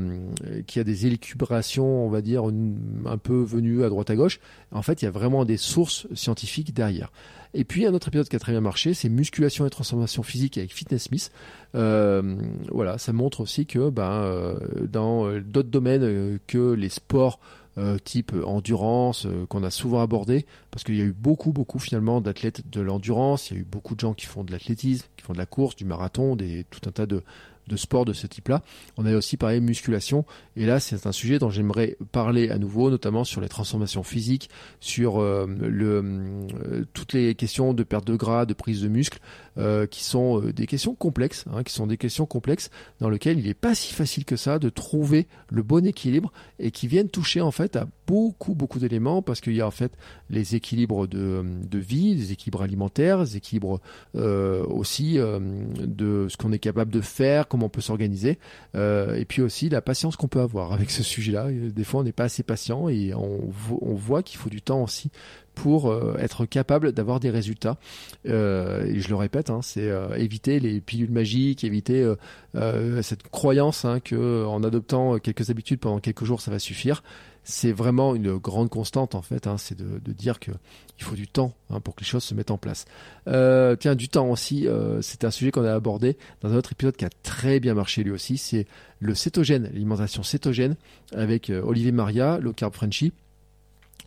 qui 0.67 0.79
a 0.79 0.83
des 0.83 1.07
élucubrations, 1.07 2.05
on 2.05 2.09
va 2.09 2.21
dire, 2.21 2.43
un 2.43 3.17
peu 3.17 3.41
venues 3.41 3.83
à 3.83 3.89
droite 3.89 4.09
à 4.09 4.15
gauche. 4.15 4.39
En 4.71 4.81
fait, 4.81 5.01
il 5.01 5.05
y 5.05 5.07
a 5.07 5.11
vraiment 5.11 5.45
des 5.45 5.57
sources 5.57 6.07
scientifiques 6.13 6.73
derrière. 6.73 7.11
Et 7.53 7.65
puis 7.65 7.85
un 7.85 7.93
autre 7.93 8.07
épisode 8.07 8.29
qui 8.29 8.35
a 8.37 8.39
très 8.39 8.53
bien 8.53 8.61
marché, 8.61 8.93
c'est 8.93 9.09
musculation 9.09 9.65
et 9.65 9.69
transformation 9.69 10.23
physique 10.23 10.57
avec 10.57 10.73
Fitness 10.73 11.03
Smith. 11.03 11.31
Euh, 11.75 12.35
voilà, 12.69 12.97
ça 12.97 13.11
montre 13.11 13.41
aussi 13.41 13.65
que 13.65 13.89
ben, 13.89 14.55
dans 14.89 15.37
d'autres 15.39 15.69
domaines 15.69 16.39
que 16.47 16.71
les 16.71 16.89
sports 16.89 17.39
euh, 17.77 17.97
type 17.97 18.33
endurance 18.45 19.25
euh, 19.25 19.45
qu'on 19.47 19.63
a 19.63 19.71
souvent 19.71 20.01
abordé 20.01 20.45
parce 20.71 20.83
qu'il 20.83 20.97
y 20.97 21.01
a 21.01 21.05
eu 21.05 21.13
beaucoup 21.13 21.53
beaucoup 21.53 21.79
finalement 21.79 22.19
d'athlètes 22.19 22.69
de 22.69 22.81
l'endurance, 22.81 23.49
il 23.49 23.53
y 23.53 23.57
a 23.57 23.61
eu 23.61 23.65
beaucoup 23.65 23.95
de 23.95 24.01
gens 24.01 24.13
qui 24.13 24.25
font 24.25 24.43
de 24.43 24.51
l'athlétisme, 24.51 25.07
qui 25.15 25.23
font 25.23 25.33
de 25.33 25.37
la 25.37 25.45
course, 25.45 25.75
du 25.75 25.85
marathon, 25.85 26.35
des 26.35 26.65
tout 26.69 26.81
un 26.87 26.91
tas 26.91 27.05
de, 27.05 27.23
de 27.67 27.77
sports 27.77 28.05
de 28.05 28.13
ce 28.13 28.27
type-là. 28.27 28.61
On 28.97 29.05
avait 29.05 29.15
aussi 29.15 29.37
parlé 29.37 29.59
musculation, 29.59 30.25
et 30.55 30.65
là 30.65 30.79
c'est 30.79 31.07
un 31.07 31.11
sujet 31.11 31.39
dont 31.39 31.49
j'aimerais 31.49 31.97
parler 32.11 32.49
à 32.49 32.57
nouveau, 32.57 32.89
notamment 32.89 33.23
sur 33.23 33.41
les 33.41 33.49
transformations 33.49 34.03
physiques, 34.03 34.49
sur 34.79 35.21
euh, 35.21 35.47
le, 35.47 36.03
euh, 36.65 36.85
toutes 36.93 37.13
les 37.13 37.35
questions 37.35 37.73
de 37.73 37.83
perte 37.83 38.05
de 38.05 38.15
gras, 38.15 38.45
de 38.45 38.53
prise 38.53 38.81
de 38.81 38.87
muscle, 38.87 39.19
euh, 39.57 39.85
qui 39.85 40.03
sont 40.03 40.39
des 40.39 40.67
questions 40.67 40.95
complexes, 40.95 41.45
hein, 41.51 41.63
qui 41.63 41.73
sont 41.73 41.87
des 41.87 41.97
questions 41.97 42.25
complexes 42.25 42.69
dans 42.99 43.09
lesquelles 43.09 43.39
il 43.39 43.45
n'est 43.45 43.53
pas 43.53 43.75
si 43.75 43.93
facile 43.93 44.25
que 44.25 44.35
ça 44.35 44.59
de 44.59 44.69
trouver 44.69 45.27
le 45.49 45.63
bon 45.63 45.85
équilibre 45.85 46.31
et 46.59 46.71
qui 46.71 46.87
viennent 46.87 47.09
toucher 47.09 47.41
en 47.41 47.51
fait 47.51 47.75
à 47.75 47.87
beaucoup 48.07 48.55
beaucoup 48.55 48.79
d'éléments 48.79 49.21
parce 49.21 49.41
qu'il 49.41 49.55
y 49.55 49.61
a 49.61 49.67
en 49.67 49.71
fait 49.71 49.93
les 50.29 50.55
équilibres 50.55 51.07
de, 51.07 51.43
de 51.69 51.79
vie, 51.79 52.15
les 52.15 52.31
équilibres 52.31 52.61
alimentaires, 52.61 53.19
les 53.19 53.37
équilibres 53.37 53.79
aussi 54.13 55.17
de 55.17 56.27
ce 56.29 56.37
qu'on 56.37 56.51
est 56.51 56.59
capable 56.59 56.91
de 56.91 57.01
faire, 57.01 57.47
comment 57.47 57.65
on 57.67 57.69
peut 57.69 57.81
s'organiser, 57.81 58.39
euh, 58.75 59.15
et 59.15 59.25
puis 59.25 59.41
aussi 59.41 59.69
la 59.69 59.81
patience 59.81 60.15
qu'on 60.15 60.27
peut 60.27 60.39
avoir 60.39 60.73
avec 60.73 60.91
ce 60.91 61.03
sujet-là. 61.03 61.47
Des 61.51 61.83
fois, 61.83 62.01
on 62.01 62.03
n'est 62.03 62.11
pas 62.11 62.25
assez 62.25 62.43
patient 62.43 62.89
et 62.89 63.13
on, 63.13 63.49
voit 63.95 64.23
qu'il 64.23 64.39
faut 64.39 64.49
du 64.49 64.61
temps 64.61 64.83
aussi 64.83 65.11
pour 65.61 65.91
euh, 65.91 66.15
être 66.17 66.47
capable 66.47 66.91
d'avoir 66.91 67.19
des 67.19 67.29
résultats. 67.29 67.77
Euh, 68.27 68.83
et 68.83 68.99
je 68.99 69.09
le 69.09 69.15
répète, 69.15 69.51
hein, 69.51 69.59
c'est 69.61 69.91
éviter 70.17 70.59
les 70.59 70.81
pilules 70.81 71.11
magiques, 71.11 71.63
éviter 71.63 72.11
cette 73.01 73.23
croyance 73.29 73.85
hein, 73.85 73.99
que 73.99 74.43
en 74.45 74.63
adoptant 74.63 75.19
quelques 75.19 75.51
habitudes 75.51 75.79
pendant 75.79 75.99
quelques 75.99 76.25
jours, 76.25 76.41
ça 76.41 76.49
va 76.49 76.57
suffire 76.57 77.03
c'est 77.43 77.71
vraiment 77.71 78.15
une 78.15 78.37
grande 78.37 78.69
constante 78.69 79.15
en 79.15 79.21
fait. 79.21 79.47
Hein, 79.47 79.57
c'est 79.57 79.77
de, 79.77 79.99
dire 80.11 80.39
que 80.39 80.51
il 80.99 81.03
faut 81.03 81.15
du 81.15 81.27
temps 81.27 81.53
hein, 81.69 81.79
pour 81.79 81.95
que 81.95 82.01
les 82.01 82.05
choses 82.05 82.23
se 82.23 82.35
mettent 82.35 82.51
en 82.51 82.57
place. 82.57 82.85
Euh, 83.27 83.75
tiens, 83.75 83.95
du 83.95 84.09
temps 84.09 84.29
aussi. 84.29 84.67
Euh, 84.67 85.01
c'est 85.01 85.23
un 85.23 85.31
sujet 85.31 85.51
qu'on 85.51 85.65
a 85.65 85.73
abordé 85.73 86.17
dans 86.41 86.51
un 86.53 86.55
autre 86.55 86.73
épisode 86.73 86.95
qui 86.95 87.05
a 87.05 87.09
très 87.23 87.59
bien 87.59 87.73
marché 87.73 88.03
lui 88.03 88.11
aussi. 88.11 88.37
C'est 88.37 88.67
le 88.99 89.15
cétogène, 89.15 89.63
l'alimentation 89.63 90.23
cétogène 90.23 90.75
avec 91.13 91.49
euh, 91.49 91.61
Olivier 91.63 91.91
Maria, 91.91 92.37
low 92.39 92.53
carb 92.53 92.73
Frenchy. 92.73 93.13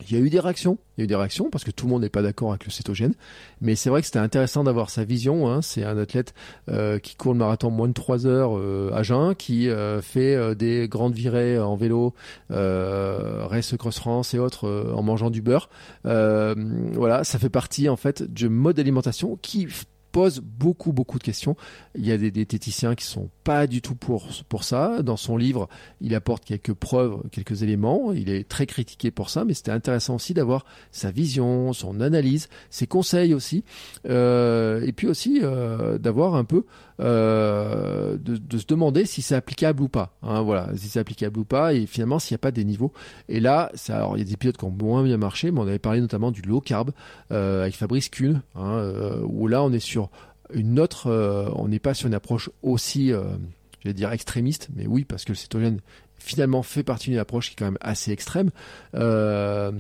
Il 0.00 0.12
y 0.12 0.20
a 0.20 0.24
eu 0.24 0.28
des 0.28 0.40
réactions, 0.40 0.78
il 0.96 1.00
y 1.00 1.02
a 1.02 1.04
eu 1.04 1.06
des 1.06 1.14
réactions 1.14 1.50
parce 1.50 1.64
que 1.64 1.70
tout 1.70 1.86
le 1.86 1.92
monde 1.92 2.02
n'est 2.02 2.08
pas 2.08 2.22
d'accord 2.22 2.50
avec 2.50 2.64
le 2.64 2.70
cétogène, 2.70 3.14
mais 3.60 3.74
c'est 3.76 3.90
vrai 3.90 4.00
que 4.00 4.06
c'était 4.06 4.18
intéressant 4.18 4.64
d'avoir 4.64 4.90
sa 4.90 5.04
vision. 5.04 5.48
Hein. 5.48 5.62
C'est 5.62 5.84
un 5.84 5.96
athlète 5.98 6.34
euh, 6.68 6.98
qui 6.98 7.14
court 7.14 7.32
le 7.32 7.38
marathon 7.38 7.70
moins 7.70 7.88
de 7.88 7.92
3 7.92 8.26
heures 8.26 8.58
euh, 8.58 8.90
à 8.92 9.02
jeun, 9.02 9.34
qui 9.34 9.68
euh, 9.68 10.02
fait 10.02 10.54
des 10.56 10.88
grandes 10.88 11.14
virées 11.14 11.58
en 11.58 11.76
vélo, 11.76 12.14
Race 12.50 13.74
Cross 13.76 13.98
France 13.98 14.34
et 14.34 14.38
autres 14.38 14.92
en 14.94 15.02
mangeant 15.02 15.30
du 15.30 15.42
beurre. 15.42 15.68
voilà, 16.04 17.24
ça 17.24 17.38
fait 17.38 17.50
partie 17.50 17.88
en 17.88 17.96
fait 17.96 18.22
du 18.22 18.48
mode 18.48 18.76
d'alimentation 18.76 19.38
qui 19.40 19.68
pose 20.14 20.38
beaucoup 20.38 20.92
beaucoup 20.92 21.18
de 21.18 21.24
questions. 21.24 21.56
Il 21.96 22.06
y 22.06 22.12
a 22.12 22.16
des 22.16 22.30
diététiciens 22.30 22.94
qui 22.94 23.04
sont 23.04 23.30
pas 23.42 23.66
du 23.66 23.82
tout 23.82 23.96
pour 23.96 24.28
pour 24.48 24.62
ça. 24.62 25.02
Dans 25.02 25.16
son 25.16 25.36
livre, 25.36 25.68
il 26.00 26.14
apporte 26.14 26.44
quelques 26.44 26.72
preuves, 26.72 27.20
quelques 27.32 27.64
éléments. 27.64 28.12
Il 28.12 28.30
est 28.30 28.48
très 28.48 28.66
critiqué 28.66 29.10
pour 29.10 29.28
ça, 29.28 29.44
mais 29.44 29.54
c'était 29.54 29.72
intéressant 29.72 30.14
aussi 30.14 30.32
d'avoir 30.32 30.66
sa 30.92 31.10
vision, 31.10 31.72
son 31.72 32.00
analyse, 32.00 32.48
ses 32.70 32.86
conseils 32.86 33.34
aussi, 33.34 33.64
euh, 34.08 34.86
et 34.86 34.92
puis 34.92 35.08
aussi 35.08 35.40
euh, 35.42 35.98
d'avoir 35.98 36.36
un 36.36 36.44
peu 36.44 36.64
euh, 37.00 38.16
de, 38.18 38.58
se 38.58 38.66
demander 38.66 39.04
si 39.04 39.22
c'est 39.22 39.34
applicable 39.34 39.82
ou 39.82 39.88
pas. 39.88 40.16
Hein, 40.22 40.42
voilà, 40.42 40.68
si 40.76 40.88
c'est 40.88 41.00
applicable 41.00 41.38
ou 41.40 41.44
pas, 41.44 41.74
et 41.74 41.86
finalement 41.86 42.18
s'il 42.18 42.34
n'y 42.34 42.38
a 42.38 42.38
pas 42.38 42.50
des 42.50 42.64
niveaux. 42.64 42.92
Et 43.28 43.40
là, 43.40 43.70
ça, 43.74 43.96
alors, 43.96 44.16
il 44.16 44.20
y 44.20 44.22
a 44.22 44.24
des 44.24 44.34
épisodes 44.34 44.56
qui 44.56 44.64
ont 44.64 44.70
moins 44.70 45.02
bien 45.02 45.16
marché, 45.16 45.50
mais 45.50 45.60
on 45.60 45.66
avait 45.66 45.78
parlé 45.78 46.00
notamment 46.00 46.30
du 46.30 46.42
low 46.42 46.60
carb 46.60 46.90
euh, 47.32 47.62
avec 47.62 47.74
Fabrice 47.74 48.08
Kuhn, 48.08 48.42
hein, 48.54 48.74
euh, 48.76 49.20
où 49.24 49.48
là 49.48 49.62
on 49.62 49.72
est 49.72 49.80
sur 49.80 50.10
une 50.52 50.78
autre, 50.78 51.10
on 51.56 51.68
n'est 51.68 51.78
pas 51.78 51.94
sur 51.94 52.06
une 52.06 52.14
approche 52.14 52.50
aussi, 52.62 53.08
je 53.08 53.88
vais 53.88 53.94
dire 53.94 54.12
extrémiste, 54.12 54.68
mais 54.76 54.86
oui, 54.86 55.04
parce 55.04 55.24
que 55.24 55.32
le 55.32 55.36
cétogène 55.36 55.80
finalement 56.24 56.62
fait 56.62 56.82
partie 56.82 57.10
d'une 57.10 57.18
approche 57.18 57.48
qui 57.48 57.52
est 57.52 57.56
quand 57.58 57.66
même 57.66 57.78
assez 57.80 58.10
extrême. 58.10 58.50
Euh, 58.94 59.70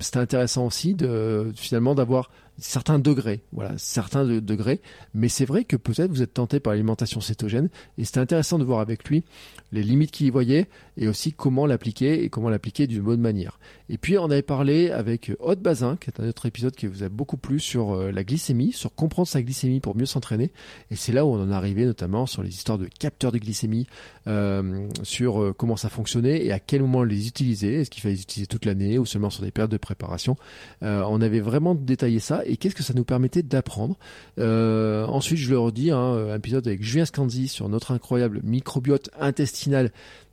C'était 0.00 0.18
intéressant 0.18 0.66
aussi 0.66 0.94
de 0.94 1.52
finalement 1.54 1.94
d'avoir 1.94 2.30
certains 2.58 2.98
degrés, 2.98 3.42
voilà, 3.52 3.72
certains 3.78 4.24
degrés. 4.24 4.80
Mais 5.14 5.28
c'est 5.28 5.46
vrai 5.46 5.64
que 5.64 5.76
peut-être 5.76 6.10
vous 6.10 6.22
êtes 6.22 6.34
tenté 6.34 6.60
par 6.60 6.72
l'alimentation 6.72 7.20
cétogène, 7.20 7.70
et 7.98 8.04
c'était 8.04 8.20
intéressant 8.20 8.58
de 8.58 8.64
voir 8.64 8.80
avec 8.80 9.08
lui 9.08 9.24
les 9.72 9.82
limites 9.82 10.10
qu'il 10.10 10.26
y 10.26 10.30
voyait, 10.30 10.68
et 10.98 11.08
aussi 11.08 11.32
comment 11.32 11.66
l'appliquer, 11.66 12.22
et 12.22 12.28
comment 12.28 12.50
l'appliquer 12.50 12.86
d'une 12.86 13.02
bonne 13.02 13.20
manière. 13.20 13.58
Et 13.88 13.96
puis 13.96 14.18
on 14.18 14.26
avait 14.26 14.42
parlé 14.42 14.90
avec 14.90 15.32
Haute 15.40 15.60
Bazin, 15.60 15.96
qui 15.96 16.10
est 16.10 16.20
un 16.20 16.28
autre 16.28 16.44
épisode 16.44 16.76
qui 16.76 16.86
vous 16.86 17.02
a 17.02 17.08
beaucoup 17.08 17.38
plu 17.38 17.58
sur 17.58 17.92
euh, 17.92 18.12
la 18.12 18.22
glycémie, 18.22 18.72
sur 18.72 18.94
comprendre 18.94 19.28
sa 19.28 19.42
glycémie 19.42 19.80
pour 19.80 19.96
mieux 19.96 20.06
s'entraîner, 20.06 20.52
et 20.90 20.96
c'est 20.96 21.12
là 21.12 21.24
où 21.24 21.30
on 21.30 21.42
en 21.42 21.50
est 21.50 21.54
arrivé 21.54 21.86
notamment 21.86 22.26
sur 22.26 22.42
les 22.42 22.50
histoires 22.50 22.78
de 22.78 22.86
capteurs 22.86 23.32
de 23.32 23.38
glycémie, 23.38 23.86
euh, 24.26 24.86
sur 25.02 25.54
comment 25.56 25.76
ça 25.76 25.88
fonctionnait, 25.92 26.44
et 26.44 26.52
à 26.52 26.58
quel 26.58 26.82
moment 26.82 27.04
les 27.04 27.28
utiliser, 27.28 27.80
est-ce 27.80 27.90
qu'il 27.90 28.02
fallait 28.02 28.14
les 28.14 28.22
utiliser 28.22 28.46
toute 28.46 28.64
l'année, 28.64 28.98
ou 28.98 29.06
seulement 29.06 29.30
sur 29.30 29.42
des 29.42 29.50
périodes 29.50 29.70
de 29.70 29.76
préparation? 29.76 30.36
on 30.80 31.20
avait 31.20 31.40
vraiment 31.40 31.74
détaillé 31.74 32.18
ça, 32.18 32.42
et 32.44 32.56
qu'est-ce 32.56 32.74
que 32.74 32.82
ça 32.82 32.94
nous 32.94 33.04
permettait 33.04 33.42
d'apprendre? 33.42 33.96
Euh, 34.38 35.06
ensuite, 35.06 35.38
je 35.38 35.50
le 35.50 35.58
redis, 35.58 35.90
hein, 35.90 35.98
un 35.98 36.36
épisode 36.36 36.66
avec 36.66 36.82
Julien 36.82 37.04
Scanzi 37.04 37.48
sur 37.48 37.68
notre 37.68 37.92
incroyable 37.92 38.40
microbiote 38.42 39.10
intestinal 39.18 39.92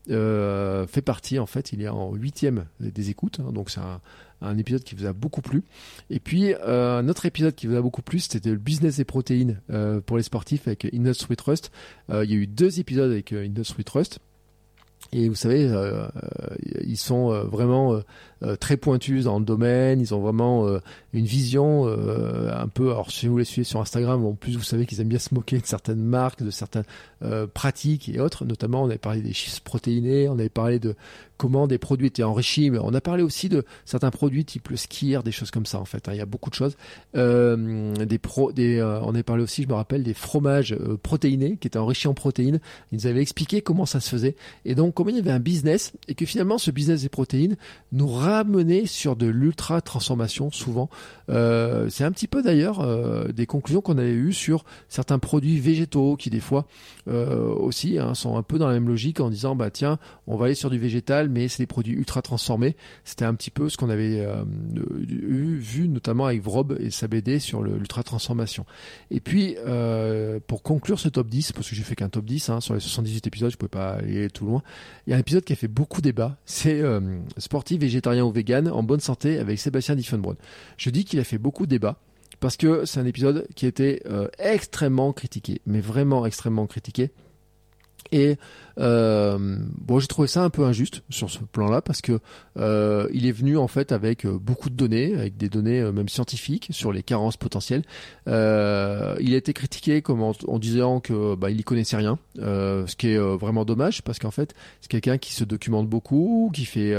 euh, 0.10 0.88
fait 0.88 1.02
partie, 1.02 1.38
en 1.38 1.46
fait, 1.46 1.72
il 1.72 1.82
est 1.82 1.88
en 1.88 2.14
huitième 2.14 2.66
des 2.80 3.10
écoutes, 3.10 3.40
hein, 3.40 3.52
donc 3.52 3.70
c'est 3.70 3.82
un, 4.42 4.58
épisode 4.58 4.84
qui 4.84 4.96
vous 4.96 5.06
a 5.06 5.14
beaucoup 5.14 5.42
plu. 5.42 5.64
Et 6.10 6.20
puis, 6.20 6.54
euh, 6.54 6.98
un 6.98 7.10
autre 7.10 7.26
épisode 7.26 7.54
qui 7.54 7.68
vous 7.68 7.76
a 7.76 7.82
beaucoup 7.82 8.02
plu, 8.02 8.20
c'était 8.20 8.50
le 8.50 8.58
business 8.58 8.98
des 8.98 9.06
protéines 9.06 9.60
pour 10.06 10.18
les 10.18 10.24
sportifs 10.24 10.68
avec 10.68 10.88
Industry 10.94 11.36
Trust. 11.36 11.72
il 12.10 12.30
y 12.30 12.34
a 12.34 12.38
eu 12.38 12.48
deux 12.48 12.80
épisodes 12.80 13.12
avec 13.12 13.34
Industry 13.34 13.84
Trust. 13.84 14.20
Et 15.12 15.28
vous 15.28 15.36
savez, 15.36 15.70
ils 16.86 16.98
sont 16.98 17.32
vraiment 17.46 18.00
euh, 18.42 18.56
très 18.56 18.78
pointus 18.78 19.26
dans 19.26 19.38
le 19.38 19.44
domaine. 19.44 20.00
Ils 20.00 20.14
ont 20.14 20.22
vraiment 20.22 20.66
euh, 20.66 20.80
une 21.12 21.26
vision 21.26 21.86
euh, 21.88 22.52
un 22.56 22.68
peu. 22.70 22.92
Alors 22.92 23.12
si 23.12 23.28
vous 23.28 23.38
les 23.38 23.44
suivez 23.44 23.66
sur 23.66 23.82
Instagram, 23.82 24.26
en 24.26 24.34
plus 24.34 24.56
vous 24.56 24.64
savez 24.64 24.86
qu'ils 24.86 25.02
aiment 25.02 25.10
bien 25.10 25.20
se 25.20 25.34
moquer 25.34 25.60
de 25.60 25.66
certaines 25.66 26.02
marques, 26.02 26.42
de 26.42 26.52
certaines 26.52 26.86
pratiques 27.54 28.08
et 28.08 28.22
autres. 28.22 28.46
Notamment, 28.46 28.84
on 28.84 28.86
avait 28.86 28.98
parlé 28.98 29.22
des 29.22 29.34
chiffres 29.34 29.62
protéinés, 29.62 30.30
on 30.30 30.40
avait 30.40 30.48
parlé 30.48 30.80
de 30.80 30.96
comment 31.38 31.68
des 31.68 31.78
produits 31.78 32.08
étaient 32.08 32.24
enrichis, 32.24 32.70
mais 32.70 32.80
on 32.82 32.94
a 32.94 33.02
parlé 33.02 33.24
aussi 33.24 33.50
de 33.50 33.66
certains 33.86 34.10
produits 34.10 34.46
type 34.46 34.70
le 34.70 34.78
skier, 34.78 35.20
des 35.24 35.32
choses 35.32 35.52
comme 35.52 35.66
ça 35.66 35.80
en 35.80 35.86
fait. 35.86 36.08
Hein. 36.08 36.14
Il 36.14 36.18
y 36.18 36.22
a 36.22 36.26
beaucoup 36.26 36.50
de 36.50 36.56
choses. 36.56 36.78
des 37.14 38.18
pro, 38.20 38.52
on 38.58 39.10
avait 39.10 39.24
parlé 39.24 39.44
aussi, 39.44 39.64
je 39.64 39.68
me 39.68 39.74
rappelle, 39.74 40.04
des 40.04 40.14
fromages 40.14 40.78
protéinés 41.04 41.58
qui 41.58 41.68
étaient 41.68 41.78
enrichis 41.78 42.08
en 42.08 42.14
protéines. 42.14 42.60
Ils 42.92 42.96
nous 42.96 43.08
avaient 43.08 43.22
expliqué 43.22 43.62
comment 43.62 43.86
ça 43.86 44.00
se 44.00 44.10
faisait 44.10 44.36
et 44.64 44.76
donc 44.76 44.94
comment 44.94 45.10
il 45.10 45.18
y 45.18 45.20
avait 45.20 45.32
un 45.32 45.40
business 45.40 45.92
et 46.08 46.16
que 46.16 46.26
finalement 46.26 46.58
ce 46.58 46.72
business 46.72 47.02
des 47.02 47.10
protéines 47.10 47.58
nous 47.92 48.08
ramener 48.30 48.86
sur 48.86 49.16
de 49.16 49.28
l'ultra 49.28 49.82
transformation 49.82 50.52
souvent. 50.52 50.90
Euh, 51.30 51.90
c'est 51.90 52.04
un 52.04 52.12
petit 52.12 52.28
peu 52.28 52.42
d'ailleurs 52.42 52.80
euh, 52.80 53.28
des 53.28 53.46
conclusions 53.46 53.82
qu'on 53.82 53.98
avait 53.98 54.14
eues 54.14 54.34
sur 54.34 54.66
certains 54.88 55.20
produits 55.20 55.60
végétaux 55.60 56.16
qui 56.16 56.30
des 56.30 56.40
fois 56.40 56.66
euh, 57.08 57.54
aussi 57.54 58.00
hein, 58.00 58.16
sont 58.16 58.38
un 58.38 58.44
peu 58.44 58.58
dans 58.58 58.68
la 58.68 58.74
même 58.74 58.88
logique 58.88 59.20
en 59.20 59.30
disant 59.30 59.56
bah 59.56 59.70
tiens 59.70 60.00
on 60.28 60.38
va 60.38 60.46
aller 60.46 60.56
sur 60.56 60.70
du 60.70 60.80
végétal 60.80 61.30
mais 61.30 61.48
c'est 61.48 61.64
des 61.64 61.68
produits 61.68 61.94
ultra 61.94 62.22
transformés. 62.22 62.76
C'était 63.04 63.26
un 63.26 63.36
petit 63.36 63.52
peu 63.52 63.70
ce 63.70 63.78
qu'on 63.78 63.90
avait 63.90 64.26
eu, 65.08 65.58
vu 65.58 65.88
notamment 65.88 66.26
avec 66.26 66.42
Vrob 66.42 66.78
et 66.80 66.90
sa 66.90 67.08
BD 67.08 67.40
sur 67.40 67.62
l'ultra 67.64 68.04
transformation. 68.04 68.66
Et 69.12 69.20
puis 69.20 69.56
pour 70.48 70.64
conclure 70.64 71.00
ce 71.00 71.10
top 71.10 71.28
10 71.28 71.52
parce 71.52 71.70
que 71.70 71.76
j'ai 71.76 71.84
fait 71.84 71.96
qu'un 71.96 72.10
top 72.10 72.26
10 72.26 72.50
hein, 72.50 72.62
sur 72.62 72.74
les 72.74 72.80
78 72.80 73.28
épisodes 73.28 73.52
je 73.52 73.58
pouvais 73.58 73.70
pas 73.70 73.92
aller 73.92 74.30
tout 74.30 74.46
loin. 74.46 74.64
Il 75.06 75.12
y 75.12 75.14
a 75.14 75.18
un 75.18 75.20
épisode 75.20 75.44
qui 75.44 75.54
a 75.54 75.56
fait 75.56 75.68
beaucoup 75.68 76.02
débat. 76.02 76.38
C'est 76.46 76.82
sportif 77.38 77.80
végétarien 77.80 78.19
ou 78.26 78.32
vegan 78.32 78.68
en 78.70 78.84
bonne 78.84 79.00
santé 79.00 79.40
avec 79.40 79.60
Sébastien 79.60 79.96
Diffenbrunn. 79.96 80.38
Je 80.78 80.90
dis 80.90 81.06
qu'il 81.06 81.20
a 81.20 81.24
fait 81.24 81.38
beaucoup 81.38 81.66
de 81.66 81.72
débats 81.72 82.00
parce 82.40 82.58
que 82.58 82.86
c'est 82.86 83.00
un 83.00 83.06
épisode 83.06 83.48
qui 83.56 83.66
a 83.66 83.70
été 83.70 84.02
euh, 84.06 84.28
extrêmement 84.38 85.12
critiqué, 85.14 85.62
mais 85.66 85.82
vraiment 85.82 86.26
extrêmement 86.26 86.68
critiqué. 86.68 87.12
Et 88.12 88.38
euh, 88.80 89.38
bon, 89.78 90.00
j'ai 90.00 90.08
trouvé 90.08 90.28
ça 90.28 90.44
un 90.44 90.50
peu 90.50 90.64
injuste 90.64 91.04
sur 91.10 91.30
ce 91.30 91.40
plan-là 91.40 91.82
parce 91.82 92.02
que 92.02 92.20
euh, 92.58 93.08
il 93.14 93.26
est 93.26 93.32
venu 93.32 93.58
en 93.58 93.68
fait 93.68 93.92
avec 93.92 94.26
euh, 94.26 94.38
beaucoup 94.40 94.70
de 94.70 94.76
données, 94.76 95.16
avec 95.16 95.38
des 95.38 95.50
données 95.50 95.82
euh, 95.82 95.92
même 95.92 96.08
scientifiques 96.08 96.68
sur 96.72 96.92
les 96.92 97.04
carences 97.04 97.38
potentielles. 97.38 97.84
Euh, 98.28 99.16
il 99.20 99.34
a 99.34 99.38
été 99.38 99.54
critiqué 99.54 100.02
comme 100.02 100.22
en, 100.22 100.60
disant 100.60 101.00
que 101.00 101.36
bah, 101.36 101.50
il 101.52 101.60
y 101.60 101.64
connaissait 101.64 101.98
rien, 101.98 102.18
ce 102.36 102.96
qui 102.96 103.10
est 103.10 103.18
vraiment 103.18 103.66
dommage 103.66 104.02
parce 104.02 104.20
qu'en 104.20 104.32
fait 104.32 104.54
c'est 104.82 104.90
quelqu'un 104.90 105.18
qui 105.18 105.34
se 105.34 105.44
documente 105.44 105.88
beaucoup, 105.88 106.52
qui 106.54 106.66
fait, 106.66 106.96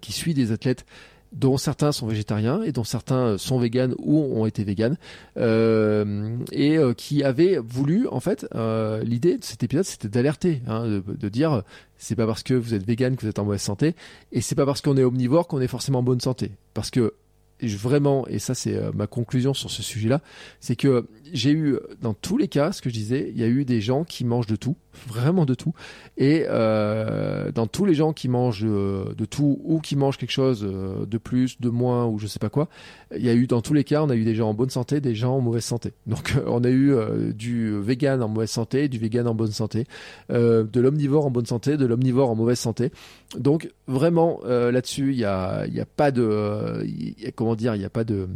qui 0.00 0.12
suit 0.12 0.34
des 0.34 0.52
athlètes 0.52 0.84
dont 1.32 1.56
certains 1.56 1.92
sont 1.92 2.06
végétariens 2.06 2.62
et 2.62 2.72
dont 2.72 2.84
certains 2.84 3.38
sont 3.38 3.58
véganes 3.58 3.94
ou 3.98 4.18
ont 4.18 4.46
été 4.46 4.64
véganes 4.64 4.96
euh, 5.36 6.36
et 6.50 6.76
euh, 6.76 6.92
qui 6.92 7.22
avaient 7.22 7.58
voulu 7.58 8.08
en 8.08 8.20
fait 8.20 8.46
euh, 8.54 9.02
l'idée 9.04 9.38
de 9.38 9.44
cet 9.44 9.62
épisode 9.62 9.84
c'était 9.84 10.08
d'alerter 10.08 10.60
hein, 10.66 10.86
de, 10.86 11.02
de, 11.06 11.28
dire 11.28 11.62
c'est 11.98 12.16
pas 12.16 12.26
parce 12.26 12.42
que 12.42 12.54
vous 12.54 12.74
êtes 12.74 12.84
végane 12.84 13.16
que 13.16 13.22
vous 13.22 13.28
êtes 13.28 13.38
en 13.38 13.44
mauvaise 13.44 13.62
santé 13.62 13.94
et 14.32 14.40
c'est 14.40 14.54
pas 14.56 14.66
parce 14.66 14.80
qu'on 14.80 14.96
est 14.96 15.04
omnivore 15.04 15.46
qu'on 15.46 15.60
est 15.60 15.68
forcément 15.68 16.00
en 16.00 16.02
bonne 16.02 16.20
santé. 16.20 16.50
Parce 16.74 16.90
que 16.90 17.14
vraiment, 17.62 18.26
et 18.28 18.38
ça 18.38 18.54
c'est 18.54 18.76
euh, 18.76 18.90
ma 18.94 19.06
conclusion 19.06 19.54
sur 19.54 19.70
ce 19.70 19.82
sujet-là, 19.82 20.20
c'est 20.60 20.76
que 20.76 21.06
j'ai 21.32 21.52
eu, 21.52 21.78
dans 22.00 22.14
tous 22.14 22.36
les 22.36 22.48
cas, 22.48 22.72
ce 22.72 22.82
que 22.82 22.90
je 22.90 22.94
disais, 22.94 23.30
il 23.34 23.40
y 23.40 23.44
a 23.44 23.48
eu 23.48 23.64
des 23.64 23.80
gens 23.80 24.04
qui 24.04 24.24
mangent 24.24 24.46
de 24.46 24.56
tout, 24.56 24.76
vraiment 25.06 25.44
de 25.44 25.54
tout, 25.54 25.72
et 26.16 26.44
euh, 26.48 27.52
dans 27.52 27.66
tous 27.66 27.84
les 27.84 27.94
gens 27.94 28.12
qui 28.12 28.28
mangent 28.28 28.64
euh, 28.64 29.14
de 29.16 29.24
tout 29.24 29.60
ou 29.64 29.80
qui 29.80 29.96
mangent 29.96 30.18
quelque 30.18 30.32
chose 30.32 30.64
euh, 30.64 31.06
de 31.06 31.18
plus, 31.18 31.60
de 31.60 31.68
moins 31.68 32.06
ou 32.06 32.18
je 32.18 32.26
sais 32.26 32.38
pas 32.38 32.50
quoi, 32.50 32.68
il 33.16 33.24
y 33.24 33.28
a 33.28 33.34
eu 33.34 33.46
dans 33.46 33.60
tous 33.60 33.74
les 33.74 33.84
cas, 33.84 34.02
on 34.02 34.10
a 34.10 34.16
eu 34.16 34.24
des 34.24 34.34
gens 34.34 34.48
en 34.48 34.54
bonne 34.54 34.70
santé, 34.70 35.00
des 35.00 35.14
gens 35.14 35.36
en 35.36 35.40
mauvaise 35.40 35.64
santé. 35.64 35.92
Donc 36.06 36.34
on 36.46 36.64
a 36.64 36.70
eu 36.70 36.94
du 37.32 37.78
vegan 37.80 38.22
en 38.22 38.28
mauvaise 38.28 38.50
santé, 38.50 38.88
du 38.88 38.98
vegan 38.98 39.26
en 39.26 39.34
bonne 39.34 39.52
santé, 39.52 39.86
de 40.28 40.80
l'omnivore 40.80 41.26
en 41.26 41.30
bonne 41.30 41.46
santé, 41.46 41.76
de 41.76 41.86
l'omnivore 41.86 42.30
en 42.30 42.34
mauvaise 42.34 42.58
santé. 42.58 42.90
Donc 43.38 43.70
vraiment 43.90 44.40
là-dessus, 44.44 45.12
il 45.12 45.18
y 45.18 45.24
a, 45.24 45.66
y 45.66 45.80
a 45.80 45.86
pas 45.86 46.10
de, 46.10 46.84
a, 47.26 47.30
comment 47.32 47.54
dire, 47.56 47.74
il 47.74 47.78
n'y 47.78 47.84
a 47.84 47.90
pas 47.90 48.04
de, 48.04 48.28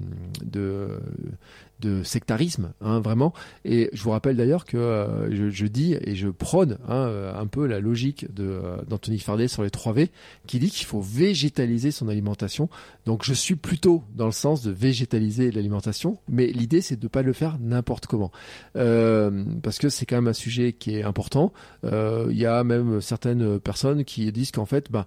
de 1.84 2.02
sectarisme, 2.02 2.72
hein, 2.80 3.00
vraiment. 3.00 3.32
Et 3.64 3.90
je 3.92 4.02
vous 4.02 4.10
rappelle 4.10 4.36
d'ailleurs 4.36 4.64
que 4.64 4.76
euh, 4.76 5.50
je, 5.50 5.66
dis 5.66 5.94
et 5.94 6.14
je 6.14 6.28
prône 6.28 6.78
hein, 6.88 6.94
euh, 6.94 7.38
un 7.38 7.46
peu 7.46 7.66
la 7.66 7.80
logique 7.80 8.26
euh, 8.38 8.78
d'Anthony 8.88 9.18
Fardet 9.18 9.48
sur 9.48 9.62
les 9.62 9.70
3 9.70 9.92
V, 9.92 10.10
qui 10.46 10.58
dit 10.58 10.70
qu'il 10.70 10.86
faut 10.86 11.00
végétaliser 11.00 11.90
son 11.90 12.08
alimentation. 12.08 12.68
Donc 13.06 13.24
je 13.24 13.34
suis 13.34 13.56
plutôt 13.56 14.02
dans 14.14 14.26
le 14.26 14.32
sens 14.32 14.62
de 14.62 14.70
végétaliser 14.70 15.50
l'alimentation, 15.50 16.18
mais 16.28 16.46
l'idée 16.46 16.80
c'est 16.80 16.96
de 16.96 17.04
ne 17.04 17.08
pas 17.08 17.22
le 17.22 17.32
faire 17.32 17.58
n'importe 17.60 18.06
comment, 18.06 18.30
parce 18.72 19.78
que 19.78 19.88
c'est 19.88 20.06
quand 20.06 20.16
même 20.16 20.28
un 20.28 20.32
sujet 20.32 20.72
qui 20.72 20.96
est 20.96 21.02
important. 21.02 21.52
Il 21.82 22.36
y 22.36 22.46
a 22.46 22.64
même 22.64 23.00
certaines 23.00 23.60
personnes 23.60 24.04
qui 24.04 24.30
disent 24.32 24.50
qu'en 24.50 24.66
fait, 24.66 24.90
bah, 24.90 25.06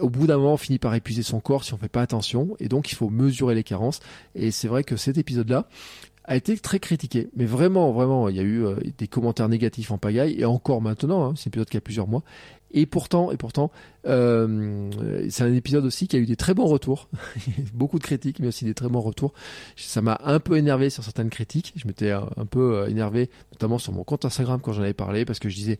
au 0.00 0.10
bout 0.10 0.26
d'un 0.26 0.36
moment, 0.36 0.54
on 0.54 0.58
finit 0.58 0.78
par 0.78 0.94
épuiser 0.94 1.22
son 1.22 1.40
corps 1.40 1.64
si 1.64 1.74
on 1.74 1.78
fait 1.78 1.88
pas 1.88 2.02
attention, 2.02 2.56
et 2.60 2.68
donc 2.68 2.92
il 2.92 2.94
faut 2.94 3.10
mesurer 3.10 3.54
les 3.54 3.64
carences. 3.64 4.00
Et 4.34 4.50
c'est 4.50 4.68
vrai 4.68 4.84
que 4.84 4.96
cet 4.96 5.18
épisode-là, 5.18 5.68
a 6.28 6.36
été 6.36 6.58
très 6.58 6.78
critiqué. 6.78 7.30
Mais 7.36 7.46
vraiment, 7.46 7.90
vraiment, 7.90 8.28
il 8.28 8.36
y 8.36 8.38
a 8.38 8.42
eu 8.42 8.62
euh, 8.62 8.76
des 8.98 9.08
commentaires 9.08 9.48
négatifs 9.48 9.90
en 9.90 9.96
pagaille, 9.96 10.38
et 10.38 10.44
encore 10.44 10.82
maintenant, 10.82 11.24
hein, 11.24 11.34
c'est 11.34 11.48
un 11.48 11.50
épisode 11.50 11.70
qui 11.70 11.78
a 11.78 11.80
plusieurs 11.80 12.06
mois. 12.06 12.22
Et 12.70 12.84
pourtant, 12.84 13.32
et 13.32 13.38
pourtant, 13.38 13.70
euh, 14.06 14.90
c'est 15.30 15.42
un 15.42 15.54
épisode 15.54 15.86
aussi 15.86 16.06
qui 16.06 16.16
a 16.16 16.18
eu 16.18 16.26
des 16.26 16.36
très 16.36 16.52
bons 16.52 16.66
retours, 16.66 17.08
beaucoup 17.72 17.98
de 17.98 18.04
critiques, 18.04 18.40
mais 18.40 18.48
aussi 18.48 18.66
des 18.66 18.74
très 18.74 18.88
bons 18.88 19.00
retours. 19.00 19.32
Ça 19.76 20.02
m'a 20.02 20.20
un 20.22 20.38
peu 20.38 20.58
énervé 20.58 20.90
sur 20.90 21.02
certaines 21.02 21.30
critiques. 21.30 21.72
Je 21.76 21.86
m'étais 21.86 22.10
un, 22.10 22.26
peu 22.50 22.76
euh, 22.76 22.88
énervé, 22.88 23.30
notamment 23.52 23.78
sur 23.78 23.94
mon 23.94 24.04
compte 24.04 24.26
Instagram 24.26 24.60
quand 24.62 24.72
j'en 24.72 24.82
avais 24.82 24.92
parlé, 24.92 25.24
parce 25.24 25.38
que 25.38 25.48
je 25.48 25.54
disais, 25.54 25.78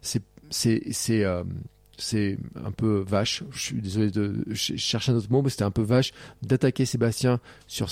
c'est, 0.00 0.22
c'est, 0.48 0.82
c'est 0.92 1.24
euh, 1.24 1.44
c'est 2.00 2.38
un 2.64 2.70
peu 2.70 3.04
vache. 3.06 3.42
Je 3.50 3.60
suis 3.60 3.80
désolé 3.80 4.10
de 4.10 4.44
chercher 4.54 5.12
un 5.12 5.16
autre 5.16 5.30
mot, 5.30 5.42
mais 5.42 5.50
c'était 5.50 5.64
un 5.64 5.70
peu 5.70 5.82
vache 5.82 6.12
d'attaquer 6.42 6.84
Sébastien 6.84 7.40
sur, 7.66 7.90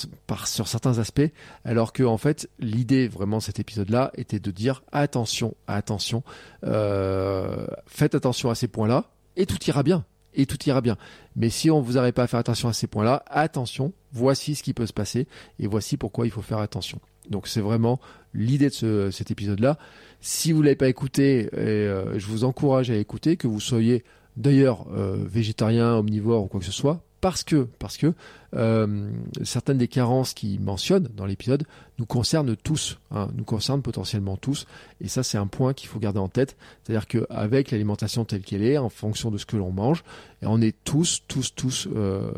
certains 0.66 0.98
aspects, 0.98 1.30
alors 1.64 1.92
que 1.92 2.02
en 2.02 2.18
fait 2.18 2.48
l'idée 2.58 3.08
vraiment 3.08 3.38
de 3.38 3.42
cet 3.42 3.60
épisode-là 3.60 4.10
était 4.16 4.40
de 4.40 4.50
dire 4.50 4.82
attention, 4.92 5.54
attention, 5.66 6.22
euh, 6.64 7.66
faites 7.86 8.14
attention 8.14 8.50
à 8.50 8.54
ces 8.54 8.68
points-là 8.68 9.10
et 9.36 9.46
tout 9.46 9.58
ira 9.66 9.82
bien. 9.82 10.04
Et 10.34 10.46
tout 10.46 10.58
ira 10.68 10.80
bien. 10.80 10.96
Mais 11.36 11.48
si 11.48 11.70
on 11.70 11.80
vous 11.80 11.98
arrête 11.98 12.14
pas 12.14 12.24
à 12.24 12.26
faire 12.26 12.38
attention 12.38 12.68
à 12.68 12.72
ces 12.72 12.86
points-là, 12.86 13.24
attention, 13.28 13.92
voici 14.12 14.54
ce 14.54 14.62
qui 14.62 14.74
peut 14.74 14.86
se 14.86 14.92
passer 14.92 15.26
et 15.58 15.66
voici 15.66 15.96
pourquoi 15.96 16.26
il 16.26 16.30
faut 16.30 16.42
faire 16.42 16.58
attention. 16.58 17.00
Donc 17.30 17.46
c'est 17.46 17.60
vraiment 17.60 18.00
l'idée 18.34 18.70
de 18.70 19.10
cet 19.10 19.30
épisode-là. 19.30 19.78
Si 20.20 20.52
vous 20.52 20.62
l'avez 20.62 20.76
pas 20.76 20.88
écouté, 20.88 21.42
et, 21.42 21.48
euh, 21.56 22.18
je 22.18 22.26
vous 22.26 22.44
encourage 22.44 22.90
à 22.90 22.96
écouter, 22.96 23.36
que 23.36 23.46
vous 23.46 23.60
soyez 23.60 24.04
d'ailleurs 24.36 24.86
euh, 24.92 25.16
végétarien, 25.26 25.94
omnivore 25.94 26.44
ou 26.44 26.46
quoi 26.46 26.60
que 26.60 26.66
ce 26.66 26.72
soit, 26.72 27.02
parce 27.20 27.42
que, 27.42 27.68
parce 27.78 27.96
que 27.96 28.14
euh, 28.54 29.10
certaines 29.42 29.78
des 29.78 29.88
carences 29.88 30.34
qu'il 30.34 30.60
mentionne 30.60 31.08
dans 31.14 31.26
l'épisode 31.26 31.64
nous 31.98 32.06
concernent 32.06 32.56
tous, 32.56 32.98
hein, 33.10 33.28
nous 33.34 33.44
concernent 33.44 33.82
potentiellement 33.82 34.36
tous, 34.36 34.66
et 35.00 35.08
ça 35.08 35.22
c'est 35.22 35.38
un 35.38 35.46
point 35.46 35.74
qu'il 35.74 35.88
faut 35.88 35.98
garder 35.98 36.20
en 36.20 36.28
tête, 36.28 36.56
c'est-à-dire 36.82 37.06
qu'avec 37.06 37.70
l'alimentation 37.70 38.24
telle 38.24 38.42
qu'elle 38.42 38.62
est, 38.62 38.78
en 38.78 38.88
fonction 38.88 39.30
de 39.30 39.38
ce 39.38 39.46
que 39.46 39.56
l'on 39.56 39.72
mange, 39.72 40.04
on 40.42 40.62
est 40.62 40.76
tous, 40.84 41.22
tous, 41.28 41.54
tous 41.54 41.88
euh, 41.94 42.32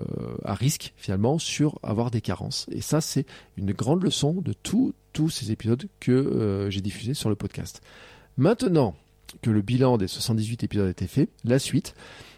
à 0.44 0.54
risque 0.54 0.94
finalement 0.96 1.38
sur 1.38 1.78
avoir 1.82 2.10
des 2.10 2.20
carences, 2.20 2.66
et 2.72 2.80
ça 2.80 3.00
c'est 3.00 3.26
une 3.56 3.72
grande 3.72 4.02
leçon 4.02 4.40
de 4.40 4.52
tous 4.52 4.94
tous 5.12 5.28
ces 5.28 5.50
épisodes 5.50 5.88
que 5.98 6.12
euh, 6.12 6.70
j'ai 6.70 6.80
diffusés 6.80 7.14
sur 7.14 7.28
le 7.28 7.34
podcast. 7.34 7.82
Maintenant 8.36 8.94
que 9.42 9.50
le 9.50 9.62
bilan 9.62 9.96
des 9.98 10.08
78 10.08 10.64
épisodes 10.64 10.86
a 10.86 10.90
été 10.90 11.06
fait, 11.06 11.28
la 11.44 11.58
suite, 11.58 11.94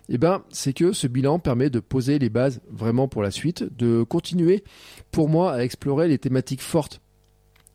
eh 0.09 0.19
ben, 0.19 0.43
c'est 0.51 0.73
que 0.73 0.93
ce 0.93 1.07
bilan 1.07 1.39
permet 1.39 1.71
de 1.71 1.81
poser 1.81 2.19
les 2.19 2.29
bases 2.29 2.61
vraiment 2.71 3.09
pour 3.09 3.23
la 3.23 3.31
suite, 3.31 3.65
de 3.77 4.03
continuer 4.03 4.65
pour 5.11 5.29
moi 5.29 5.53
à 5.53 5.63
explorer 5.63 6.09
les 6.09 6.19
thématiques 6.19 6.63
fortes 6.63 7.01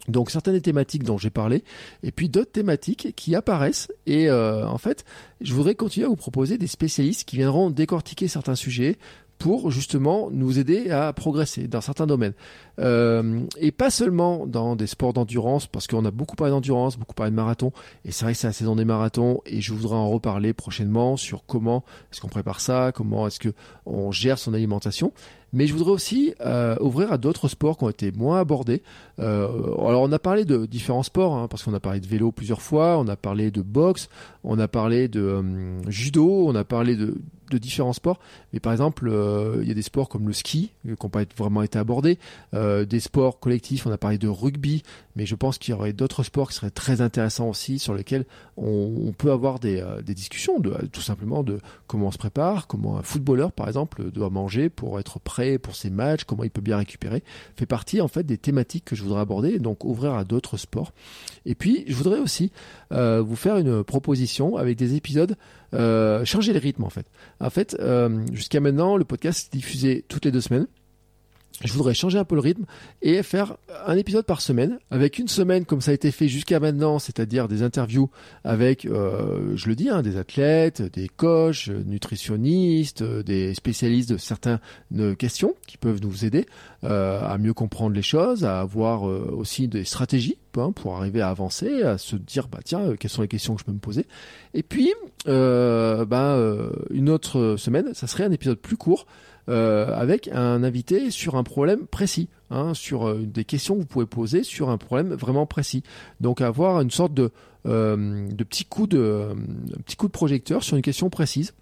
donc 0.07 0.32
certaines 0.32 0.61
thématiques 0.61 1.03
dont 1.03 1.17
j'ai 1.17 1.30
parlé, 1.30 1.65
et 2.01 2.13
puis 2.13 2.30
d'autres 2.30 2.53
thématiques 2.53 3.13
qui 3.17 3.36
apparaissent. 3.36 3.89
Et 4.05 4.30
euh, 4.30 4.65
en 4.65 4.78
fait, 4.78 5.03
je 5.41 5.53
voudrais 5.53 5.75
continuer 5.75 6.05
à 6.05 6.09
vous 6.09 6.15
proposer 6.15 6.57
des 6.57 6.67
spécialistes 6.67 7.28
qui 7.28 7.36
viendront 7.36 7.69
décortiquer 7.69 8.30
certains 8.30 8.55
sujets, 8.55 8.97
pour 9.38 9.71
justement 9.71 10.30
nous 10.32 10.59
aider 10.59 10.89
à 10.89 11.13
progresser 11.13 11.67
dans 11.67 11.82
certains 11.82 12.07
domaines. 12.07 12.34
Euh, 12.80 13.41
et 13.57 13.71
pas 13.71 13.89
seulement 13.89 14.45
dans 14.45 14.75
des 14.75 14.88
sports 14.88 15.13
d'endurance, 15.13 15.67
parce 15.67 15.88
qu'on 15.88 16.05
a 16.05 16.11
beaucoup 16.11 16.36
parlé 16.36 16.51
d'endurance, 16.51 16.97
beaucoup 16.97 17.15
parlé 17.15 17.32
de 17.32 17.36
marathon, 17.36 17.71
et 18.05 18.11
c'est 18.11 18.25
vrai 18.25 18.34
que 18.34 18.39
c'est 18.39 18.47
la 18.47 18.53
saison 18.53 18.75
des 18.75 18.86
marathons, 18.86 19.41
et 19.45 19.61
je 19.61 19.73
voudrais 19.73 19.95
en 19.95 20.09
reparler 20.09 20.53
prochainement 20.53 21.17
sur 21.17 21.45
comment 21.45 21.84
est-ce 22.11 22.21
qu'on 22.21 22.28
prépare 22.28 22.59
ça, 22.59 22.91
comment 22.93 23.28
est-ce 23.28 23.39
que 23.39 23.53
on 23.86 24.11
gère 24.11 24.38
son 24.38 24.53
alimentation. 24.53 25.11
Mais 25.53 25.65
je 25.65 25.73
voudrais 25.73 25.91
aussi 25.91 26.34
euh, 26.41 26.75
ouvrir 26.82 27.11
à 27.11 27.17
d'autres 27.17 27.47
sports 27.47 27.78
qui 27.78 27.86
ont 27.86 27.89
été 27.89 28.11
moins 28.11 28.39
abordés. 28.41 28.84
Euh, 29.19 29.47
alors 29.80 30.01
on 30.01 30.11
a 30.11 30.19
parlé 30.19 30.43
de 30.43 30.65
différents 30.65 31.03
sports, 31.03 31.36
hein, 31.36 31.47
parce 31.47 31.63
qu'on 31.63 31.73
a 31.73 31.80
parlé 31.80 31.99
de 31.99 32.07
vélo 32.07 32.32
plusieurs 32.32 32.61
fois, 32.61 32.97
on 32.97 33.07
a 33.07 33.15
parlé 33.15 33.49
de 33.49 33.61
boxe, 33.61 34.09
on 34.43 34.59
a 34.59 34.67
parlé 34.67 35.07
de 35.07 35.41
judo, 35.88 36.47
on 36.47 36.55
a 36.55 36.65
parlé 36.65 36.95
de, 36.97 37.15
de 37.49 37.57
différents 37.57 37.93
sports. 37.93 38.19
Mais 38.51 38.59
par 38.59 38.73
exemple, 38.73 39.09
il 39.61 39.67
y 39.67 39.71
a 39.71 39.73
des 39.73 39.82
sports 39.82 40.09
comme 40.09 40.28
le 40.28 40.34
ski 40.34 40.73
qui 40.84 40.89
n'ont 40.89 41.09
pas 41.09 41.23
vraiment 41.38 41.63
été 41.63 41.80
abordés, 41.80 42.19
euh, 42.68 42.86
des 42.86 42.99
sports 42.99 43.39
collectifs, 43.39 43.86
on 43.88 43.91
a 43.91 43.97
parlé 43.97 44.18
de 44.18 44.28
rugby, 44.28 44.84
mais 45.15 45.26
je 45.26 45.36
pense 45.36 45.57
qu'il 45.57 45.74
y 45.74 45.76
aurait 45.76 45.93
d'autres 45.93 46.24
sports 46.24 46.49
qui 46.49 46.55
seraient 46.55 46.70
très 46.70 47.01
intéressants 47.01 47.49
aussi, 47.49 47.80
sur 47.80 47.93
lesquels 47.93 48.26
on, 48.57 49.13
peut 49.18 49.32
avoir 49.32 49.59
des, 49.59 49.84
des 50.05 50.13
discussions, 50.13 50.61
tout 50.91 51.01
simplement 51.01 51.43
de 51.43 51.59
comment 51.88 52.07
on 52.07 52.11
se 52.11 52.18
prépare, 52.18 52.68
comment 52.68 52.97
un 52.97 53.01
footballeur 53.01 53.51
par 53.51 53.68
exemple 53.68 54.11
doit 54.11 54.30
manger 54.30 54.70
pour 54.70 54.99
être 54.99 55.20
prêt 55.20 55.57
pour 55.57 55.76
ses 55.76 55.89
matchs, 55.89 56.24
comment 56.24 56.43
il 56.43 56.51
peut 56.51 56.61
bien 56.61 56.78
récupérer, 56.78 57.24
fait 57.55 57.65
partie 57.65 58.01
en 58.01 58.07
fait 58.07 58.24
des 58.24 58.38
thématiques 58.38 58.86
que 58.86 58.95
je 58.95 59.03
voudrais 59.03 59.22
aborder, 59.22 59.59
donc 59.59 59.86
ouvrir 59.86 60.13
à 60.13 60.24
d'autres 60.24 60.57
sports. 60.57 60.93
Et 61.45 61.55
puis 61.55 61.84
je 61.88 61.95
voudrais 61.95 62.20
aussi 62.20 62.51
euh, 62.91 63.22
vous 63.22 63.36
faire 63.36 63.57
une 63.57 63.84
proposition 63.84 64.57
avec 64.57 64.78
des 64.78 64.95
épisodes, 64.95 65.36
euh, 65.74 66.26
changer 66.26 66.53
le 66.53 66.59
rythme 66.59 66.84
en 66.84 66.89
fait. 66.89 67.07
En 67.39 67.49
fait, 67.49 67.76
euh, 67.80 68.26
jusqu'à 68.34 68.59
maintenant, 68.59 68.97
le 68.97 69.05
podcast 69.05 69.49
est 69.53 69.57
diffusé 69.57 70.05
toutes 70.07 70.26
les 70.26 70.32
deux 70.32 70.41
semaines 70.41 70.68
je 71.64 71.74
voudrais 71.74 71.93
changer 71.93 72.20
un 72.20 72.24
peu 72.24 72.36
le 72.36 72.41
rythme 72.41 72.66
et 73.01 73.24
faire 73.24 73.58
un 73.86 73.97
épisode 73.97 74.26
par 74.26 74.41
semaine, 74.41 74.78
avec 74.91 75.18
une 75.18 75.28
semaine 75.28 75.66
comme 75.66 75.82
ça 75.82 75.91
a 75.91 75.93
été 75.93 76.12
fait 76.12 76.28
jusqu'à 76.28 76.60
maintenant, 76.60 76.99
c'est-à-dire 76.99 77.47
des 77.47 77.64
interviews 77.64 78.10
avec, 78.43 78.86
euh, 78.86 79.55
je 79.55 79.68
le 79.68 79.76
dis, 79.76 79.89
hein, 79.89 80.03
des 80.03 80.18
athlètes, 80.18 80.82
des 80.82 81.08
coachs, 81.08 81.68
nutritionnistes, 81.68 83.03
des 83.03 83.55
spécialistes 83.55 84.10
de 84.12 84.18
certaines 84.18 84.60
questions 85.18 85.55
qui 85.66 85.78
peuvent 85.78 86.01
nous 86.01 86.26
aider 86.26 86.45
euh, 86.84 87.22
à 87.22 87.38
mieux 87.38 87.53
comprendre 87.53 87.95
les 87.95 88.03
choses, 88.03 88.45
à 88.45 88.60
avoir 88.60 89.10
euh, 89.10 89.34
aussi 89.36 89.68
des 89.68 89.84
stratégies 89.84 90.38
hein, 90.58 90.72
pour 90.72 90.95
arriver 90.95 91.22
à 91.22 91.30
avancer, 91.30 91.82
à 91.82 91.97
se 91.97 92.16
dire 92.16 92.47
bah 92.47 92.60
tiens 92.64 92.95
quelles 92.99 93.12
sont 93.12 93.24
les 93.24 93.28
questions 93.28 93.55
que 93.55 93.62
je 93.62 93.66
peux 93.66 93.72
me 93.72 93.80
poser. 93.80 94.05
Et 94.53 94.64
puis 94.64 94.93
bah, 95.26 96.39
une 96.89 97.10
autre 97.10 97.55
semaine, 97.58 97.93
ça 97.93 98.08
serait 98.08 98.24
un 98.24 98.32
épisode 98.32 98.60
plus 98.60 98.78
court 98.78 99.05
euh, 99.50 99.95
avec 99.95 100.28
un 100.34 100.62
invité 100.64 101.10
sur 101.10 101.36
un 101.36 101.43
problème 101.43 101.88
précis, 101.88 102.28
hein, 102.50 102.74
sur 102.74 103.08
euh, 103.08 103.22
des 103.26 103.45
questions 103.45 103.76
que 103.76 103.80
vous 103.80 103.86
pouvez 103.86 104.06
poser 104.06 104.43
sur 104.43 104.70
un 104.70 104.78
problème 104.78 105.14
vraiment 105.14 105.45
précis. 105.45 105.84
Donc 106.20 106.41
avoir 106.41 106.82
une 106.82 106.91
sorte 106.91 107.14
de, 107.14 107.32
euh, 107.66 108.28
de 108.30 108.43
petit 108.43 108.66
coup 108.66 108.88
de 108.88 109.30
petit 109.86 109.95
coup 109.95 110.08
de 110.08 110.12
projecteur 110.12 110.64
sur 110.64 110.76
une 110.76 110.82
question 110.82 111.10
précise. 111.10 111.54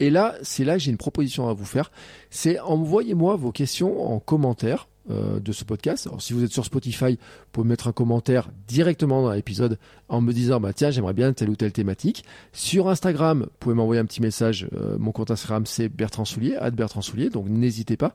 Et 0.00 0.10
là, 0.10 0.34
c'est 0.42 0.64
là 0.64 0.74
que 0.74 0.80
j'ai 0.80 0.90
une 0.90 0.98
proposition 0.98 1.48
à 1.48 1.54
vous 1.54 1.64
faire. 1.64 1.90
C'est 2.28 2.60
envoyez-moi 2.60 3.36
vos 3.36 3.52
questions 3.52 4.12
en 4.12 4.18
commentaire 4.18 4.89
euh, 5.10 5.40
de 5.40 5.52
ce 5.52 5.64
podcast. 5.64 6.06
Alors, 6.06 6.20
si 6.20 6.34
vous 6.34 6.44
êtes 6.44 6.52
sur 6.52 6.64
Spotify, 6.64 7.12
vous 7.12 7.48
pouvez 7.52 7.68
mettre 7.68 7.88
un 7.88 7.92
commentaire 7.92 8.50
directement 8.68 9.22
dans 9.22 9.32
l'épisode 9.32 9.78
en 10.08 10.20
me 10.20 10.32
disant 10.32 10.60
bah 10.60 10.72
tiens 10.74 10.90
j'aimerais 10.90 11.14
bien 11.14 11.32
telle 11.32 11.48
ou 11.48 11.56
telle 11.56 11.72
thématique. 11.72 12.24
Sur 12.52 12.88
Instagram, 12.88 13.44
vous 13.44 13.56
pouvez 13.58 13.74
m'envoyer 13.74 14.00
un 14.00 14.04
petit 14.04 14.20
message. 14.20 14.68
Euh, 14.74 14.98
mon 14.98 15.12
compte 15.12 15.30
Instagram 15.30 15.64
c'est 15.64 15.88
Bertrand 15.88 16.24
Soulier, 16.24 16.58
Bertrand 16.74 17.00
Soulier, 17.00 17.30
donc 17.30 17.48
n'hésitez 17.48 17.96
pas. 17.96 18.14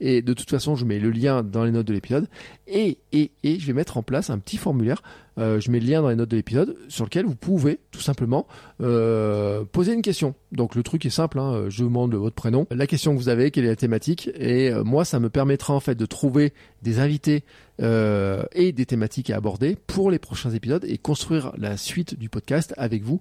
Et 0.00 0.20
de 0.20 0.32
toute 0.32 0.50
façon, 0.50 0.74
je 0.74 0.84
mets 0.84 0.98
le 0.98 1.10
lien 1.10 1.42
dans 1.42 1.64
les 1.64 1.70
notes 1.70 1.86
de 1.86 1.92
l'épisode. 1.92 2.28
Et, 2.66 2.98
et, 3.12 3.30
et 3.44 3.58
je 3.58 3.66
vais 3.66 3.72
mettre 3.72 3.96
en 3.96 4.02
place 4.02 4.28
un 4.28 4.38
petit 4.38 4.56
formulaire. 4.56 5.02
Euh, 5.38 5.60
je 5.60 5.70
mets 5.70 5.80
le 5.80 5.86
lien 5.86 6.02
dans 6.02 6.08
les 6.08 6.16
notes 6.16 6.30
de 6.30 6.36
l'épisode 6.36 6.76
sur 6.88 7.04
lequel 7.04 7.26
vous 7.26 7.34
pouvez 7.34 7.80
tout 7.90 8.00
simplement 8.00 8.46
euh, 8.80 9.64
poser 9.64 9.92
une 9.92 10.02
question. 10.02 10.34
Donc 10.52 10.74
le 10.74 10.82
truc 10.82 11.04
est 11.04 11.10
simple, 11.10 11.38
hein, 11.38 11.66
je 11.68 11.82
vous 11.82 11.88
demande 11.88 12.14
votre 12.14 12.34
prénom, 12.34 12.66
la 12.70 12.86
question 12.86 13.14
que 13.14 13.18
vous 13.18 13.28
avez, 13.28 13.50
quelle 13.50 13.64
est 13.64 13.68
la 13.68 13.76
thématique. 13.76 14.30
Et 14.34 14.70
euh, 14.70 14.82
moi, 14.82 15.04
ça 15.04 15.20
me 15.20 15.28
permettra 15.28 15.74
en 15.74 15.80
fait 15.80 15.94
de 15.94 16.06
trouver 16.06 16.52
des 16.82 16.98
invités 16.98 17.44
et 17.78 18.72
des 18.72 18.86
thématiques 18.86 19.28
à 19.28 19.36
aborder 19.36 19.76
pour 19.86 20.10
les 20.10 20.18
prochains 20.18 20.50
épisodes 20.50 20.86
et 20.88 20.96
construire 20.96 21.52
la 21.58 21.76
suite 21.76 22.18
du 22.18 22.30
podcast 22.30 22.72
avec 22.78 23.02
vous 23.02 23.20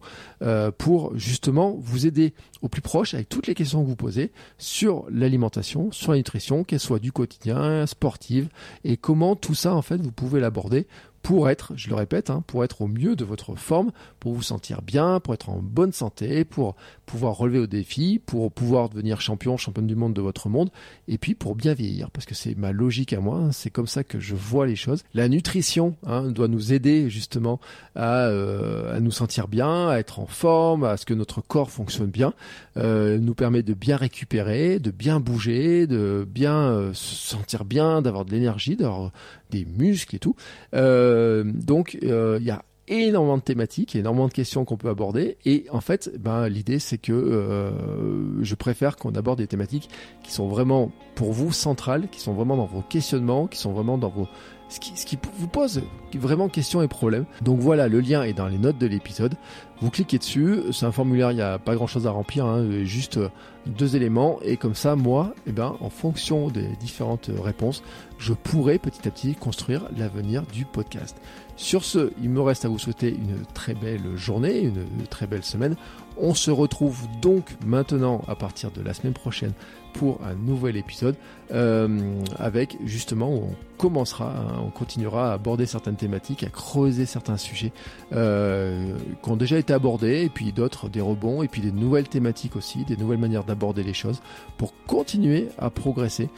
pour 0.78 1.12
justement 1.18 1.76
vous 1.78 2.08
aider 2.08 2.34
au 2.62 2.70
plus 2.70 2.82
proche 2.82 3.16
avec 3.16 3.28
toutes 3.28 3.48
les 3.48 3.54
questions 3.54 3.84
que 3.84 3.88
vous 3.90 3.98
posez 3.98 4.32
sur 4.58 5.08
l'alimentation, 5.12 5.92
sur 5.92 6.14
la 6.14 6.20
nutrition, 6.20 6.64
qu'elle 6.64 6.80
soit 6.80 7.00
du 7.00 7.12
quotidien, 7.12 7.86
sportive 7.86 8.48
et 8.86 8.96
comment 8.96 9.36
tout 9.36 9.56
ça 9.56 9.76
en 9.76 9.82
fait 9.82 9.98
vous 9.98 10.14
pouvez 10.14 10.40
l'aborder 10.40 10.88
pour 11.26 11.50
être, 11.50 11.74
je 11.76 11.90
le 11.90 11.96
répète, 11.96 12.30
hein, 12.30 12.44
pour 12.46 12.64
être 12.64 12.84
au 12.84 12.88
mieux 12.88 13.16
de 13.16 13.26
votre 13.26 13.56
forme, 13.56 13.92
pour 14.20 14.34
vous 14.34 14.44
sentir 14.44 14.84
bien, 14.84 15.20
pour 15.20 15.34
être 15.34 15.50
en 15.50 15.58
bonne 15.60 15.92
santé, 15.92 16.46
pour 16.46 16.76
pouvoir 17.08 17.36
relever 17.36 17.58
au 17.58 17.66
défi, 17.66 18.22
pour 18.24 18.52
pouvoir 18.52 18.90
devenir 18.90 19.22
champion, 19.22 19.58
championne 19.58 19.88
du 19.88 19.96
monde 19.96 20.14
de 20.14 20.22
votre 20.22 20.50
monde, 20.50 20.70
et 21.08 21.18
puis 21.18 21.34
pour 21.34 21.56
bien 21.56 21.74
vieillir, 21.74 22.12
parce 22.12 22.28
que 22.28 22.36
c'est 22.36 22.56
ma 22.56 22.72
logique 22.72 23.12
à 23.12 23.22
moi, 23.22 23.38
hein, 23.38 23.52
c'est 23.52 23.72
comme 23.72 23.88
ça 23.88 24.04
que 24.04 24.20
je 24.20 24.36
vois 24.36 24.68
les 24.68 24.76
choses. 24.76 25.02
La 25.16 25.28
nutrition 25.28 25.96
hein, 26.06 26.30
doit 26.30 26.48
nous 26.48 26.74
aider 26.74 27.10
justement 27.10 27.60
à, 27.96 28.28
euh, 28.28 28.96
à, 28.96 29.00
nous 29.00 29.10
sentir 29.10 29.48
bien, 29.48 29.90
à 29.90 29.98
être 29.98 30.20
en 30.20 30.28
forme, 30.28 30.84
à 30.84 30.96
ce 30.96 31.08
que 31.08 31.16
notre 31.16 31.42
corps 31.42 31.72
fonctionne 31.72 32.12
bien, 32.12 32.36
euh, 32.78 33.18
nous 33.18 33.34
permet 33.34 33.64
de 33.64 33.74
bien 33.74 33.98
récupérer, 33.98 34.78
de 34.78 34.92
bien 34.92 35.20
bouger, 35.20 35.88
de 35.88 36.24
bien 36.30 36.56
euh, 36.56 36.94
se 36.94 37.16
sentir 37.16 37.66
bien, 37.66 38.04
d'avoir 38.04 38.26
de 38.26 38.32
l'énergie, 38.32 38.76
d'avoir 38.76 39.12
des 39.50 39.66
muscles 39.66 40.16
et 40.16 40.20
tout. 40.20 40.36
Euh, 40.74 41.15
donc 41.44 41.98
euh, 42.04 42.38
il 42.40 42.46
y 42.46 42.52
a 42.52 42.64
énormément 42.88 43.38
de 43.38 43.44
thématiques, 43.44 43.96
énormément 43.96 44.28
de 44.28 44.34
questions 44.34 44.66
qu'on 44.66 44.78
peut 44.78 44.90
aborder. 44.90 45.38
Et 45.46 45.66
en 45.72 45.82
fait, 45.82 46.12
ben, 46.20 46.48
l'idée, 46.48 46.80
c'est 46.80 46.98
que 46.98 47.14
euh, 47.14 48.44
je 48.44 48.56
préfère 48.56 48.98
qu'on 48.98 49.14
aborde 49.16 49.40
des 49.40 49.48
thématiques 49.48 49.90
qui 50.24 50.32
sont 50.32 50.48
vraiment 50.48 50.92
pour 51.16 51.32
vous 51.32 51.52
centrales, 51.52 52.08
qui 52.10 52.20
sont 52.20 52.34
vraiment 52.34 52.58
dans 52.58 52.66
vos 52.66 52.82
questionnements, 52.82 53.48
qui 53.48 53.58
sont 53.58 53.72
vraiment 53.72 53.98
dans 53.98 54.10
vos 54.10 54.28
ce 54.68 54.80
qui, 54.80 54.98
ce 54.98 55.06
qui 55.06 55.18
vous 55.38 55.48
pose 55.48 55.84
vraiment 56.16 56.50
questions 56.50 56.82
et 56.82 56.88
problèmes. 56.88 57.26
Donc 57.42 57.60
voilà, 57.60 57.88
le 57.88 58.00
lien 58.00 58.24
est 58.24 58.34
dans 58.34 58.48
les 58.48 58.58
notes 58.58 58.78
de 58.78 58.88
l'épisode. 58.88 59.36
Vous 59.82 59.90
cliquez 59.90 60.18
dessus, 60.18 60.62
c'est 60.72 60.86
un 60.86 60.92
formulaire, 60.92 61.32
il 61.32 61.36
n'y 61.36 61.42
a 61.42 61.60
pas 61.60 61.76
grand 61.76 61.88
chose 61.88 62.08
à 62.08 62.12
remplir, 62.12 62.46
hein, 62.46 62.84
juste 62.84 63.20
deux 63.66 63.96
éléments. 63.96 64.40
Et 64.42 64.58
comme 64.58 64.76
ça, 64.76 64.96
moi, 64.96 65.34
eh 65.48 65.52
ben, 65.52 65.76
en 65.82 65.90
fonction 65.90 66.48
des 66.48 66.68
différentes 66.80 67.30
réponses, 67.38 67.84
je 68.18 68.34
pourrai 68.34 68.80
petit 68.80 69.08
à 69.08 69.12
petit 69.12 69.36
construire 69.36 69.84
l'avenir 69.98 70.44
du 70.54 70.66
podcast. 70.66 71.18
Sur 71.58 71.86
ce, 71.86 72.12
il 72.22 72.30
me 72.30 72.42
reste 72.42 72.66
à 72.66 72.68
vous 72.68 72.78
souhaiter 72.78 73.10
une 73.10 73.46
très 73.54 73.74
belle 73.74 74.18
journée, 74.18 74.60
une 74.60 74.86
très 75.10 75.26
belle 75.26 75.44
semaine. 75.44 75.78
On 76.18 76.34
se 76.34 76.52
retrouve 76.52 77.08
donc 77.22 77.56
maintenant 77.66 78.22
à 78.28 78.36
partir 78.36 78.72
de 78.72 78.82
la 78.82 78.94
semaine 78.94 79.14
prochaine 79.14 79.54
pour 79.94 80.20
un 80.26 80.34
nouvel 80.34 80.76
épisode 80.76 81.16
euh, 81.52 82.20
avec 82.38 82.78
justement 82.84 83.34
où 83.34 83.38
on 83.38 83.56
commencera, 83.78 84.32
hein, 84.32 84.62
on 84.66 84.70
continuera 84.70 85.32
à 85.32 85.34
aborder 85.34 85.66
certaines 85.66 85.96
thématiques, 85.96 86.44
à 86.44 86.50
creuser 86.50 87.06
certains 87.06 87.38
sujets 87.38 87.72
euh, 88.12 88.98
qui 89.24 89.30
ont 89.30 89.38
déjà 89.38 89.58
été 89.58 89.72
abordés 89.72 90.24
et 90.24 90.30
puis 90.30 90.52
d'autres 90.52 90.90
des 90.90 91.02
rebonds 91.02 91.42
et 91.42 91.48
puis 91.48 91.62
des 91.62 91.72
nouvelles 91.72 92.10
thématiques 92.10 92.58
aussi, 92.58 92.84
des 92.84 92.98
nouvelles 92.98 93.20
manières 93.20 93.46
d'aborder 93.46 93.84
les 93.84 93.94
choses 93.94 94.22
pour 94.58 94.74
continuer 94.88 95.48
à 95.58 95.70
progresser 95.70 96.30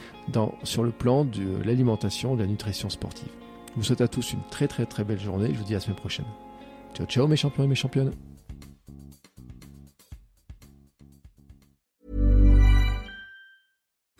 sur 0.62 0.84
le 0.84 0.90
plan 0.90 1.24
de 1.24 1.62
l'alimentation, 1.64 2.36
de 2.36 2.42
la 2.42 2.46
nutrition 2.46 2.88
sportive. 2.88 3.28
Je 3.78 3.82
vous 3.84 3.86
souhaite 3.86 4.00
à 4.00 4.08
tous 4.08 4.32
une 4.32 4.42
très 4.50 4.66
très 4.66 4.86
très 4.86 5.04
belle 5.04 5.20
journée. 5.20 5.50
Je 5.52 5.58
vous 5.58 5.62
dis 5.62 5.74
à 5.74 5.76
la 5.76 5.80
semaine 5.80 5.94
prochaine. 5.94 6.24
Ciao 6.94 7.06
ciao 7.06 7.28
mes 7.28 7.36
champions 7.36 7.62
et 7.62 7.68
mes 7.68 7.76
championnes. 7.76 8.10